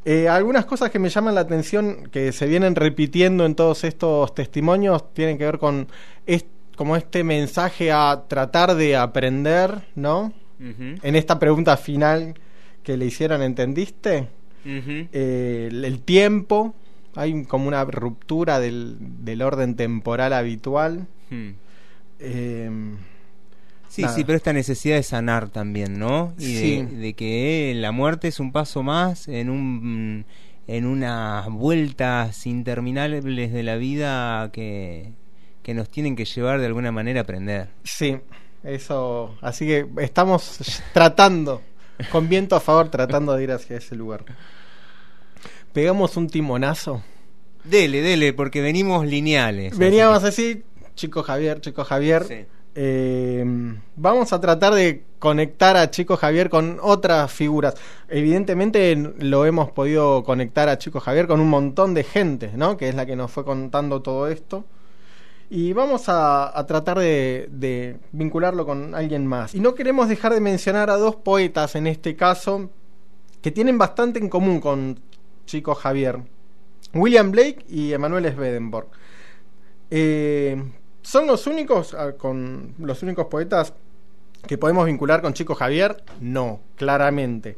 [0.04, 4.34] Eh, algunas cosas que me llaman la atención, que se vienen repitiendo en todos estos
[4.34, 5.88] testimonios, tienen que ver con
[6.26, 6.44] es,
[6.76, 10.32] como este mensaje a tratar de aprender, ¿no?
[10.60, 12.34] En esta pregunta final
[12.82, 14.28] que le hicieron, ¿entendiste?
[14.64, 16.74] Eh, el, el tiempo,
[17.14, 21.06] hay como una ruptura del, del orden temporal habitual.
[21.30, 21.50] Hmm.
[22.18, 22.70] Eh,
[23.88, 24.14] Sí, nada.
[24.14, 26.34] sí, pero esta necesidad de sanar también, ¿no?
[26.38, 26.82] Y de, Sí.
[26.96, 30.24] de que la muerte es un paso más en un
[30.66, 35.12] en unas vueltas interminables de la vida que,
[35.64, 37.70] que nos tienen que llevar de alguna manera a aprender.
[37.82, 38.18] Sí,
[38.62, 39.36] eso.
[39.40, 40.58] Así que estamos
[40.92, 41.62] tratando,
[42.12, 44.24] con viento a favor, tratando de ir hacia ese lugar.
[45.72, 47.02] Pegamos un timonazo.
[47.64, 49.76] Dele, dele, porque venimos lineales.
[49.76, 50.62] Veníamos así
[50.94, 52.24] chico Javier, chico Javier.
[52.24, 52.44] Sí.
[52.76, 53.44] Eh,
[53.96, 57.74] vamos a tratar de conectar a Chico Javier con otras figuras.
[58.08, 62.76] Evidentemente lo hemos podido conectar a Chico Javier con un montón de gente, ¿no?
[62.76, 64.64] Que es la que nos fue contando todo esto.
[65.50, 69.54] Y vamos a, tratar de, de vincularlo con alguien más.
[69.54, 72.70] Y no queremos dejar de mencionar a dos poetas en este caso
[73.42, 74.98] que tienen bastante en común con
[75.44, 76.18] Chico Javier.
[76.94, 78.88] William Blake y Emanuel Swedenborg.
[79.90, 80.62] Eh,
[81.02, 83.74] ¿Son los únicos ah, con los únicos poetas
[84.46, 86.02] que podemos vincular con Chico Javier?
[86.20, 87.56] No, claramente.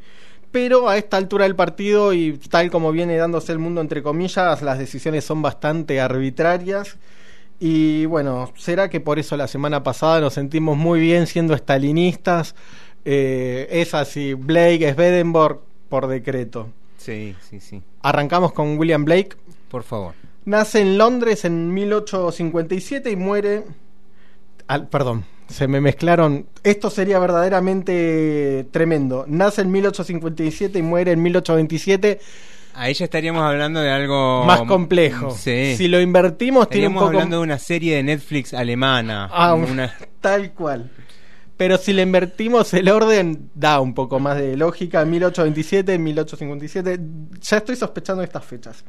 [0.51, 4.61] pero a esta altura del partido y tal como viene dándose el mundo entre comillas,
[4.61, 6.97] las decisiones son bastante arbitrarias.
[7.59, 12.53] Y bueno, será que por eso la semana pasada nos sentimos muy bien siendo estalinistas.
[13.05, 15.59] Eh, es así, Blake Swedenborg
[15.89, 16.69] por decreto.
[16.97, 17.81] Sí, sí, sí.
[18.01, 19.37] Arrancamos con William Blake.
[19.69, 20.13] Por favor.
[20.45, 23.63] Nace en Londres en 1857 y muere.
[24.67, 26.45] al- perdón, se me mezclaron.
[26.63, 29.25] Esto sería verdaderamente tremendo.
[29.27, 32.19] Nace en 1857 y muere en 1827.
[32.77, 35.31] Ahí ya estaríamos hablando de algo Más complejo.
[35.31, 35.75] Sí.
[35.75, 37.07] Si lo invertimos, tiene un Estaríamos poco.
[37.17, 39.29] hablando de una serie de Netflix alemana.
[39.31, 39.93] Ah, una...
[40.21, 40.91] Tal cual.
[41.57, 45.03] Pero si le invertimos el orden, da un poco más de lógica.
[45.05, 46.99] 1827, 1857.
[47.41, 48.85] Ya estoy sospechando de estas fechas.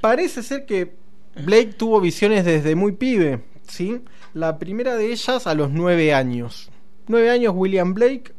[0.00, 0.94] Parece ser que
[1.34, 3.40] Blake tuvo visiones desde muy pibe.
[3.68, 4.02] ¿sí?
[4.34, 6.70] La primera de ellas a los nueve años.
[7.08, 8.32] Nueve años, William Blake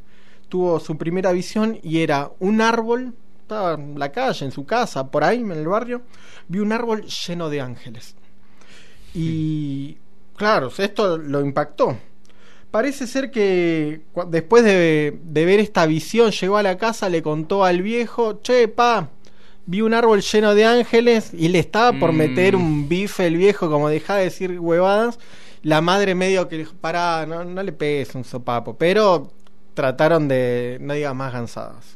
[0.50, 3.16] tuvo su primera visión y era un árbol.
[3.48, 6.02] Estaba en la calle, en su casa, por ahí, en el barrio.
[6.50, 8.14] Vi un árbol lleno de ángeles.
[9.14, 9.98] Y
[10.36, 11.98] claro, esto lo impactó.
[12.72, 17.64] Parece ser que después de, de ver esta visión llegó a la casa, le contó
[17.64, 19.10] al viejo, che, pa,
[19.66, 22.18] vi un árbol lleno de ángeles y le estaba por Mm.
[22.18, 25.20] meter un bife el viejo, como deja de decir huevadas.
[25.64, 29.32] La madre medio que le dijo, pará, no, no le pegues un sopapo, pero
[29.74, 31.96] trataron de, no digas más gansadas.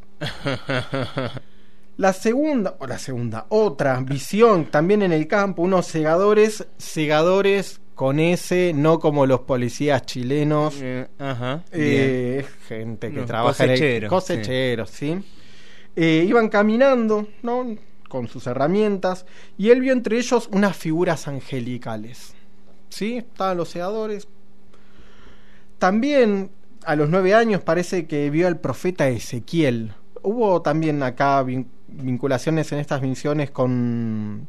[1.98, 8.20] La segunda, o la segunda, otra visión también en el campo, unos segadores, segadores con
[8.20, 10.76] S, no como los policías chilenos.
[10.82, 11.64] Eh, ajá.
[11.72, 15.24] Eh, gente que No, trabaja en el- cosecheros, cosecheros, sí.
[15.96, 17.76] Eh, iban caminando, ¿no?
[18.08, 19.26] Con sus herramientas
[19.58, 22.34] y él vio entre ellos unas figuras angelicales.
[22.90, 23.18] ¿Sí?
[23.18, 24.28] Estaban los segadores.
[25.78, 26.52] También
[26.84, 29.94] a los nueve años parece que vio al profeta Ezequiel.
[30.24, 34.48] Hubo también acá vin- vinculaciones en estas misiones con,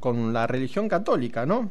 [0.00, 1.70] con la religión católica, ¿no?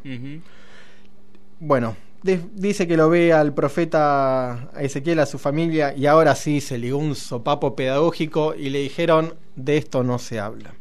[1.60, 6.78] Bueno, dice que lo ve al profeta Ezequiel, a su familia, y ahora sí se
[6.78, 10.74] ligó un sopapo pedagógico y le dijeron, de esto no se habla.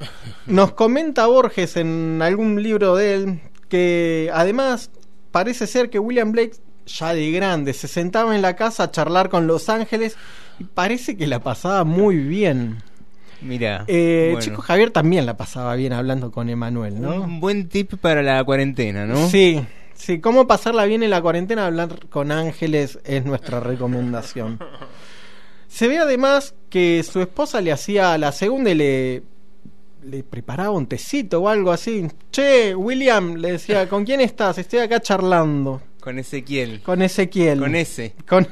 [0.46, 4.90] Nos comenta Borges en algún libro de él que además
[5.30, 6.56] parece ser que William Blake,
[6.86, 10.16] ya de grande, se sentaba en la casa a charlar con los ángeles
[10.74, 12.78] parece que la pasaba muy bien.
[13.40, 13.84] Mira.
[13.88, 14.44] Eh, bueno.
[14.44, 17.22] Chico Javier también la pasaba bien hablando con Emanuel, ¿no?
[17.22, 19.28] Un buen tip para la cuarentena, ¿no?
[19.28, 19.64] Sí,
[19.94, 24.58] sí, cómo pasarla bien en la cuarentena, hablar con ángeles es nuestra recomendación.
[25.68, 29.22] Se ve además que su esposa le hacía la segunda y le,
[30.04, 32.06] le preparaba un tecito o algo así.
[32.30, 34.58] Che, William, le decía, ¿con quién estás?
[34.58, 35.82] Estoy acá charlando.
[36.00, 36.80] Con Ezequiel.
[36.82, 37.58] Con Ezequiel.
[37.58, 38.14] Con ese.
[38.28, 38.46] Con...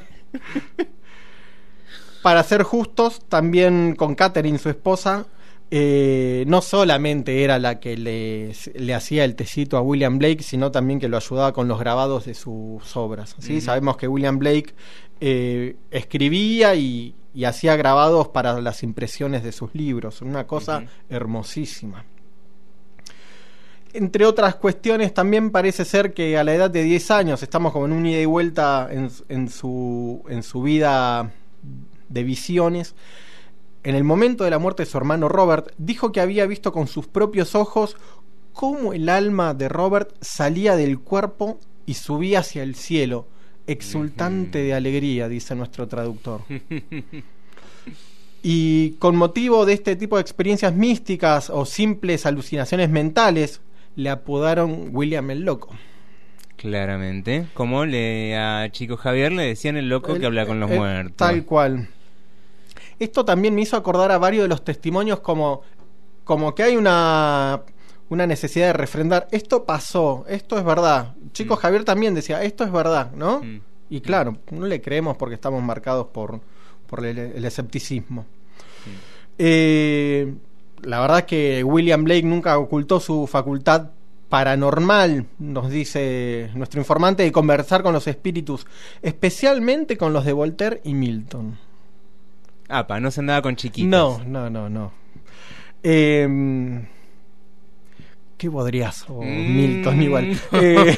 [2.23, 5.25] Para ser justos, también con Catherine, su esposa,
[5.69, 10.71] eh, no solamente era la que le, le hacía el tecito a William Blake, sino
[10.71, 13.35] también que lo ayudaba con los grabados de sus obras.
[13.39, 13.59] ¿sí?
[13.59, 14.73] Sabemos que William Blake
[15.19, 22.05] eh, escribía y, y hacía grabados para las impresiones de sus libros, una cosa hermosísima.
[23.91, 27.85] Entre otras cuestiones, también parece ser que a la edad de 10 años, estamos como
[27.85, 31.31] en un ida y vuelta en, en su, en su vida
[32.09, 32.95] de visiones.
[33.83, 36.87] En el momento de la muerte de su hermano Robert, dijo que había visto con
[36.87, 37.97] sus propios ojos
[38.53, 43.27] cómo el alma de Robert salía del cuerpo y subía hacia el cielo,
[43.67, 46.41] exultante de alegría, dice nuestro traductor.
[48.45, 53.61] Y con motivo de este tipo de experiencias místicas o simples alucinaciones mentales,
[53.95, 55.69] le apodaron William el Loco.
[56.63, 57.47] Claramente.
[57.53, 60.77] Como le a Chico Javier le decían el loco El- que habla con los el-
[60.79, 61.17] muertos.
[61.17, 61.89] Tal cual.
[62.99, 65.61] Esto también me hizo acordar a varios de los testimonios como,
[66.23, 67.61] como que hay una,
[68.09, 69.27] una necesidad de refrendar.
[69.31, 71.13] Esto pasó, esto es verdad.
[71.33, 73.41] Chico Javier también decía, esto es verdad, ¿no?
[73.89, 76.39] Y claro, no le creemos porque estamos marcados por,
[76.87, 78.25] por el, el escepticismo.
[79.37, 80.33] Eh,
[80.83, 83.89] la verdad es que William Blake nunca ocultó su facultad
[84.33, 88.65] paranormal, nos dice nuestro informante, de conversar con los espíritus,
[89.03, 91.59] especialmente con los de Voltaire y Milton.
[92.67, 93.87] Apa, no se andaba con chiquitos.
[93.91, 94.91] No, no, no, no.
[95.83, 96.83] Eh,
[98.35, 99.05] ¿Qué podrías?
[99.07, 99.55] Mm.
[99.55, 100.35] Milton igual.
[100.53, 100.97] Eh,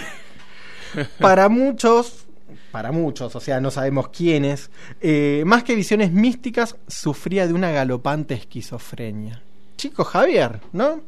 [1.20, 2.28] para muchos,
[2.72, 4.72] para muchos, o sea, no sabemos quiénes,
[5.02, 9.41] eh, más que visiones místicas, sufría de una galopante esquizofrenia.
[9.76, 11.02] Chico Javier, ¿no?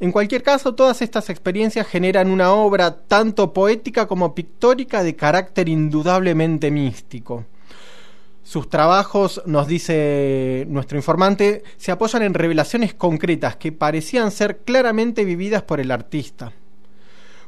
[0.00, 5.68] En cualquier caso, todas estas experiencias generan una obra tanto poética como pictórica de carácter
[5.68, 7.44] indudablemente místico.
[8.42, 15.24] Sus trabajos, nos dice nuestro informante, se apoyan en revelaciones concretas que parecían ser claramente
[15.24, 16.52] vividas por el artista.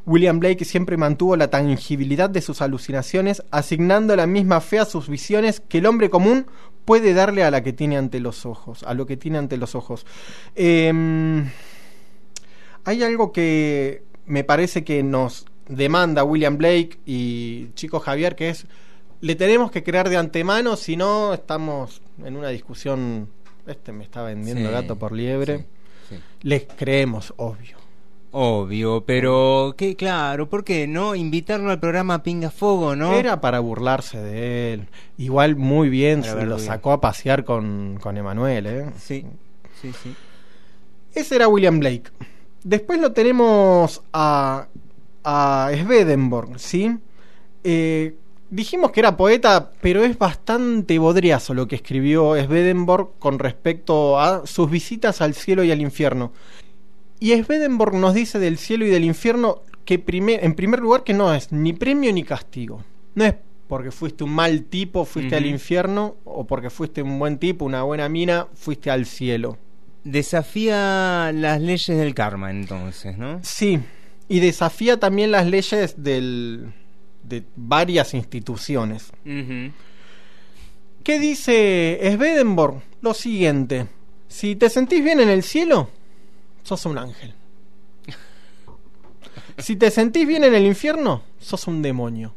[0.07, 5.09] William Blake siempre mantuvo la tangibilidad de sus alucinaciones, asignando la misma fe a sus
[5.09, 6.47] visiones que el hombre común
[6.85, 9.75] puede darle a la que tiene ante los ojos, a lo que tiene ante los
[9.75, 10.07] ojos.
[10.55, 11.51] Em,
[12.85, 18.67] hay algo que me parece que nos demanda William Blake y Chico Javier, que es
[19.21, 23.29] le tenemos que crear de antemano, si no estamos en una discusión.
[23.67, 25.67] Este me está vendiendo Sí, gato por liebre.
[26.09, 26.23] sí, sí.
[26.43, 27.79] Les creemos, obvio.
[28.37, 33.15] Obvio, pero que claro, ¿por qué no invitarlo al programa Pinga Fuego, no?
[33.15, 34.89] Era para burlarse de él.
[35.17, 38.91] Igual muy bien, se lo sacó a pasear con, con Emanuel, ¿eh?
[38.99, 39.25] Sí,
[39.81, 40.15] sí, sí.
[41.15, 42.11] Ese era William Blake.
[42.65, 44.67] Después lo tenemos a,
[45.23, 46.97] a Swedenborg, ¿sí?
[47.63, 48.17] Eh,
[48.51, 54.47] dijimos que era poeta, pero es bastante bodriazo lo que escribió Swedenborg con respecto a
[54.47, 56.33] sus visitas al cielo y al infierno.
[57.21, 61.13] Y Swedenborg nos dice del cielo y del infierno que primer- en primer lugar que
[61.15, 62.83] no es ni premio ni castigo.
[63.15, 63.35] No es
[63.69, 67.83] porque fuiste un mal tipo, fuiste al infierno, o porque fuiste un buen tipo, una
[67.83, 69.57] buena mina, fuiste al cielo.
[70.05, 73.41] Desafía las leyes del karma, entonces, ¿no?
[73.43, 73.81] Sí,
[74.29, 76.73] y desafía también las leyes del,
[77.23, 79.11] de varias instituciones.
[81.03, 82.83] ¿Qué dice Swedenborg?
[83.01, 83.87] Lo siguiente,
[84.29, 85.91] si te sentís bien en el cielo,
[86.63, 87.35] sos un ángel.
[89.59, 92.35] Si te sentís bien en el infierno, sos un demonio.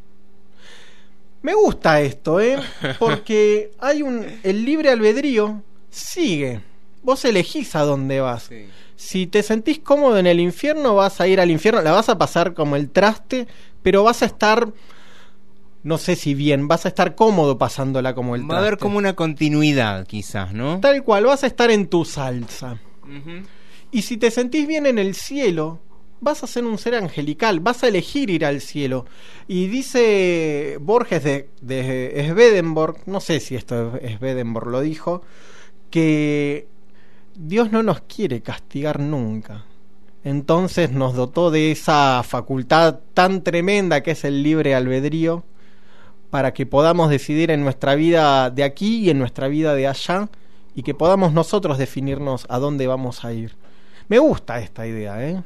[1.42, 2.58] Me gusta esto, ¿eh?
[3.00, 4.26] Porque hay un.
[4.44, 6.62] El libre albedrío sigue.
[7.08, 8.50] Vos elegís a dónde vas.
[8.98, 11.82] Si te sentís cómodo en el infierno, vas a ir al infierno.
[11.82, 13.48] La vas a pasar como el traste,
[13.82, 14.74] pero vas a estar.
[15.84, 18.98] No sé si bien, vas a estar cómodo pasándola como el Va a haber como
[18.98, 20.82] una continuidad, quizás, ¿no?
[20.82, 22.82] Tal cual, vas a estar en tu salsa.
[23.90, 25.80] Y si te sentís bien en el cielo,
[26.20, 29.06] vas a ser un ser angelical, vas a elegir ir al cielo.
[29.48, 35.22] Y dice Borges de, de Swedenborg, no sé si esto Swedenborg lo dijo,
[35.90, 36.68] que
[37.40, 39.64] Dios no nos quiere castigar nunca.
[40.24, 45.44] Entonces nos dotó de esa facultad tan tremenda que es el libre albedrío
[46.32, 50.30] para que podamos decidir en nuestra vida de aquí y en nuestra vida de allá
[50.74, 53.56] y que podamos nosotros definirnos a dónde vamos a ir.
[54.08, 55.42] Me gusta esta idea, ¿eh?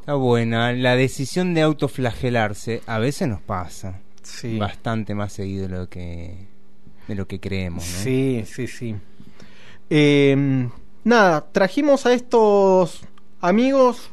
[0.00, 0.72] Está buena.
[0.72, 4.00] La decisión de autoflagelarse a veces nos pasa.
[4.22, 4.58] Sí.
[4.58, 6.48] Bastante más seguido de lo que,
[7.06, 8.02] de lo que creemos, ¿no?
[8.02, 8.96] Sí, sí, sí.
[9.88, 10.68] Eh,
[11.04, 13.00] nada, trajimos a estos
[13.40, 14.10] amigos,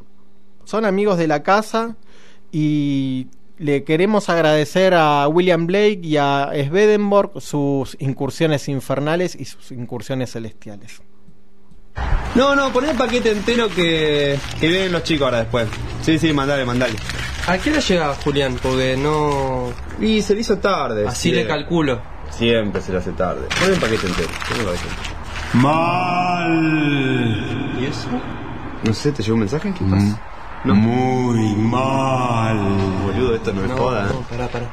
[0.63, 1.95] son amigos de la casa
[2.51, 3.27] y
[3.57, 10.31] le queremos agradecer a William Blake y a Swedenborg sus incursiones infernales y sus incursiones
[10.31, 11.01] celestiales.
[12.35, 15.67] No, no, poné el paquete entero que, que vienen los chicos ahora después.
[16.03, 16.93] Sí, sí, mandale, mandale.
[17.47, 18.59] ¿A qué hora llega Julián?
[18.61, 19.71] Porque no.
[19.99, 21.07] Y se le hizo tarde.
[21.07, 22.01] Así le calculo.
[22.29, 23.47] Siempre se le hace tarde.
[23.59, 24.29] Poné el paquete entero.
[24.47, 25.16] poné el paquete entero.
[25.53, 27.43] Mal.
[27.79, 28.07] ¿Y eso?
[28.83, 29.73] No sé, ¿te llegó un mensaje?
[29.77, 30.21] ¿Qué pasa?
[30.65, 32.57] Muy mal.
[33.03, 34.07] Boludo, esto no es No, joda.
[34.11, 34.65] no, pará, pará.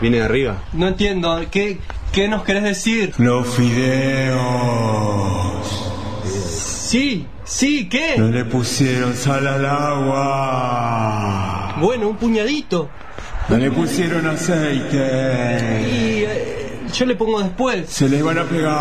[0.00, 0.56] Viene de arriba.
[0.72, 1.40] No entiendo.
[1.50, 1.78] ¿Qué,
[2.12, 3.14] qué nos querés decir?
[3.18, 4.36] Los fideos.
[6.24, 8.14] Sí, sí, ¿qué?
[8.18, 10.96] No le pusieron sal al agua.
[11.80, 12.88] Bueno, un puñadito.
[13.48, 15.86] No le pusieron aceite.
[15.88, 17.88] Y eh, yo le pongo después.
[17.88, 18.72] Se les van a pegar.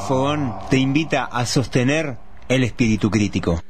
[0.00, 2.16] Fogón te invita a sostener
[2.48, 3.62] el espíritu crítico.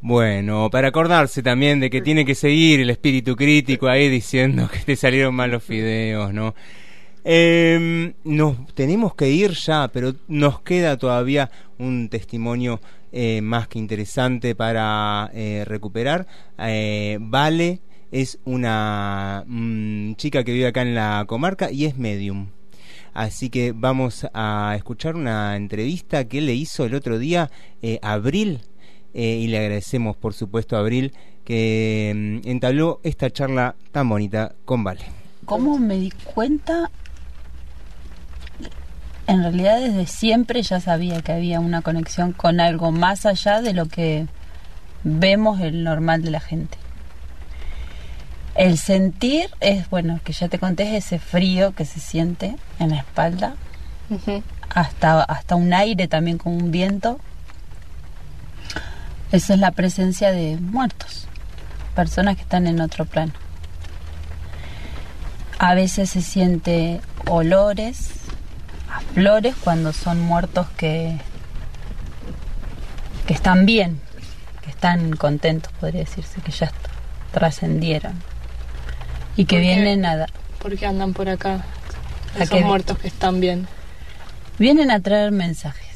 [0.00, 4.78] Bueno, para acordarse también de que tiene que seguir el espíritu crítico ahí diciendo que
[4.78, 6.54] te salieron mal los fideos, ¿no?
[7.24, 12.80] Eh, nos tenemos que ir ya, pero nos queda todavía un testimonio
[13.12, 16.26] eh, más que interesante para eh, recuperar.
[16.58, 17.80] Eh, vale
[18.10, 22.48] es una mm, chica que vive acá en la comarca y es medium.
[23.12, 27.50] Así que vamos a escuchar una entrevista que le hizo el otro día
[27.82, 28.60] eh, Abril
[29.14, 31.12] eh, y le agradecemos por supuesto a Abril
[31.44, 35.04] que mm, entabló esta charla tan bonita con Vale.
[35.44, 36.90] ¿Cómo me di cuenta?
[39.26, 43.74] En realidad desde siempre ya sabía que había una conexión con algo más allá de
[43.74, 44.26] lo que
[45.04, 46.78] vemos el normal de la gente.
[48.60, 52.90] El sentir es, bueno, que ya te conté, es ese frío que se siente en
[52.90, 53.54] la espalda,
[54.68, 57.18] hasta, hasta un aire también con un viento.
[59.32, 61.26] Esa es la presencia de muertos,
[61.94, 63.32] personas que están en otro plano.
[65.58, 68.10] A veces se siente olores
[68.90, 71.16] a flores cuando son muertos que,
[73.26, 74.02] que están bien,
[74.62, 76.70] que están contentos, podría decirse, que ya
[77.32, 78.29] trascendieron.
[79.36, 80.26] Y que vienen a, da-
[80.60, 81.64] ¿Por qué andan por acá?
[82.38, 82.64] ¿A Esos qué?
[82.64, 83.66] muertos que están bien.
[84.58, 85.86] vienen a traer mensajes.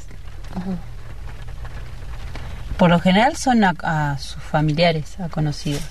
[2.76, 5.82] Por lo general son a, a sus familiares, a conocidos.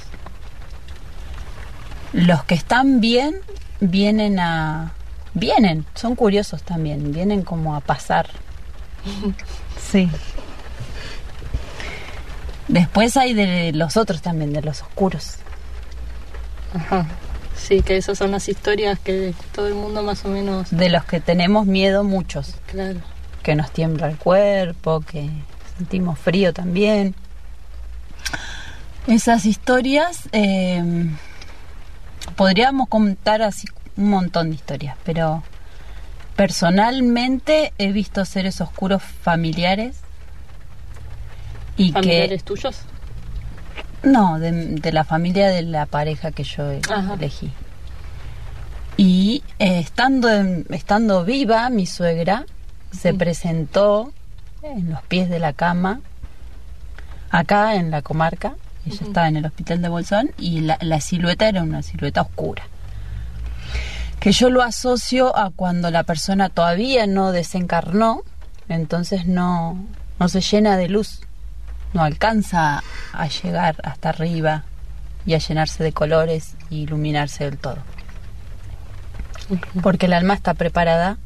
[2.13, 3.35] Los que están bien
[3.79, 4.91] vienen a...
[5.35, 8.27] Vienen, son curiosos también, vienen como a pasar.
[9.91, 10.09] Sí.
[12.67, 15.35] Después hay de los otros también, de los oscuros.
[16.73, 17.05] Ajá.
[17.63, 20.69] Sí, que esas son las historias que todo el mundo más o menos...
[20.69, 22.55] De los que tenemos miedo muchos.
[22.67, 22.99] Claro.
[23.41, 25.29] Que nos tiembla el cuerpo, que
[25.77, 27.15] sentimos frío también.
[29.07, 30.83] Esas historias, eh,
[32.35, 33.65] podríamos contar así
[33.95, 35.41] un montón de historias, pero
[36.35, 39.95] personalmente he visto seres oscuros familiares
[41.77, 42.81] y ¿Familiares que tuyos?
[44.03, 47.13] No de, de la familia de la pareja que yo Ajá.
[47.15, 47.51] elegí.
[48.97, 52.45] Y eh, estando en- estando viva mi suegra
[52.91, 54.11] se presentó
[54.61, 56.01] en los pies de la cama
[57.31, 58.53] acá en la comarca.
[58.85, 62.63] Ella estaba en el hospital de Bolsón y la, la silueta era una silueta oscura
[64.19, 68.21] que yo lo asocio a cuando la persona todavía no desencarnó
[68.69, 69.77] entonces no
[70.19, 71.21] no se llena de luz
[71.93, 72.83] no alcanza
[73.13, 74.63] a llegar hasta arriba
[75.25, 77.77] y a llenarse de colores y iluminarse del todo.
[79.81, 81.17] Porque el alma está preparada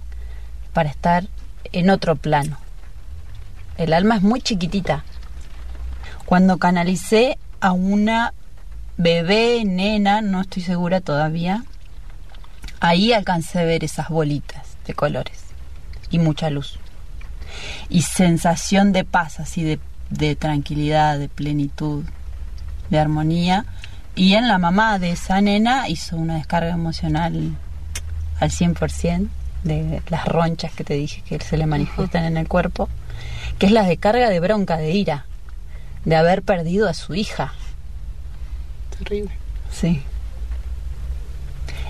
[0.73, 1.25] para estar
[1.71, 2.57] en otro plano.
[3.77, 5.03] El alma es muy chiquitita.
[6.25, 8.33] Cuando canalicé a una
[8.97, 11.63] bebé, nena, no estoy segura todavía,
[12.79, 15.43] ahí alcancé a ver esas bolitas de colores
[16.09, 16.79] y mucha luz.
[17.89, 19.79] Y sensación de paz, así de,
[20.09, 22.03] de tranquilidad, de plenitud,
[22.89, 23.65] de armonía.
[24.15, 27.55] Y en la mamá de esa nena hizo una descarga emocional
[28.39, 29.27] al 100%
[29.63, 32.89] de las ronchas que te dije que se le manifiestan en el cuerpo,
[33.59, 35.25] que es la descarga de bronca, de ira,
[36.05, 37.53] de haber perdido a su hija.
[38.97, 39.31] Terrible.
[39.71, 40.01] Sí.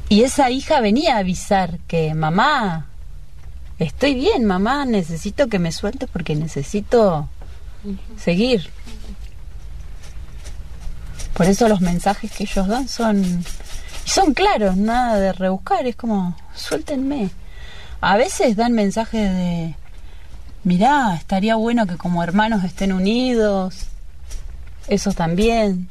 [0.10, 2.88] Y esa hija venía a avisar que mamá,
[3.78, 7.30] estoy bien, mamá, necesito que me sueltes porque necesito
[8.18, 8.70] seguir.
[11.34, 13.44] Por eso los mensajes que ellos dan son
[14.06, 17.30] son claros, nada de rebuscar, es como suéltenme.
[18.00, 19.76] A veces dan mensajes de
[20.64, 23.88] mirá, estaría bueno que como hermanos estén unidos.
[24.88, 25.90] Eso también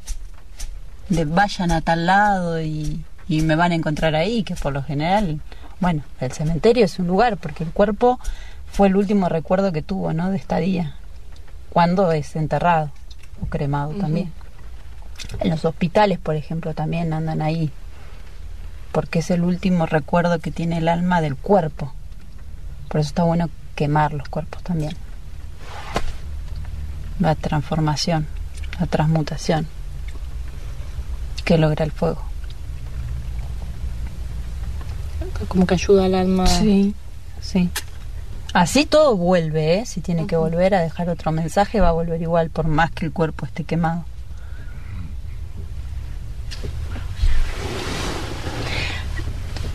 [1.08, 4.82] de vayan a tal lado y, y me van a encontrar ahí, que por lo
[4.82, 5.40] general,
[5.80, 8.18] bueno, el cementerio es un lugar, porque el cuerpo
[8.70, 10.30] fue el último recuerdo que tuvo, ¿no?
[10.30, 10.96] De estadía,
[11.76, 12.90] cuando es enterrado
[13.42, 14.32] o cremado también.
[15.40, 17.70] En los hospitales, por ejemplo, también andan ahí,
[18.92, 21.92] porque es el último recuerdo que tiene el alma del cuerpo.
[22.88, 24.96] Por eso está bueno quemar los cuerpos también.
[27.20, 28.26] La transformación,
[28.80, 29.68] la transmutación
[31.44, 32.22] que logra el fuego.
[35.48, 36.46] Como que ayuda al alma.
[36.46, 36.94] Sí,
[37.42, 37.68] sí.
[38.58, 39.84] Así todo vuelve, ¿eh?
[39.84, 43.04] Si tiene que volver a dejar otro mensaje, va a volver igual, por más que
[43.04, 44.06] el cuerpo esté quemado.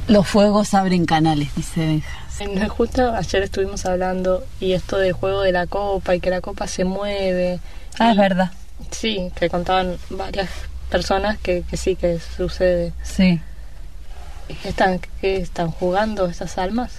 [0.07, 2.09] Los fuegos abren canales, dice Benja.
[2.39, 6.41] En- Justo ayer estuvimos hablando y esto del juego de la copa y que la
[6.41, 7.59] copa se mueve.
[7.99, 8.51] Ah, es verdad.
[8.89, 10.49] Sí, que contaban varias
[10.89, 12.93] personas que, que sí, que sucede.
[13.03, 13.39] Sí.
[14.63, 16.91] ¿Están, ¿Qué están jugando estas almas?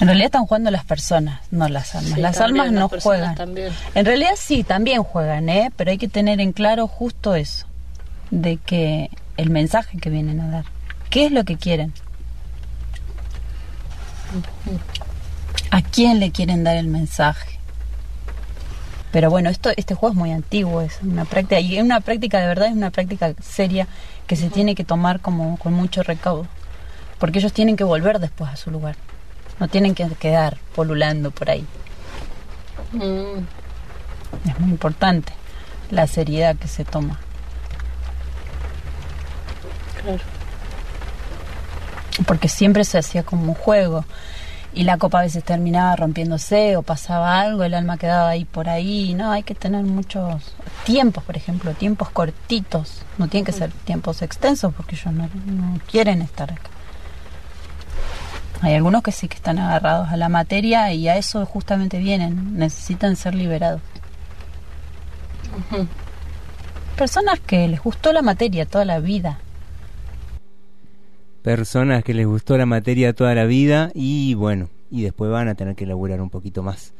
[0.00, 2.14] En realidad están jugando las personas, no las almas.
[2.14, 3.34] Sí, las también, almas no juegan.
[3.34, 3.72] también.
[3.94, 5.70] En realidad sí, también juegan, ¿eh?
[5.76, 7.66] Pero hay que tener en claro justo eso,
[8.30, 10.64] de que el mensaje que vienen a dar.
[11.10, 11.92] ¿Qué es lo que quieren?
[15.70, 17.58] ¿A quién le quieren dar el mensaje?
[19.12, 22.40] Pero bueno, esto, este juego es muy antiguo, es una práctica, y es una práctica
[22.40, 23.88] de verdad, es una práctica seria
[24.26, 26.46] que se tiene que tomar como con mucho recaudo,
[27.18, 28.94] porque ellos tienen que volver después a su lugar,
[29.60, 31.64] no tienen que quedar polulando por ahí.
[32.92, 33.44] Mm,
[34.48, 35.32] Es muy importante
[35.90, 37.20] la seriedad que se toma.
[40.02, 40.22] claro.
[42.26, 44.04] porque siempre se hacía como un juego.
[44.72, 48.68] y la copa a veces terminaba rompiéndose o pasaba algo, el alma quedaba ahí por
[48.68, 50.54] ahí, no, hay que tener muchos
[50.84, 55.80] tiempos, por ejemplo, tiempos cortitos, no tienen que ser tiempos extensos porque ellos no, no
[55.90, 56.70] quieren estar acá.
[58.62, 62.58] Hay algunos que sí que están agarrados a la materia y a eso justamente vienen,
[62.58, 63.80] necesitan ser liberados.
[66.96, 69.40] Personas que les gustó la materia toda la vida.
[71.42, 75.54] Personas que les gustó la materia toda la vida y bueno, y después van a
[75.54, 76.92] tener que elaborar un poquito más.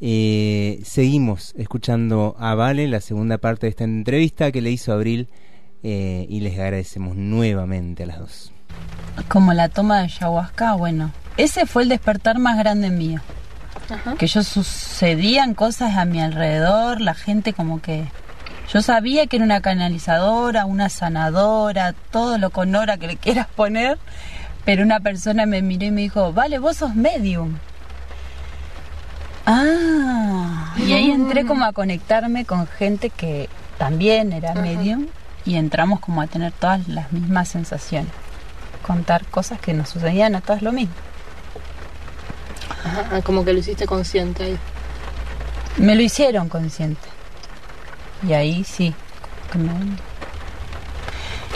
[0.00, 5.28] Eh, seguimos escuchando a Vale, la segunda parte de esta entrevista que le hizo Abril
[5.82, 8.52] eh, y les agradecemos nuevamente a las dos.
[9.28, 13.20] Como la toma de ayahuasca, bueno, ese fue el despertar más grande mío.
[14.18, 18.06] Que yo sucedían cosas a mi alrededor, la gente como que...
[18.72, 23.48] Yo sabía que era una canalizadora, una sanadora, todo lo con hora que le quieras
[23.48, 23.98] poner,
[24.64, 27.56] pero una persona me miró y me dijo, vale, vos sos medium.
[29.46, 33.48] Ah, y ahí entré como a conectarme con gente que
[33.78, 35.06] también era medium
[35.44, 38.12] y entramos como a tener todas las mismas sensaciones.
[38.86, 40.94] Contar cosas que nos sucedían a todas lo mismo.
[42.84, 44.58] Ajá, como que lo hiciste consciente ahí.
[45.76, 47.08] Me lo hicieron consciente.
[48.26, 48.94] Y ahí sí.
[49.54, 50.10] me-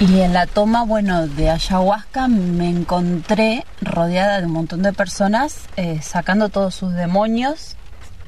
[0.07, 5.61] Y en la toma, bueno, de ayahuasca me encontré rodeada de un montón de personas
[5.77, 7.77] eh, sacando todos sus demonios.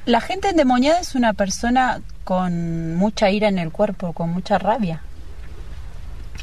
[0.05, 5.01] La gente endemoniada es una persona con mucha ira en el cuerpo, con mucha rabia.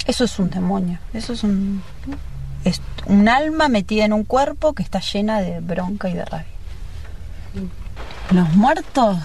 [0.06, 0.98] Eso es un demonio.
[1.14, 1.82] Eso es un,
[2.64, 6.46] es un alma metida en un cuerpo que está llena de bronca y de rabia.
[8.30, 9.18] Los muertos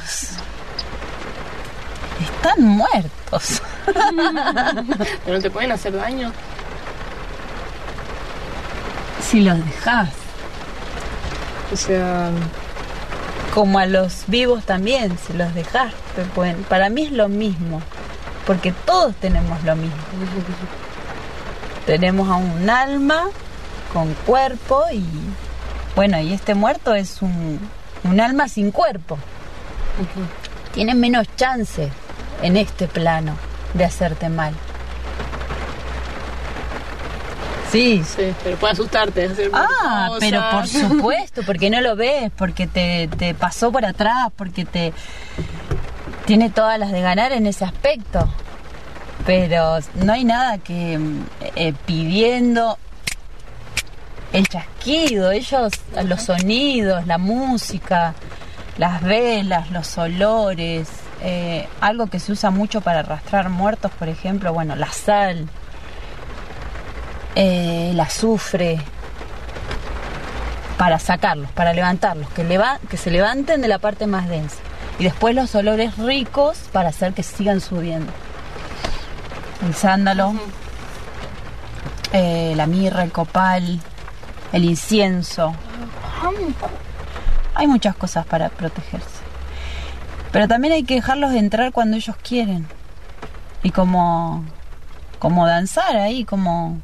[2.21, 3.61] están muertos.
[5.25, 6.31] Pero no te pueden hacer daño.
[9.21, 10.09] si los dejas.
[11.71, 12.31] O sea,
[13.53, 16.63] Como a los vivos también, si los dejas, te pueden.
[16.63, 17.81] Para mí es lo mismo,
[18.45, 19.97] porque todos tenemos lo mismo.
[21.89, 23.23] Tenemos a un alma
[23.91, 25.03] con cuerpo y
[25.95, 27.59] bueno, y este muerto es un,
[28.03, 29.17] un alma sin cuerpo.
[30.71, 31.89] Tiene menos chance
[32.43, 33.33] en este plano
[33.73, 34.53] de hacerte mal.
[37.71, 38.03] Sí.
[38.03, 39.25] sí, pero puede asustarte.
[39.25, 40.19] Hacer Ah, cosas.
[40.19, 44.93] pero por supuesto, porque no lo ves, porque te, te pasó por atrás, porque te
[46.25, 48.27] tiene todas las de ganar en ese aspecto.
[49.25, 51.25] Pero no hay nada que mm,
[51.55, 52.77] eh, pidiendo
[54.33, 55.71] el chasquido, ellos,
[56.05, 58.13] los sonidos, la música,
[58.77, 60.87] las velas, los olores,
[61.21, 65.47] eh, algo que se usa mucho para arrastrar muertos, por ejemplo, bueno, la sal,
[67.35, 68.79] eh, el azufre,
[70.77, 74.57] para sacarlos, para levantarlos, que, leva- que se levanten de la parte más densa.
[74.97, 78.11] Y después los olores ricos para hacer que sigan subiendo.
[79.65, 80.33] El sándalo,
[82.13, 83.79] eh, la mirra, el copal,
[84.51, 85.53] el incienso.
[87.55, 89.19] Hay muchas cosas para protegerse.
[90.31, 92.67] Pero también hay que dejarlos entrar cuando ellos quieren.
[93.63, 94.45] Y como,
[95.17, 96.79] como danzar ahí, como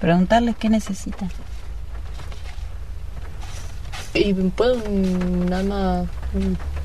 [0.00, 1.30] preguntarles qué necesitan.
[4.14, 6.04] ¿Y puede un alma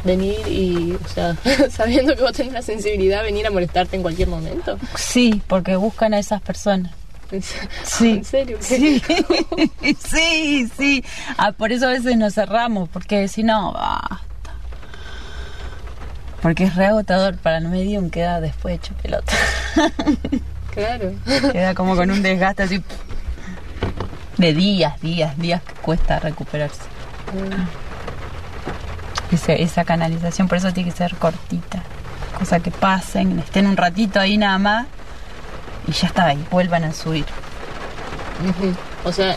[0.03, 1.35] venir y, o sea,
[1.69, 4.77] sabiendo que vos tenés la sensibilidad, venir a molestarte en cualquier momento?
[4.95, 6.91] Sí, porque buscan a esas personas.
[7.83, 8.57] Sí, ¿En serio?
[8.59, 9.01] Sí,
[9.99, 11.03] sí, sí.
[11.37, 14.19] Ah, por eso a veces nos cerramos, porque si no, basta.
[16.41, 19.33] Porque es re agotador para el medium, queda después hecho pelota.
[20.73, 21.13] Claro.
[21.51, 22.83] Queda como con un desgaste así
[24.37, 26.81] de días, días, días que cuesta recuperarse.
[29.33, 31.83] Ese- esa canalización, por eso tiene que ser cortita.
[32.37, 34.87] Cosa que pasen, estén un ratito ahí nada más
[35.87, 37.25] y ya está ahí, vuelvan a subir.
[39.03, 39.35] O sea,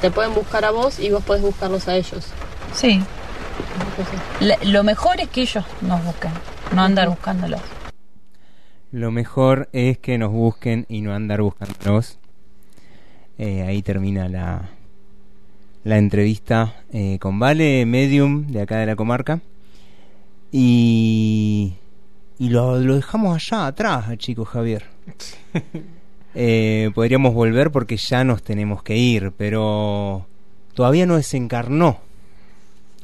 [0.00, 2.26] te pueden buscar a vos y vos podés buscarlos a ellos.
[2.72, 3.02] Sí.
[4.40, 6.30] La- lo mejor es que ellos nos busquen,
[6.72, 7.60] no andar buscándolos.
[8.92, 12.18] Lo mejor es que nos busquen y no andar buscándonos.
[13.36, 14.70] Eh, ahí termina la,
[15.88, 19.40] la entrevista eh, con Vale, medium de acá de la comarca.
[20.52, 21.72] Y,
[22.38, 24.84] y lo, lo dejamos allá atrás, chico Javier.
[26.34, 30.26] Eh, podríamos volver porque ya nos tenemos que ir, pero
[30.74, 31.98] todavía no desencarnó.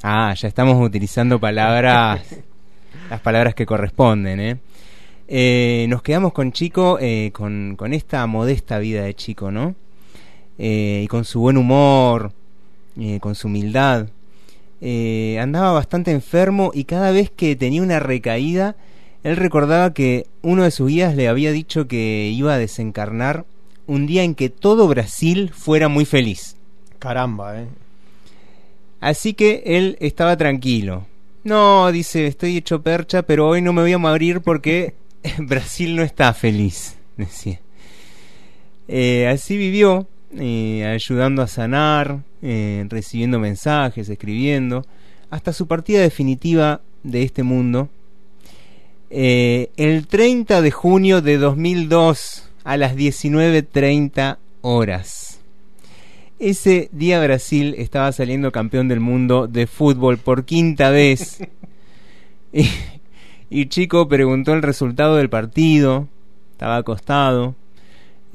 [0.02, 2.20] Ah, ya estamos utilizando palabras,
[3.11, 4.59] las palabras que corresponden, ¿eh?
[5.27, 9.74] Eh, nos quedamos con Chico, eh, con, con esta modesta vida de Chico, ¿no?
[10.59, 12.31] Eh, y con su buen humor,
[12.99, 14.09] eh, con su humildad.
[14.81, 18.77] Eh, andaba bastante enfermo y cada vez que tenía una recaída,
[19.23, 23.47] él recordaba que uno de sus guías le había dicho que iba a desencarnar
[23.87, 26.57] un día en que todo Brasil fuera muy feliz.
[26.99, 27.69] Caramba, ¿eh?
[29.01, 31.07] Así que él estaba tranquilo.
[31.43, 34.95] No, dice, estoy hecho percha, pero hoy no me voy a morir porque
[35.39, 37.61] Brasil no está feliz, decía.
[38.89, 40.07] Eh, así vivió,
[40.39, 44.85] eh, ayudando a sanar, eh, recibiendo mensajes, escribiendo,
[45.31, 47.89] hasta su partida definitiva de este mundo.
[49.11, 55.40] Eh, el 30 de junio de 2002 a las 19.30 horas.
[56.40, 61.39] Ese día Brasil estaba saliendo campeón del mundo de fútbol por quinta vez.
[62.52, 62.69] y,
[63.51, 66.09] y Chico preguntó el resultado del partido.
[66.52, 67.55] Estaba acostado.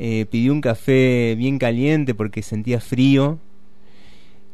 [0.01, 3.37] Eh, pidió un café bien caliente porque sentía frío.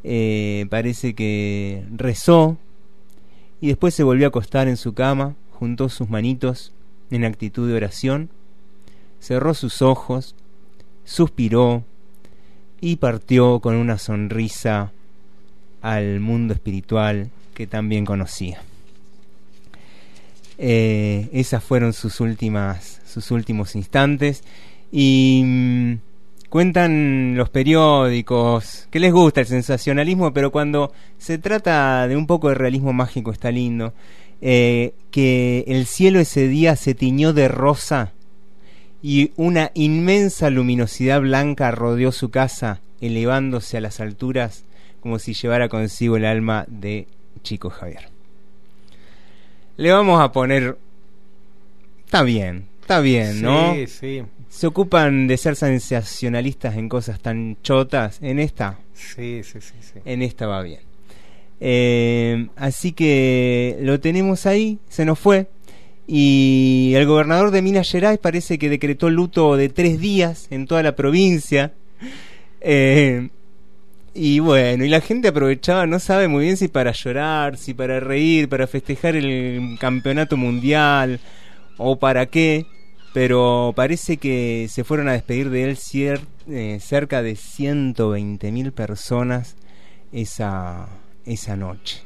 [0.02, 2.58] Eh, parece que rezó.
[3.60, 5.36] Y después se volvió a acostar en su cama.
[5.52, 6.72] Juntó sus manitos
[7.12, 8.28] en actitud de oración.
[9.20, 10.34] Cerró sus ojos.
[11.04, 11.84] Suspiró
[12.80, 14.92] y partió con una sonrisa
[15.80, 18.60] al mundo espiritual que también conocía.
[20.58, 24.42] Eh, esas fueron sus últimas, sus últimos instantes
[24.92, 25.92] y mm,
[26.48, 32.48] cuentan los periódicos que les gusta el sensacionalismo, pero cuando se trata de un poco
[32.48, 33.92] de realismo mágico está lindo.
[34.40, 38.12] eh, que el cielo ese día se tiñó de rosa
[39.02, 44.64] y una inmensa luminosidad blanca rodeó su casa, elevándose a las alturas
[45.00, 47.06] como si llevara consigo el alma de
[47.42, 48.08] Chico Javier.
[49.76, 50.76] Le vamos a poner...
[52.04, 53.74] Está bien, está bien, ¿no?
[53.74, 54.22] Sí, sí.
[54.48, 58.18] Se ocupan de ser sensacionalistas en cosas tan chotas.
[58.22, 60.00] En esta, Sí, sí, sí, sí.
[60.04, 60.80] en esta va bien.
[61.60, 65.48] Eh, así que lo tenemos ahí, se nos fue.
[66.06, 70.82] Y el gobernador de Minas Gerais parece que decretó luto de tres días en toda
[70.82, 71.72] la provincia.
[72.60, 73.28] Eh,
[74.14, 78.00] y bueno, y la gente aprovechaba, no sabe muy bien si para llorar, si para
[78.00, 81.20] reír, para festejar el campeonato mundial
[81.76, 82.66] o para qué.
[83.16, 85.78] Pero parece que se fueron a despedir de él
[86.50, 89.56] eh, cerca de 120 mil personas
[90.12, 90.86] esa,
[91.24, 92.02] esa noche.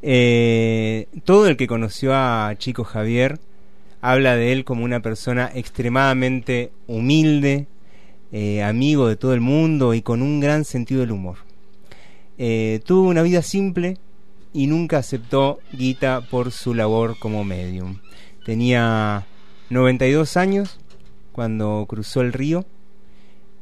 [0.00, 3.38] Eh, todo el que conoció a Chico Javier
[4.00, 7.66] habla de él como una persona extremadamente humilde,
[8.32, 11.36] eh, amigo de todo el mundo y con un gran sentido del humor.
[12.86, 13.98] Tuvo una vida simple
[14.54, 17.98] y nunca aceptó guita por su labor como medium.
[18.46, 19.26] Tenía
[19.74, 20.78] 92 años
[21.32, 22.64] cuando cruzó el río,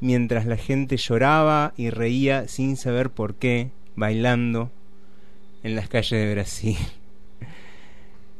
[0.00, 4.70] mientras la gente lloraba y reía sin saber por qué, bailando
[5.62, 6.76] en las calles de Brasil.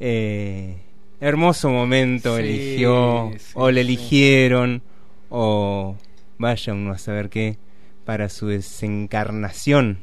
[0.04, 0.78] Eh,
[1.20, 3.86] hermoso momento Sí, eligió, sí, o le sí.
[3.86, 4.82] eligieron,
[5.30, 5.94] o
[6.38, 7.56] vaya uno a saber qué,
[8.04, 9.98] para su desencarnación.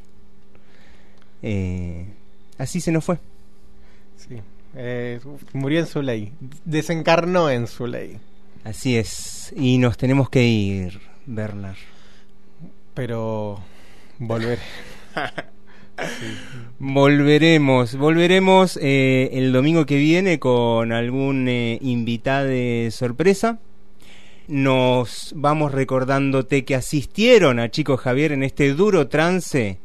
[1.42, 2.06] Eh,
[2.58, 3.20] así se nos fue.
[4.76, 5.20] Eh,
[5.54, 6.34] murió en su ley.
[6.66, 8.18] Desencarnó en su ley.
[8.64, 9.54] Así es.
[9.56, 11.78] Y nos tenemos que ir, Bernard.
[12.94, 13.60] Pero
[14.20, 14.60] volver.
[16.80, 23.60] Volveremos, volveremos eh, el domingo que viene con algún eh, invitado de sorpresa.
[24.48, 29.80] Nos vamos recordándote que asistieron a Chico Javier en este duro trance.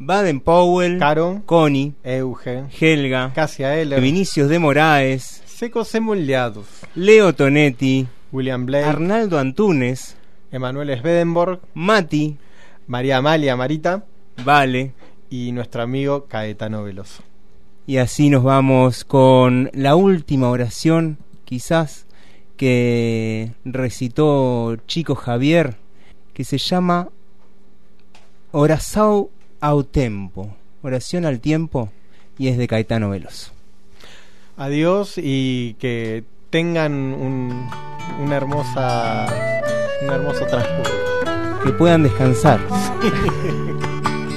[0.00, 8.06] Baden Powell, Caro, Connie, Euge, Helga, Cassia Eller, Vinicius de Moraes, Secos Emulliados, Leo Tonetti,
[8.30, 10.16] William Blake, Arnaldo Antunes,
[10.52, 12.36] Emanuel Swedenborg, Mati,
[12.86, 14.04] María Amalia Marita
[14.44, 14.92] Vale.
[15.30, 17.24] y nuestro amigo Caetano Veloso.
[17.88, 22.06] Y así nos vamos con la última oración, quizás,
[22.56, 25.76] que recitó Chico Javier,
[26.34, 27.08] que se llama
[28.52, 31.90] Oração ao Tempo, oración al tiempo,
[32.38, 33.52] y es de Caetano Veloso.
[34.56, 37.68] Adiós y que tengan un,
[38.20, 39.26] una hermosa,
[40.02, 40.92] un hermoso transcurso.
[41.64, 42.60] Que puedan descansar.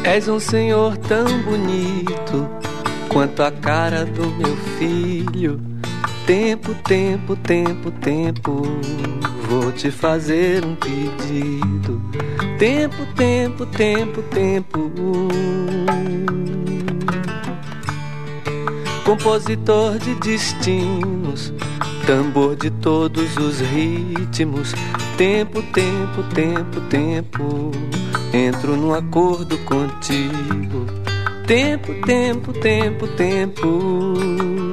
[0.04, 2.50] És um senhor tão bonito
[3.10, 5.60] quanto a cara do meu filho.
[6.26, 8.62] Tempo, tempo, tempo, tempo,
[9.52, 12.02] vou te fazer um pedido.
[12.58, 14.92] Tempo, tempo, tempo, tempo.
[19.04, 21.54] Compositor de destinos,
[22.08, 24.74] tambor de todos os ritmos.
[25.18, 27.72] Tempo, tempo, tempo, tempo
[28.34, 30.86] entro num acordo contigo.
[31.46, 34.71] Tempo, tempo, tempo, tempo.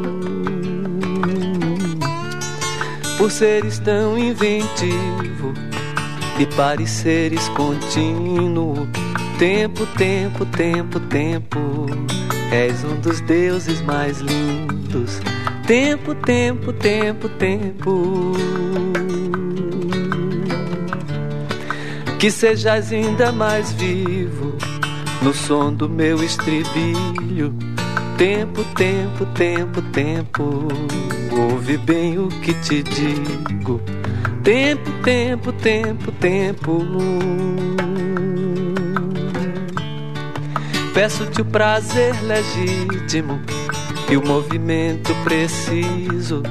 [3.28, 5.52] Por seres tão inventivo
[6.38, 8.88] e pareceres contínuo.
[9.38, 11.86] Tempo, tempo, tempo, tempo.
[12.50, 15.20] És um dos deuses mais lindos.
[15.66, 18.32] Tempo, tempo, tempo, tempo.
[22.18, 24.56] Que sejas ainda mais vivo
[25.20, 27.67] no som do meu estribilho.
[28.18, 30.66] Tempo, tempo, tempo, tempo.
[31.30, 33.80] Ouve bem o que te digo.
[34.42, 36.84] Tempo, tempo, tempo, tempo.
[40.92, 43.40] Peço-te o prazer legítimo
[44.10, 46.42] e o movimento preciso.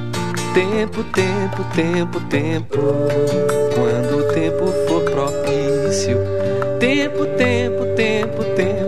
[0.54, 2.78] Tempo, tempo, tempo, tempo.
[3.74, 6.16] Quando o tempo for propício.
[6.80, 8.87] Tempo, tempo, tempo, tempo.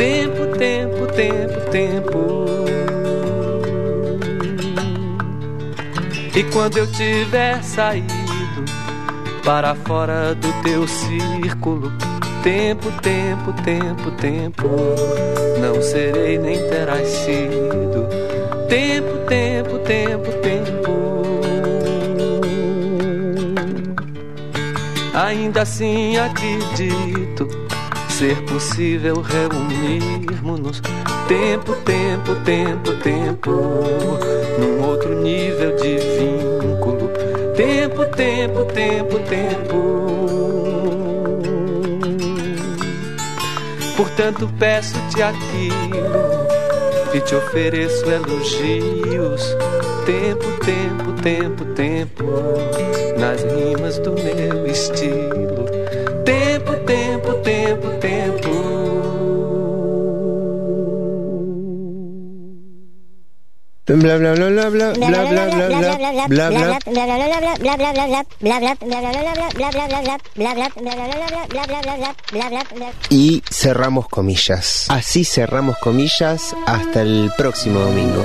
[0.00, 2.46] Tempo, tempo, tempo, tempo.
[6.34, 8.64] E quando eu tiver saído
[9.44, 11.92] para fora do teu círculo,
[12.42, 14.68] tempo, tempo, tempo, tempo,
[15.60, 18.08] não serei nem terás sido.
[18.70, 20.90] Tempo, tempo, tempo, tempo.
[25.12, 27.59] Ainda assim acredito
[28.20, 30.82] ser possível reunirmos-nos.
[31.26, 33.50] Tempo, tempo, tempo, tempo,
[34.58, 37.10] num outro nível de vínculo.
[37.56, 40.00] Tempo, tempo, tempo, tempo.
[43.96, 46.10] Portanto, peço-te aquilo
[47.14, 49.56] e te ofereço elogios.
[50.04, 52.24] Tempo, tempo, tempo, tempo,
[53.18, 55.64] nas rimas do meu estilo.
[56.22, 56.79] Tempo,
[57.42, 58.50] tempo, tempo,
[63.84, 63.96] tempo.
[64.02, 65.78] Bla bla bla bla bla bla bla bla
[66.28, 66.78] bla bla bla
[73.08, 74.86] y cerramos comillas.
[74.88, 78.24] Así cerramos comillas hasta el próximo domingo.